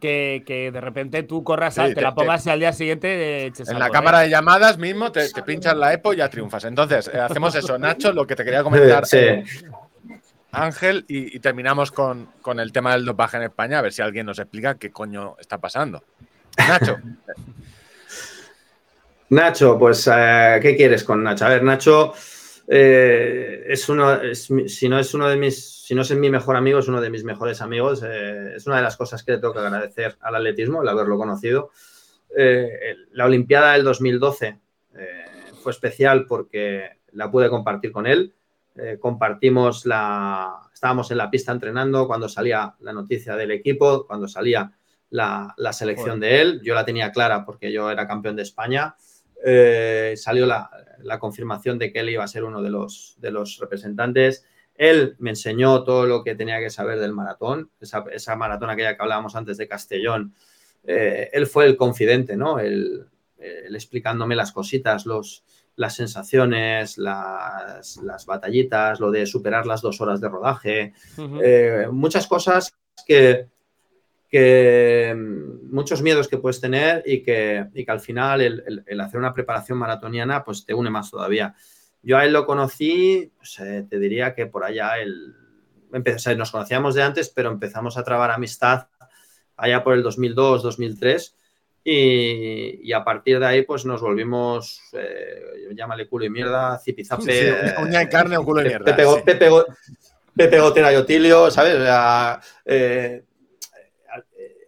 [0.01, 3.47] que, de repente tú corras, te, la pongas al día siguiente.
[3.47, 6.65] en la cámara de llamadas mismo te, pinchas la EPO y ya triunfas.
[6.65, 7.79] Entonces, eh, hacemos eso.
[7.79, 9.05] Nacho, lo que te quería comentar.
[9.13, 9.45] Eh,
[10.53, 12.29] Ángel, y, terminamos con,
[12.59, 15.59] el tema del dopaje en España, a ver si alguien nos explica qué coño está
[15.59, 16.03] pasando.
[16.57, 16.99] Nacho.
[19.31, 21.47] Nacho, pues, eh, ¿qué quieres con Nacho?
[21.47, 22.13] A ver, Nacho
[22.67, 26.79] eh, es uno, si no es uno de mis, si no es mi mejor amigo,
[26.79, 28.05] es uno de mis mejores amigos.
[28.07, 31.19] Eh, es una de las cosas que le tengo que agradecer al atletismo, el haberlo
[31.19, 31.73] conocido.
[32.39, 34.61] Eh, la Olimpiada del 2012
[35.61, 38.33] fue especial porque la pude compartir con él.
[39.01, 44.71] compartimos la, estábamos en la pista entrenando cuando salía la noticia del equipo, cuando salía
[45.11, 46.61] la, la selección de él.
[46.63, 48.95] Yo la tenía clara porque yo era campeón de España.
[50.15, 50.71] salió la,
[51.03, 54.45] la confirmación de que él iba a ser uno de los, de los representantes.
[54.81, 58.97] Él me enseñó todo lo que tenía que saber del maratón, esa, esa maratón aquella
[58.97, 60.35] que hablábamos antes de Castellón.
[60.85, 62.59] Eh, él fue el confidente, ¿no?
[62.59, 63.07] Él,
[63.39, 65.45] explicándome las cositas, los,
[65.77, 70.95] las sensaciones, las, las, batallitas, lo de superar las dos horas de rodaje,
[71.43, 72.73] eh, muchas cosas
[73.07, 73.49] que,
[74.31, 75.15] que
[75.71, 79.77] muchos miedos que puedes tener y que, y que al final el, hacer una preparación
[79.77, 81.55] maratoniana pues te une más todavía.
[82.03, 85.35] Yo a él lo conocí, pues, eh, te diría que por allá él,
[86.37, 88.87] nos conocíamos de antes, pero empezamos a trabar amistad
[89.57, 91.37] allá por el 2002, 2003
[91.83, 97.75] y, a partir de ahí pues nos volvimos, eh, llámale culo y mierda, zipizape.
[97.83, 98.85] uña y carne o culo y mierda.
[100.35, 101.77] Pepe, Gotera y Otilio, ¿sabes?
[102.65, 103.25] Eh,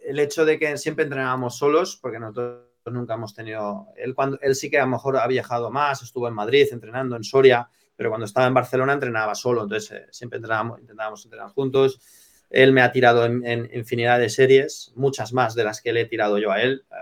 [0.04, 3.88] el hecho de que siempre entrenábamos solos, porque nosotros nunca hemos tenido.
[3.96, 7.16] Él, cuando, él sí que a lo mejor ha viajado más, estuvo en Madrid entrenando
[7.16, 11.48] en Soria, pero cuando estaba en Barcelona entrenaba solo, entonces eh, siempre entrenábamos, intentábamos entrenar
[11.50, 12.00] juntos.
[12.50, 16.06] Él me ha tirado en, infinidad de series, muchas más de las que le he
[16.06, 16.94] tirado yo a él, eh,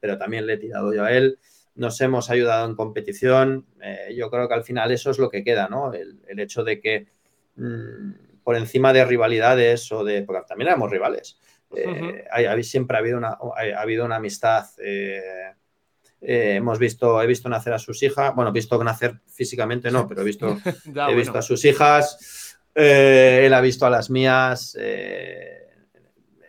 [0.00, 1.38] pero también le he tirado yo a él.
[1.74, 3.66] Nos hemos ayudado en competición.
[3.80, 5.92] Eh, yo creo que al final eso es lo que queda, ¿no?
[5.92, 7.06] El, hecho de que
[7.56, 10.22] mm, por encima de rivalidades o de.
[10.22, 11.38] Porque también éramos rivales
[11.76, 14.66] eh, siempre ha habido una, ha habido una amistad.
[14.78, 15.20] Eh,
[16.20, 20.06] eh, hemos visto, he visto nacer a sus hijas, bueno, he visto nacer físicamente, no,
[20.06, 20.56] pero he visto,
[21.08, 24.76] he visto a sus hijas, él ha visto a las mías,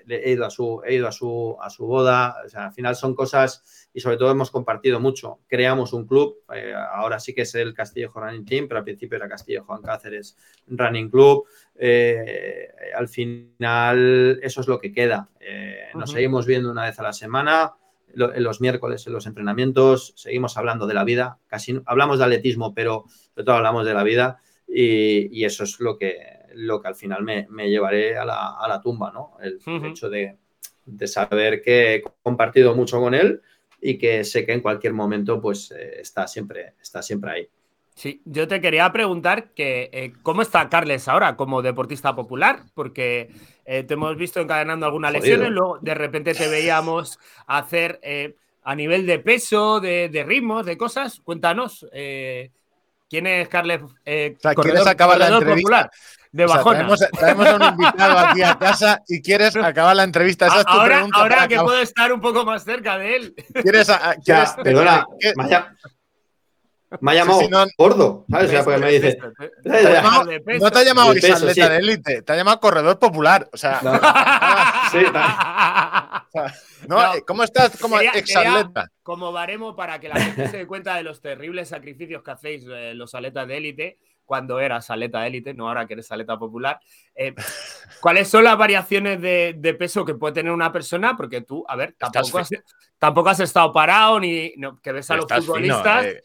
[0.07, 2.95] he ido a su, he ido a su, a su boda, o sea, al final
[2.95, 5.39] son cosas y sobre todo hemos compartido mucho.
[5.47, 9.17] Creamos un club, eh, ahora sí que es el Castillejo Running Team, pero al principio
[9.17, 10.35] era Castillejo Juan Cáceres
[10.67, 11.45] Running Club.
[11.75, 15.29] Eh, al final eso es lo que queda.
[15.39, 17.73] Eh, nos seguimos viendo una vez a la semana,
[18.15, 22.73] en los miércoles en los entrenamientos, seguimos hablando de la vida, casi hablamos de atletismo,
[22.73, 26.17] pero sobre todo hablamos de la vida y, eso es lo que,
[26.53, 29.37] lo que al final me, llevaré a la, tumba, ¿no?
[29.41, 30.37] El, hecho de,
[30.85, 33.41] de saber que he compartido mucho con él
[33.81, 37.49] y que sé que en cualquier momento pues eh, está, siempre, está siempre ahí.
[37.95, 43.29] Sí, yo te quería preguntar que eh, cómo está Carles ahora como deportista popular, porque
[43.65, 47.99] eh, te hemos visto encadenando algunas lesiones, luego de repente te veíamos hacer
[48.63, 51.21] a nivel de peso, de, de ritmos, de cosas.
[51.23, 51.85] Cuéntanos,
[53.09, 53.81] ¿quién es Carles?
[54.03, 55.55] ¿Quieres acabar la entrevista?
[55.55, 55.91] Popular?
[56.33, 56.87] de bajona.
[57.11, 60.47] traemos, a un invitado aquí a casa y quieres acabar la entrevista.
[60.47, 63.35] Esa es tu ahora, pregunta ahora que puedo estar un poco más cerca de él.
[63.61, 63.87] ¿Quieres,
[64.25, 65.05] quieres perdona,
[67.01, 67.41] me ha llamado
[67.77, 68.47] gordo, ¿sabes?
[68.47, 69.17] O sea, porque me dice.
[70.59, 73.49] no te ha llamado Isaleta de élite, te ha llamado corredor popular.
[73.51, 73.79] O sea.
[74.91, 74.99] sí,
[76.87, 78.89] no, ¿Cómo estás como exatleta?
[79.01, 82.65] Como baremo para que la gente se dé cuenta de los terribles sacrificios que hacéis
[82.67, 86.79] eh, los atletas de élite cuando eras atleta élite, no ahora que eres atleta popular.
[87.15, 87.35] Eh,
[88.01, 91.15] ¿Cuáles son las variaciones de, peso que puede tener una persona?
[91.17, 92.49] Porque tú, a ver, tampoco, has,
[92.97, 96.05] tampoco has, estado parado ni que ves a los futbolistas.
[96.05, 96.23] Eh,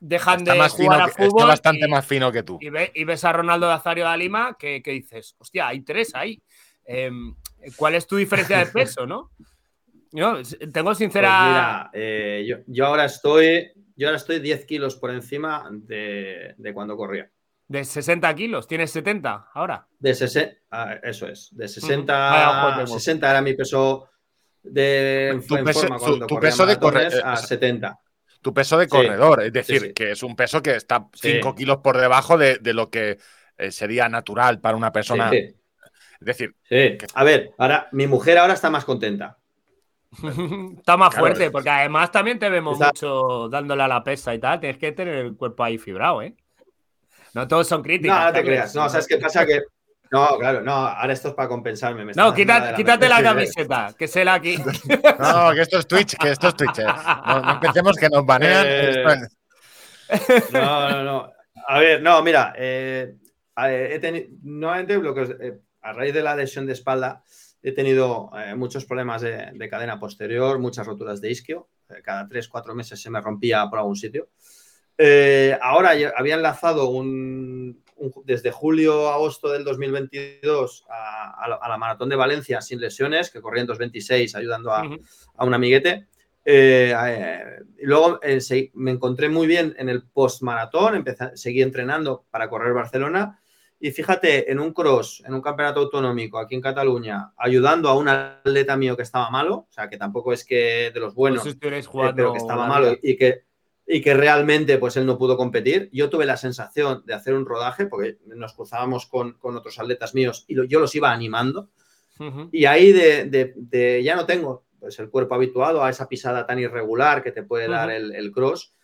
[0.00, 1.48] dejan de jugar a fútbol.
[1.48, 2.58] bastante más fino que tú.
[2.60, 6.42] Y, ves a Ronaldo de Azario de Lima que, dices, hostia, hay tres ahí.
[6.84, 7.34] Em,
[7.76, 9.30] ¿Cuál es tu diferencia de peso, no?
[10.12, 10.40] Yo
[10.72, 11.38] tengo sincera.
[11.38, 13.72] Pues mira, eh, yo, ahora estoy.
[13.94, 17.30] Yo ahora estoy 10 kilos por encima de, cuando corría.
[17.66, 18.66] ¿De 60 kilos?
[18.66, 19.86] ¿Tienes 70 ahora?
[19.98, 21.48] De 60, ah, eso es.
[21.50, 24.08] De 60, 60 era mi peso
[24.62, 27.98] de tu, peso, de correr a 70
[28.40, 29.42] tu peso de corredor.
[29.42, 33.18] es decir, que es un peso que está 5 kilos por debajo de, lo que
[33.56, 35.30] eh, sería natural para una persona.
[35.32, 35.56] Es
[36.20, 36.54] decir,
[37.14, 39.38] a ver, ahora mi mujer ahora está más contenta.
[40.78, 44.60] está más fuerte, porque además también te vemos mucho dándole a la pesa y tal.
[44.60, 46.34] Tienes que tener el cuerpo ahí fibrado, ¿eh?
[47.34, 48.16] No todos son críticos.
[48.16, 48.74] No, no te creas.
[48.74, 49.44] No, ¿sabes qué pasa?
[49.46, 49.62] Que
[50.10, 52.12] no, claro, no, ahora esto es para compensarme.
[52.14, 54.56] no, quítate la camiseta, que se la aquí.
[55.18, 56.78] No, que esto es Twitch, que esto es Twitch.
[56.78, 56.86] Eh.
[56.86, 58.66] No, empecemos que nos banean.
[58.66, 59.04] Eh,
[60.52, 61.32] no, no, no.
[61.66, 63.16] A ver, no, mira, eh,
[63.56, 65.00] he tenido, nuevamente,
[65.82, 67.22] a raíz de la lesión de espalda,
[67.62, 71.68] he tenido muchos problemas de, de, cadena posterior, muchas roturas de isquio.
[72.02, 74.28] cada tres, cuatro meses se me rompía por algún sitio.
[75.60, 77.82] ahora había enlazado un,
[78.24, 83.62] desde julio a agosto del 2022 a, la, maratón de Valencia sin lesiones, que corría
[83.62, 84.82] en 2.26 ayudando a,
[85.44, 86.06] un amiguete.
[86.44, 87.44] Eh, eh,
[87.78, 91.04] y luego eh, me encontré muy bien en el post-maratón,
[91.34, 93.40] seguí entrenando para correr Barcelona.
[93.80, 98.08] Y fíjate, en un cross, en un campeonato autonómico aquí en Cataluña, ayudando a un
[98.08, 102.32] atleta mío que estaba malo, o sea, que tampoco es que de los buenos, pero
[102.32, 103.44] que estaba malo y que,
[103.90, 105.88] y que realmente pues él no pudo competir.
[105.92, 110.44] Yo tuve la sensación de hacer un rodaje porque nos cruzábamos con, otros atletas míos
[110.46, 111.70] y yo los iba animando.
[112.52, 117.22] Y ahí de, ya no tengo pues, el cuerpo habituado a esa pisada tan irregular
[117.22, 118.74] que te puede dar el, cross.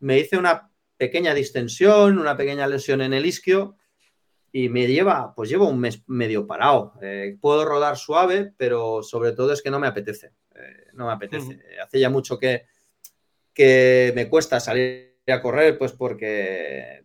[0.00, 3.76] Me hice una pequeña distensión, una pequeña lesión en el isquio
[4.50, 6.92] y me lleva, pues llevo un mes medio parado.
[7.00, 10.32] Eh, puedo rodar suave, pero sobre todo es que no me apetece.
[10.54, 11.62] Eh, no me apetece.
[11.82, 12.66] Hace ya mucho que,
[13.54, 17.04] que me cuesta salir a correr, pues porque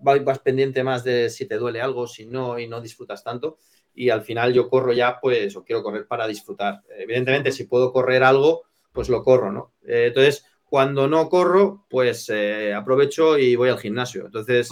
[0.00, 3.58] vas pendiente más de si te duele algo, si no, y no disfrutas tanto.
[3.94, 6.82] Y al final yo corro ya, pues, o quiero correr para disfrutar.
[6.96, 8.62] Evidentemente, si puedo correr algo,
[8.92, 9.74] pues lo corro, ¿no?
[9.84, 14.26] Eh, entonces, cuando no corro, pues eh, aprovecho y voy al gimnasio.
[14.26, 14.70] Entonces,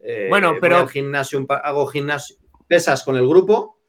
[0.00, 0.78] eh, bueno, pero.
[0.78, 3.81] al gimnasio, hago gimnasio, pesas con el grupo,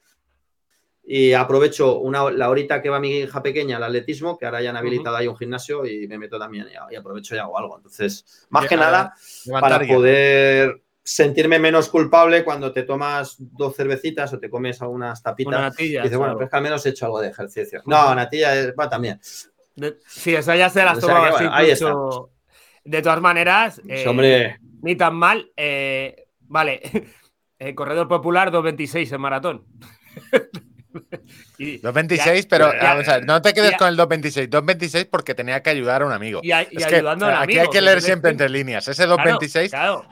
[1.05, 4.69] y aprovecho una, la horita que va mi hija pequeña al atletismo, que ahora ya
[4.69, 7.77] han habilitado ahí un gimnasio y me meto también y, aprovecho y hago algo.
[7.77, 9.13] Entonces, más que nada,
[9.59, 15.77] para poder sentirme menos culpable cuando te tomas dos cervecitas o te comes algunas tapitas.
[15.79, 17.81] y dices, bueno, pues que al menos he hecho algo de ejercicio.
[17.85, 19.19] No, natilla va también.
[19.21, 21.45] sí, esa ya se las toma así.
[22.85, 25.51] De todas maneras, eh, ni tan mal.
[25.55, 26.81] Eh, vale,
[27.59, 29.65] eh, corredor popular 2.26 en maratón.
[31.59, 32.71] 2.26, pero
[33.25, 34.49] no te quedes con el 2.26.
[34.49, 36.41] 2.26 porque tenía que ayudar a un amigo.
[36.43, 38.87] Y, ayudando a un Aquí hay que leer siempre entre líneas.
[38.87, 39.69] Ese 2.26.
[39.69, 40.05] Claro,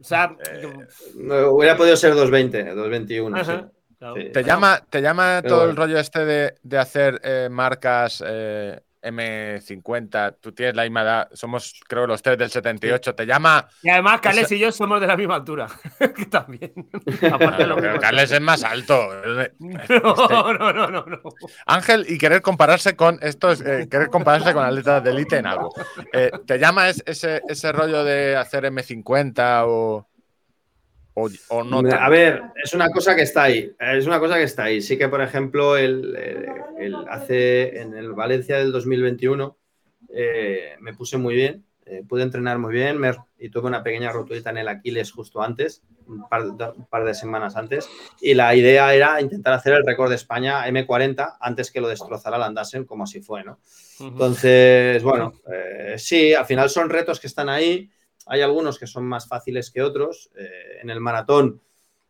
[0.00, 3.70] O sea, eh, hubiera podido ser 2.20, 2.21.
[4.32, 10.36] ¿Te, llama, ¿Te llama todo el rollo este de, de hacer eh, marcas eh, M50,
[10.40, 13.68] tú tienes la misma edad, somos creo los tres del 78, te llama...
[13.82, 15.68] Y además Carles y yo somos de la misma altura,
[16.16, 16.72] que también.
[17.20, 19.08] pero Carles es más alto.
[19.88, 21.20] No, no, no, no,
[21.66, 25.46] Ángel, y querer compararse con esto es eh, querer compararse con atletas de élite en
[25.46, 25.72] algo.
[26.12, 30.09] Eh, ¿Te llama ese, ese rollo de hacer M50 o...?
[31.64, 33.72] No a ver, es una cosa que está ahí.
[33.78, 34.80] Es una cosa que está ahí.
[34.80, 36.16] Sí que, por ejemplo, el,
[37.08, 39.56] hace en el Valencia del 2021
[40.14, 41.64] eh, me puse muy bien.
[41.86, 43.00] Eh, pude entrenar muy bien
[43.36, 47.88] y tuve una pequeña roturita en el Aquiles justo antes, un par, de semanas antes.
[48.20, 52.38] Y la idea era intentar hacer el récord de España M40 antes que lo destrozara
[52.38, 53.58] Landasen, como así fue, ¿no?
[53.98, 57.90] Entonces, bueno, eh, sí, al final son retos que están ahí
[58.30, 60.30] hay algunos que son más fáciles que otros.
[60.36, 61.60] Eh, en el maratón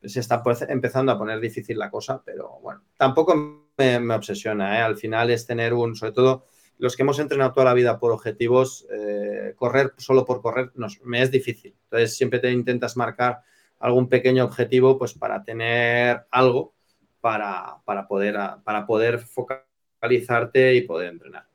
[0.05, 4.79] se está pues, empezando a poner difícil la cosa, pero bueno, tampoco me, obsesiona.
[4.79, 4.83] ¿eh?
[4.83, 6.45] Al final es tener un, sobre todo
[6.77, 11.01] los que hemos entrenado toda la vida por objetivos, eh, correr solo por correr nos,
[11.01, 11.75] me es difícil.
[11.85, 13.41] Entonces siempre te intentas marcar
[13.79, 16.75] algún pequeño objetivo pues para tener algo
[17.23, 21.47] para, para, poder, para poder focalizarte y poder entrenar.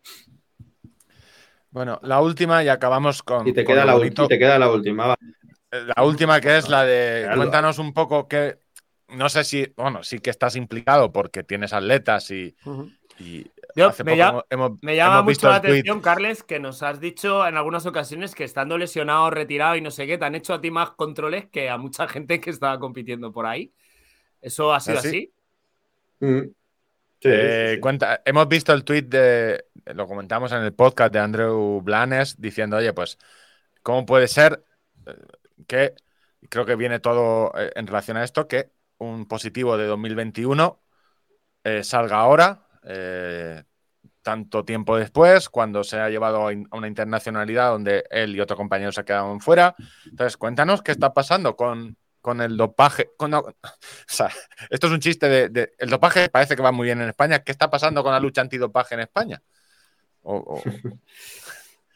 [1.76, 3.46] Bueno, la última y acabamos con.
[3.46, 5.14] Y te, queda, la, te queda la última.
[5.72, 7.24] la última que es la de.
[7.24, 7.36] Claro.
[7.38, 8.58] Cuéntanos un poco que.
[9.10, 9.68] No sé si.
[9.76, 12.56] Bueno, sí que estás implicado porque tienes atletas y.
[13.20, 13.46] y
[13.76, 16.82] Yo- hace me poco llama- hemos, Me llama hemos mucho la atención, Carles, que nos
[16.82, 20.36] has dicho en algunas ocasiones que estando lesionado, retirado y no sé qué, te han
[20.36, 23.74] hecho a ti más controles que a mucha gente que estaba compitiendo por ahí.
[24.42, 25.08] ¿Eso ha sido ¿Ah, sí?
[25.10, 25.32] así?
[26.22, 26.40] Mm.
[27.20, 27.82] Sí, Eh, sí, sí.
[27.82, 32.78] cuenta- hemos visto el tuit de, lo comentamos en el podcast de Andrew Blanes diciendo,
[32.78, 33.18] oye, pues,
[33.84, 34.64] ¿cómo puede ser
[35.06, 35.16] eh,
[35.68, 35.96] que,
[36.50, 40.82] creo que viene todo eh, en relación a esto, que un positivo de 2021
[41.64, 43.64] eh, salga ahora, eh,
[44.22, 48.92] tanto tiempo después, cuando se ha llevado a una internacionalidad donde él y otro compañero
[48.92, 49.76] se quedaron fuera?
[50.06, 53.12] Entonces, cuéntanos qué está pasando con, con el dopaje.
[53.18, 53.34] con-
[54.70, 57.40] esto es un chiste de- El dopaje parece que va muy bien en España.
[57.44, 59.42] ¿Qué está pasando con la lucha antidopaje en España?
[60.26, 60.64] O- o-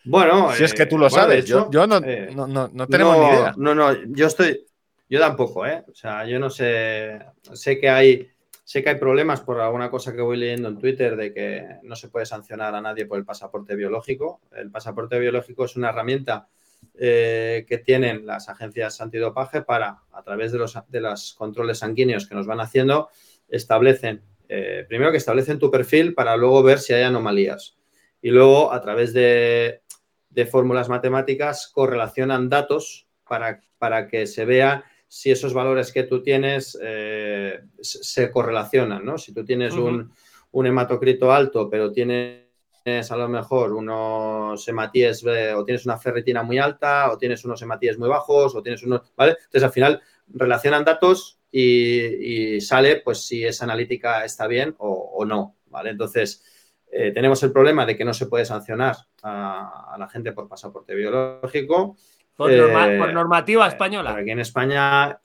[0.06, 1.46] Bueno, si es que eh, tú lo de sabes.
[1.46, 3.54] yo hecho, yo no, eh, no, no- no tenemos no, ni idea.
[3.58, 4.66] No, no, yo estoy,
[5.10, 5.84] yo tampoco, ¿eh?
[5.92, 7.20] O sea, yo no sé,
[7.54, 8.28] sé que hay,
[8.64, 11.96] sé que hay problemas por alguna cosa que voy leyendo en Twitter de que no
[11.96, 14.42] se puede sancionar a nadie por el pasaporte biológico.
[14.56, 16.48] El pasaporte biológico es una herramienta
[16.96, 22.26] eh, que tienen las agencias antidopaje para, a través de los, de los controles sanguíneos
[22.28, 23.10] que nos van haciendo,
[23.50, 27.76] establecen, eh, primero que establecen tu perfil para luego ver si hay anomalías.
[28.22, 29.82] Y luego, a través de,
[30.30, 36.22] de fórmulas matemáticas, correlacionan datos para, para que se vea si esos valores que tú
[36.22, 39.18] tienes eh, se correlacionan, ¿no?
[39.18, 40.14] Si tú tienes un,
[40.52, 42.50] un hematocrito alto, pero tienes
[42.86, 47.62] a lo mejor unos hematíes eh, o tienes una ferritina muy alta o tienes unos
[47.62, 49.32] hematíes muy bajos o tienes unos, ¿vale?
[49.32, 54.90] Entonces al final relacionan datos y, y sale pues si esa analítica está bien o,
[54.91, 55.90] o no, ¿vale?
[55.90, 56.44] Entonces
[56.91, 60.48] eh, tenemos el problema de que no se puede sancionar a, a la gente por
[60.48, 61.95] pasaporte biológico.
[62.36, 64.16] Por, Eh, por normativa Eh, española.
[64.16, 65.20] aquí en España.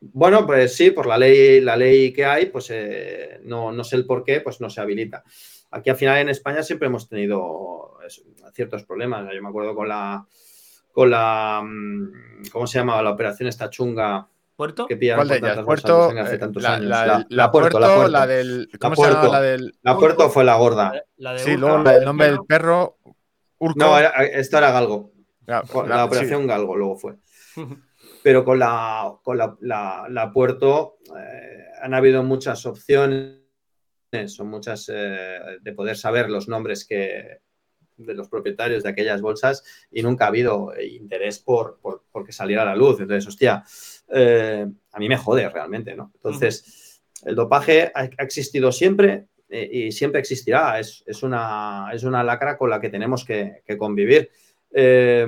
[0.00, 3.94] Bueno, pues sí, por la ley, la ley que hay, pues eh, no, no sé
[3.96, 5.22] el por qué, pues no se habilita.
[5.70, 7.98] Aquí al final en España siempre hemos tenido
[8.52, 9.32] ciertos problemas.
[9.32, 10.26] Yo me acuerdo con la
[10.90, 13.02] con la mm, ¿cómo se llamaba?
[13.02, 14.28] La operación esta chunga
[14.62, 14.86] ¿Puerto?
[14.86, 15.64] que ¿Cuál de ellas?
[15.64, 16.86] Puerto, sangre hace tantos la, años.
[16.88, 18.10] la- La, la Puerto, Puerto, la Puerto.
[18.12, 18.68] la del.
[18.80, 19.28] ¿Cómo La se llama?
[19.28, 19.74] La del.
[19.82, 20.92] La Puerto fue la gorda.
[21.16, 22.98] La de Sí, Urca, luego la el del nombre del perro.
[23.58, 23.78] Urco.
[23.78, 25.12] No, era- esto era Galgo.
[25.46, 27.16] La- La, la- operación Galgo luego fue.
[28.22, 33.38] pero con la, con la, la- la Puerto eh, han habido muchas opciones,
[34.28, 37.40] son muchas eh, de poder saber los nombres que
[37.96, 42.32] de los propietarios de aquellas bolsas y nunca ha habido interés por, por, por que
[42.32, 42.98] saliera a la luz.
[43.00, 43.62] Entonces, hostia,
[44.14, 46.12] eh, a mí me jode realmente, ¿no?
[46.14, 50.78] Entonces, el dopaje ha, existido siempre eh, y siempre existirá.
[50.78, 54.30] Es, una, es una lacra con la que tenemos que, convivir.
[54.70, 55.26] Eh,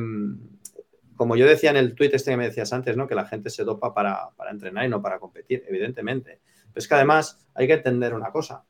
[1.16, 3.06] como yo decía en el tuit este que me decías antes, ¿no?
[3.06, 6.40] Que la gente se dopa para, para entrenar y no para competir, evidentemente.
[6.72, 8.64] Pero es que además hay que entender una cosa.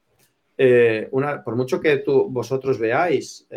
[0.56, 3.48] Por mucho que tú, vosotros veáis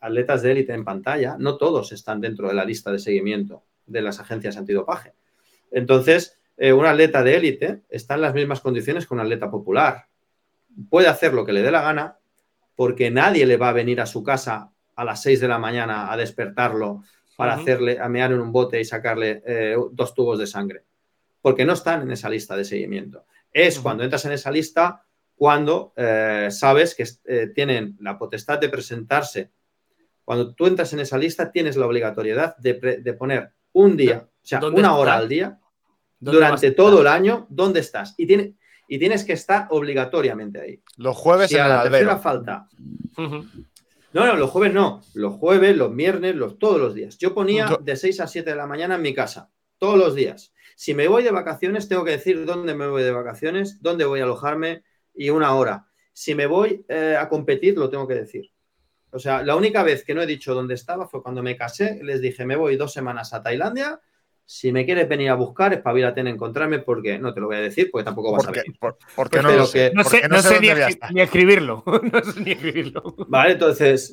[0.00, 4.02] atletas de élite en pantalla, no todos están dentro de la lista de seguimiento de
[4.02, 5.14] las agencias antidopaje.
[5.70, 10.06] Entonces, eh, un atleta de élite está en las mismas condiciones que un atleta popular.
[10.90, 12.18] Puede hacer lo que le dé la gana
[12.74, 16.12] porque nadie le va a venir a su casa a las 6 de la mañana
[16.12, 17.02] a despertarlo
[17.36, 20.84] para hacerle, a mear en un bote y sacarle eh, dos tubos de sangre.
[21.42, 23.26] Porque no están en esa lista de seguimiento.
[23.52, 25.06] Es cuando entras en esa lista
[25.36, 29.50] cuando eh, sabes que eh, tienen la potestad de presentarse.
[30.24, 32.74] Cuando tú entras en esa lista, tienes la obligatoriedad de,
[33.12, 35.58] poner un día, sea, ¿Dónde una hora al día,
[36.18, 38.14] ¿Dónde vas a durante todo el año, ¿dónde estás?
[38.16, 38.54] Y, tiene,
[38.88, 40.82] y tienes que estar obligatoriamente ahí.
[40.96, 42.68] Los jueves Si en a la tercera falta
[43.18, 43.44] Ujú.
[44.12, 45.02] no, no, los jueves no.
[45.14, 47.18] Los jueves, los viernes, los, todos los días.
[47.18, 49.50] Yo ponía Yo- de 6 a 7 de la mañana en mi casa.
[49.78, 50.52] Todos los días.
[50.74, 54.20] Si me voy de vacaciones, tengo que decir dónde me voy de vacaciones, dónde voy
[54.20, 55.86] a alojarme y una hora.
[56.12, 58.50] Si me voy eh, a competir, lo tengo que decir.
[59.10, 62.00] O sea, la única vez que no he dicho dónde estaba fue cuando me casé.
[62.02, 64.00] Les dije, me voy dos semanas a Tailandia.
[64.48, 67.60] Si me quieres venir a buscar, espabilate en encontrarme porque no te lo voy a
[67.60, 68.78] decir porque tampoco vas a venir.
[68.78, 69.90] por- porque no Pero lo sé.
[69.90, 71.82] que- No Porque sé, no sé ni, a escribirlo.
[72.12, 73.02] no sé ni escribirlo.
[73.28, 74.12] Vale, entonces,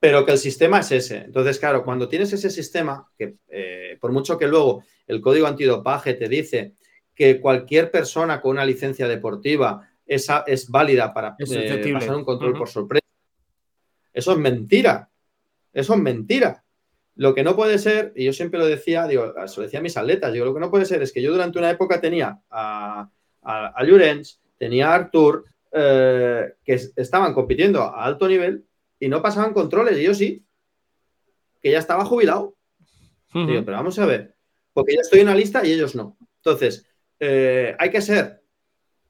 [0.00, 1.18] pero que el sistema es ese.
[1.18, 6.14] Entonces, claro, cuando tienes ese sistema, que eh, por mucho que luego el código antidopaje
[6.14, 6.72] te dice
[7.14, 12.24] que cualquier persona con una licencia deportiva esa es válida para Es eh, pasar un
[12.24, 13.04] control por sorpresa,
[14.12, 15.10] eso es mentira.
[15.70, 16.64] Eso es mentira.
[17.18, 19.82] Lo que no puede ser, y yo siempre lo decía, digo, se lo decía a
[19.82, 22.38] mis atletas, digo, lo que no puede ser es que yo durante una época tenía
[22.48, 23.10] a,
[23.42, 28.64] a, a Llorens, tenía a Artur, eh, que es- estaban compitiendo a alto nivel
[29.00, 30.44] y no pasaban controles, y yo sí,
[31.60, 32.54] que ya estaba jubilado.
[33.48, 34.36] Digo, pero vamos a ver,
[34.72, 36.16] porque yo estoy en una lista y ellos no.
[36.36, 36.86] Entonces,
[37.18, 38.42] eh, hay que ser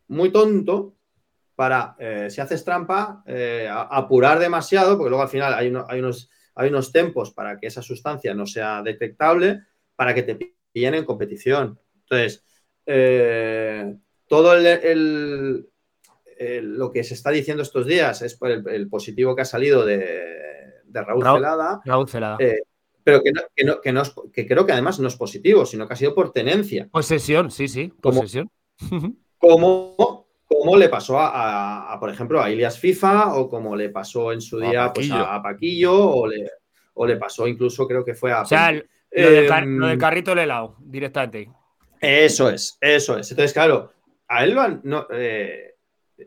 [0.09, 0.95] muy tonto
[1.55, 3.23] para, eh, si haces trampa,
[3.91, 7.83] apurar demasiado, porque luego al final hay, hay, unos, hay unos tempos para que esa
[7.83, 9.63] sustancia no sea detectable,
[9.95, 11.79] para que te pillen en competición.
[12.03, 12.45] Entonces,
[14.27, 15.69] todo el,
[16.63, 20.83] lo que se está diciendo estos días es por el, positivo que ha salido de,
[20.93, 21.81] Raúl, Celada.
[21.85, 22.39] Raúl Celada
[23.09, 25.97] pero que, no, que, no, que, creo que además no es positivo, sino que ha
[25.97, 26.91] sido por tenencia.
[26.91, 28.51] Posesión, sí, sí, posesión.
[29.39, 30.28] Como, como
[30.77, 34.93] le pasó a, por ejemplo, a Ilias FIFA o como le pasó en su día
[34.93, 36.51] pues, a, Paquillo o le,
[36.95, 38.43] o le, pasó incluso, creo que fue a...
[38.43, 41.51] O sea, lo, de em, carrito del helado, directamente.
[42.01, 43.31] Eso es, eso es.
[43.31, 43.93] Entonces, claro,
[44.29, 45.75] a él lo han, eh,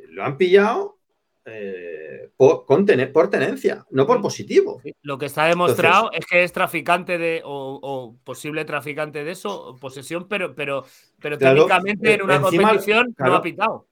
[0.09, 0.97] lo han pillado
[1.45, 4.81] eh, por, por, tenencia, no por positivo.
[5.01, 10.27] Lo que está demostrado es que es traficante de, o, posible traficante de eso, posesión,
[10.27, 10.85] pero, pero,
[11.19, 13.87] pero técnicamente en una competición no ha pitado.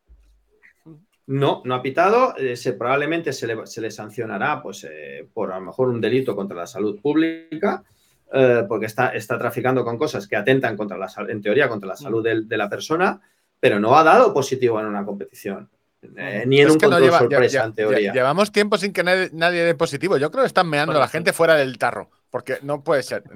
[1.30, 2.35] No, no ha pitado.
[2.38, 6.57] Eh, se, probablemente se le, sancionará pues, eh, por a lo mejor un delito contra
[6.57, 7.84] la salud pública,
[8.68, 12.23] porque está, está traficando con cosas que atentan contra la en teoría contra la salud
[12.23, 13.19] de la persona,
[13.60, 15.68] pero no ha dado positivo en una competición.
[16.15, 18.14] Eh, ni en un control sorpresa, en teoría.
[18.14, 20.15] llevamos tiempo sin que nadie, dé positivo.
[20.18, 23.23] Yo creo que están meando a la gente fuera del tarro, porque no puede ser.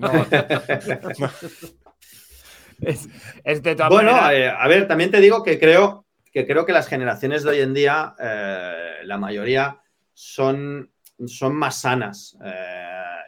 [3.89, 6.02] bueno, eh, a ver, también te digo que creo
[6.33, 9.79] que creo que las generaciones de hoy en día, eh, la mayoría
[10.13, 10.91] son,
[11.25, 12.37] son más sanas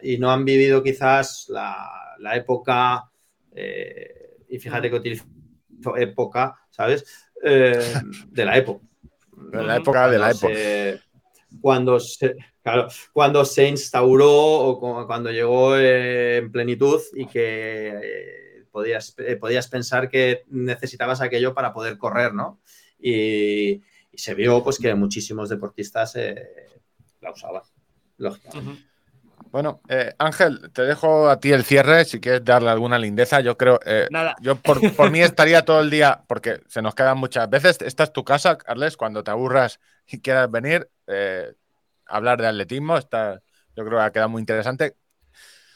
[0.01, 3.09] y no han vivido quizás la, época,
[4.49, 5.25] y fíjate que utilizo
[5.95, 7.05] época, ¿sabes?
[7.41, 8.85] de la época
[9.51, 10.53] de la época de la época.
[11.61, 12.35] cuando, se,
[13.13, 19.67] cuando se instauró o cuando llegó eh, en plenitud y que eh, podías, eh, podías
[19.67, 22.59] pensar que necesitabas aquello para poder correr, ¿no?
[23.07, 23.81] Y,
[24.13, 26.15] se vio pues que muchísimos deportistas
[27.19, 27.63] la usaban,
[28.17, 28.85] lógicamente.
[29.55, 33.39] Bueno, eh, Ángel, te dejo a ti el cierre si quieres darle alguna lindeza.
[33.39, 34.35] Yo creo, eh, Nada.
[34.41, 37.77] yo por, mí estaría todo el día, porque se nos quedan muchas veces.
[37.81, 41.53] Esta es tu casa, Carles, cuando te aburras y quieras venir, eh,
[42.05, 42.97] hablar de atletismo.
[42.97, 43.41] Está,
[43.75, 44.97] yo creo que ha quedado muy interesante.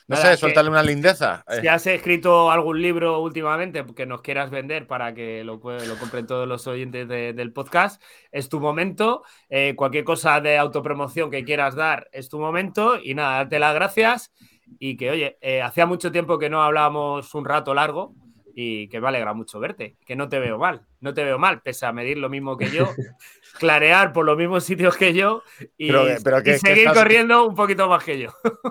[0.10, 1.46] No sé, suéltale una lindeza.
[1.62, 6.26] Si has escrito algún libro últimamente que nos quieras vender para que lo, lo compren
[6.26, 9.24] todos los oyentes del podcast, es tu momento.
[9.50, 13.00] Eh, cualquier cosa de autopromoción que quieras dar es tu momento.
[13.02, 14.34] Y nada, darte las gracias.
[14.80, 18.16] Y que, oye, eh, hacía mucho tiempo que no hablábamos un rato largo
[18.62, 21.62] y que me alegra mucho verte, que no te veo mal, no te veo mal,
[21.62, 22.90] pese a medir lo mismo que yo,
[23.60, 25.44] clarear por los mismos sitios que yo
[25.78, 25.92] y,
[26.58, 28.34] seguir corriendo un poquito más que yo.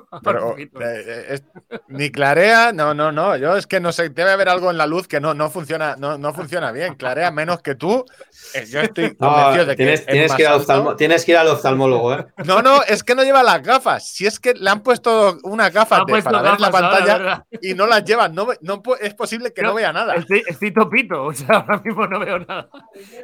[0.80, 1.40] Eh, eh,
[1.88, 4.86] ni clarea, no, no, no, yo es que no sé, debe haber algo en la
[4.86, 8.04] luz que no, no, funciona, no, no funciona bien, clarea menos que tú,
[8.54, 11.48] eh, yo estoy convencido de que tienes, tienes que, ir al tienes que ir al
[11.48, 12.26] oftalmólogo, ¿eh?
[12.44, 15.70] No, no, es que no lleva las gafas, si es que le han puesto una
[15.70, 19.74] gafa para ver la pantalla y no las llevan, no, no es posible que no,
[19.74, 20.14] vea nada.
[20.14, 22.68] Estoy, topito, o sea, ahora mismo no veo nada.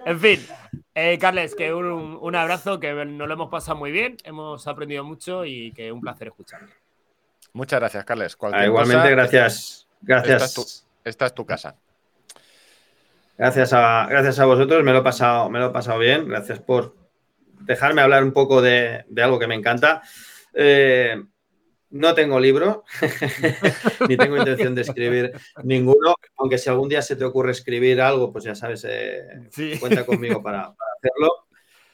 [0.04, 0.46] En fin,
[0.94, 5.44] eh, Carles, que un, abrazo, que nos lo hemos pasado muy bien, hemos aprendido mucho
[5.44, 6.60] y que un placer escuchar.
[7.52, 8.36] Muchas gracias, Carles.
[8.52, 9.88] Ah, igualmente, gracias.
[10.00, 10.86] Gracias.
[11.04, 11.76] Esta es, tu, casa.
[13.36, 16.28] Gracias a, gracias a vosotros, me lo, he pasado, me lo he pasado bien.
[16.28, 16.94] Gracias por
[17.60, 20.02] dejarme hablar un poco de, algo que me encanta.
[20.54, 21.22] Eh,
[21.94, 22.84] no tengo libro,
[24.08, 28.32] ni tengo intención de escribir ninguno, aunque si algún día se te ocurre escribir algo,
[28.32, 29.24] pues ya sabes, eh,
[29.78, 30.62] cuenta conmigo para,
[30.98, 31.46] hacerlo.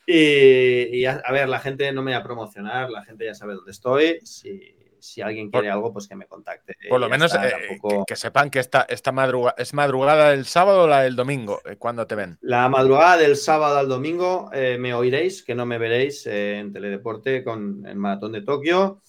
[0.06, 3.72] Y, a, ver, la gente no me va a promocionar, la gente ya sabe dónde
[3.72, 4.20] estoy.
[4.22, 6.76] Si, alguien quiere algo, pues que me contacte.
[6.88, 10.86] Por lo menos eh, que, sepan que esta, esta madrugada es madrugada del sábado o
[10.88, 12.38] la del domingo, eh, cuando te ven.
[12.40, 17.84] La madrugada del sábado al domingo me oiréis, que no me veréis en Teledeporte con
[17.86, 19.02] el Maratón de Tokio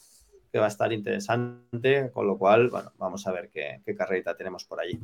[0.51, 4.35] que va a estar interesante, con lo cual, bueno, vamos a ver qué, qué carrerita
[4.35, 4.99] tenemos por allí.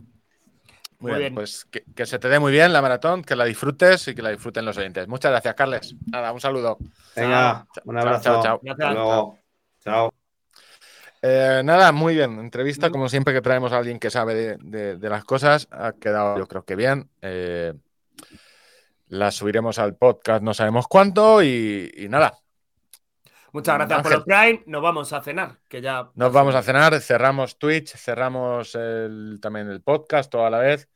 [1.00, 4.16] Muy, bien, pues que, se te dé muy bien la maratón, que la disfrutes y
[4.16, 5.08] que la disfruten los oyentes.
[5.08, 5.96] Muchas gracias, Carles.
[6.12, 6.78] Nada, un saludo.
[7.16, 8.24] Venga, un abrazo.
[8.24, 8.62] Chao, chao.
[8.68, 9.38] Hasta luego.
[9.84, 10.14] Chao.
[11.22, 12.40] Eh, nada, muy bien.
[12.40, 16.48] Entrevista, como siempre que traemos a alguien que sabe de, las cosas, ha quedado yo
[16.48, 17.10] creo que bien.
[17.22, 17.74] Eh,
[19.10, 22.40] la subiremos al podcast, no sabemos cuánto, y nada,
[23.58, 24.64] Muchas gracias por el Prime.
[24.68, 26.12] Nos vamos a cenar, que ya.
[26.14, 28.78] Nos vamos a cenar, cerramos Twitch, cerramos
[29.42, 30.88] también el podcast toda la vez.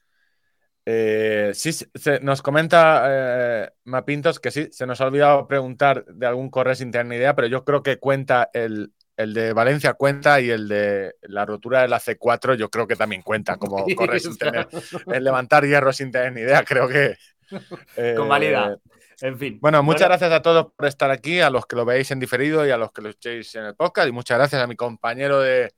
[0.85, 6.27] Eh, sí, se, nos comenta eh, Mapintos que sí, se nos ha olvidado preguntar de
[6.27, 9.95] algún correo sin tener ni idea, pero yo creo que cuenta el, el de Valencia
[9.95, 13.85] cuenta y el de la rotura de la C4 yo creo que también cuenta, como
[13.95, 14.67] correr sin tener,
[15.07, 17.15] el levantar hierro sin tener ni idea, creo que...
[17.97, 18.77] Eh, Convalida.
[19.21, 19.59] En fin.
[19.61, 22.65] Bueno, muchas gracias a todos por estar aquí, a los que lo veis en diferido
[22.65, 24.07] y a los que lo echéis en el podcast.
[24.07, 25.71] Y muchas gracias a mi compañero de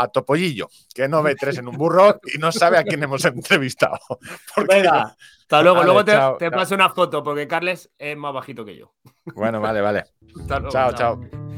[0.00, 3.24] a Topollillo, que no ve tres en un burro y no sabe a quién hemos
[3.26, 3.98] entrevistado.
[4.68, 5.82] Venga, hasta luego.
[5.84, 8.94] luego te, paso una foto porque Carles es más bajito que yo.
[9.34, 10.04] Bueno, vale, vale.
[10.48, 10.92] chao.
[10.94, 11.49] chao.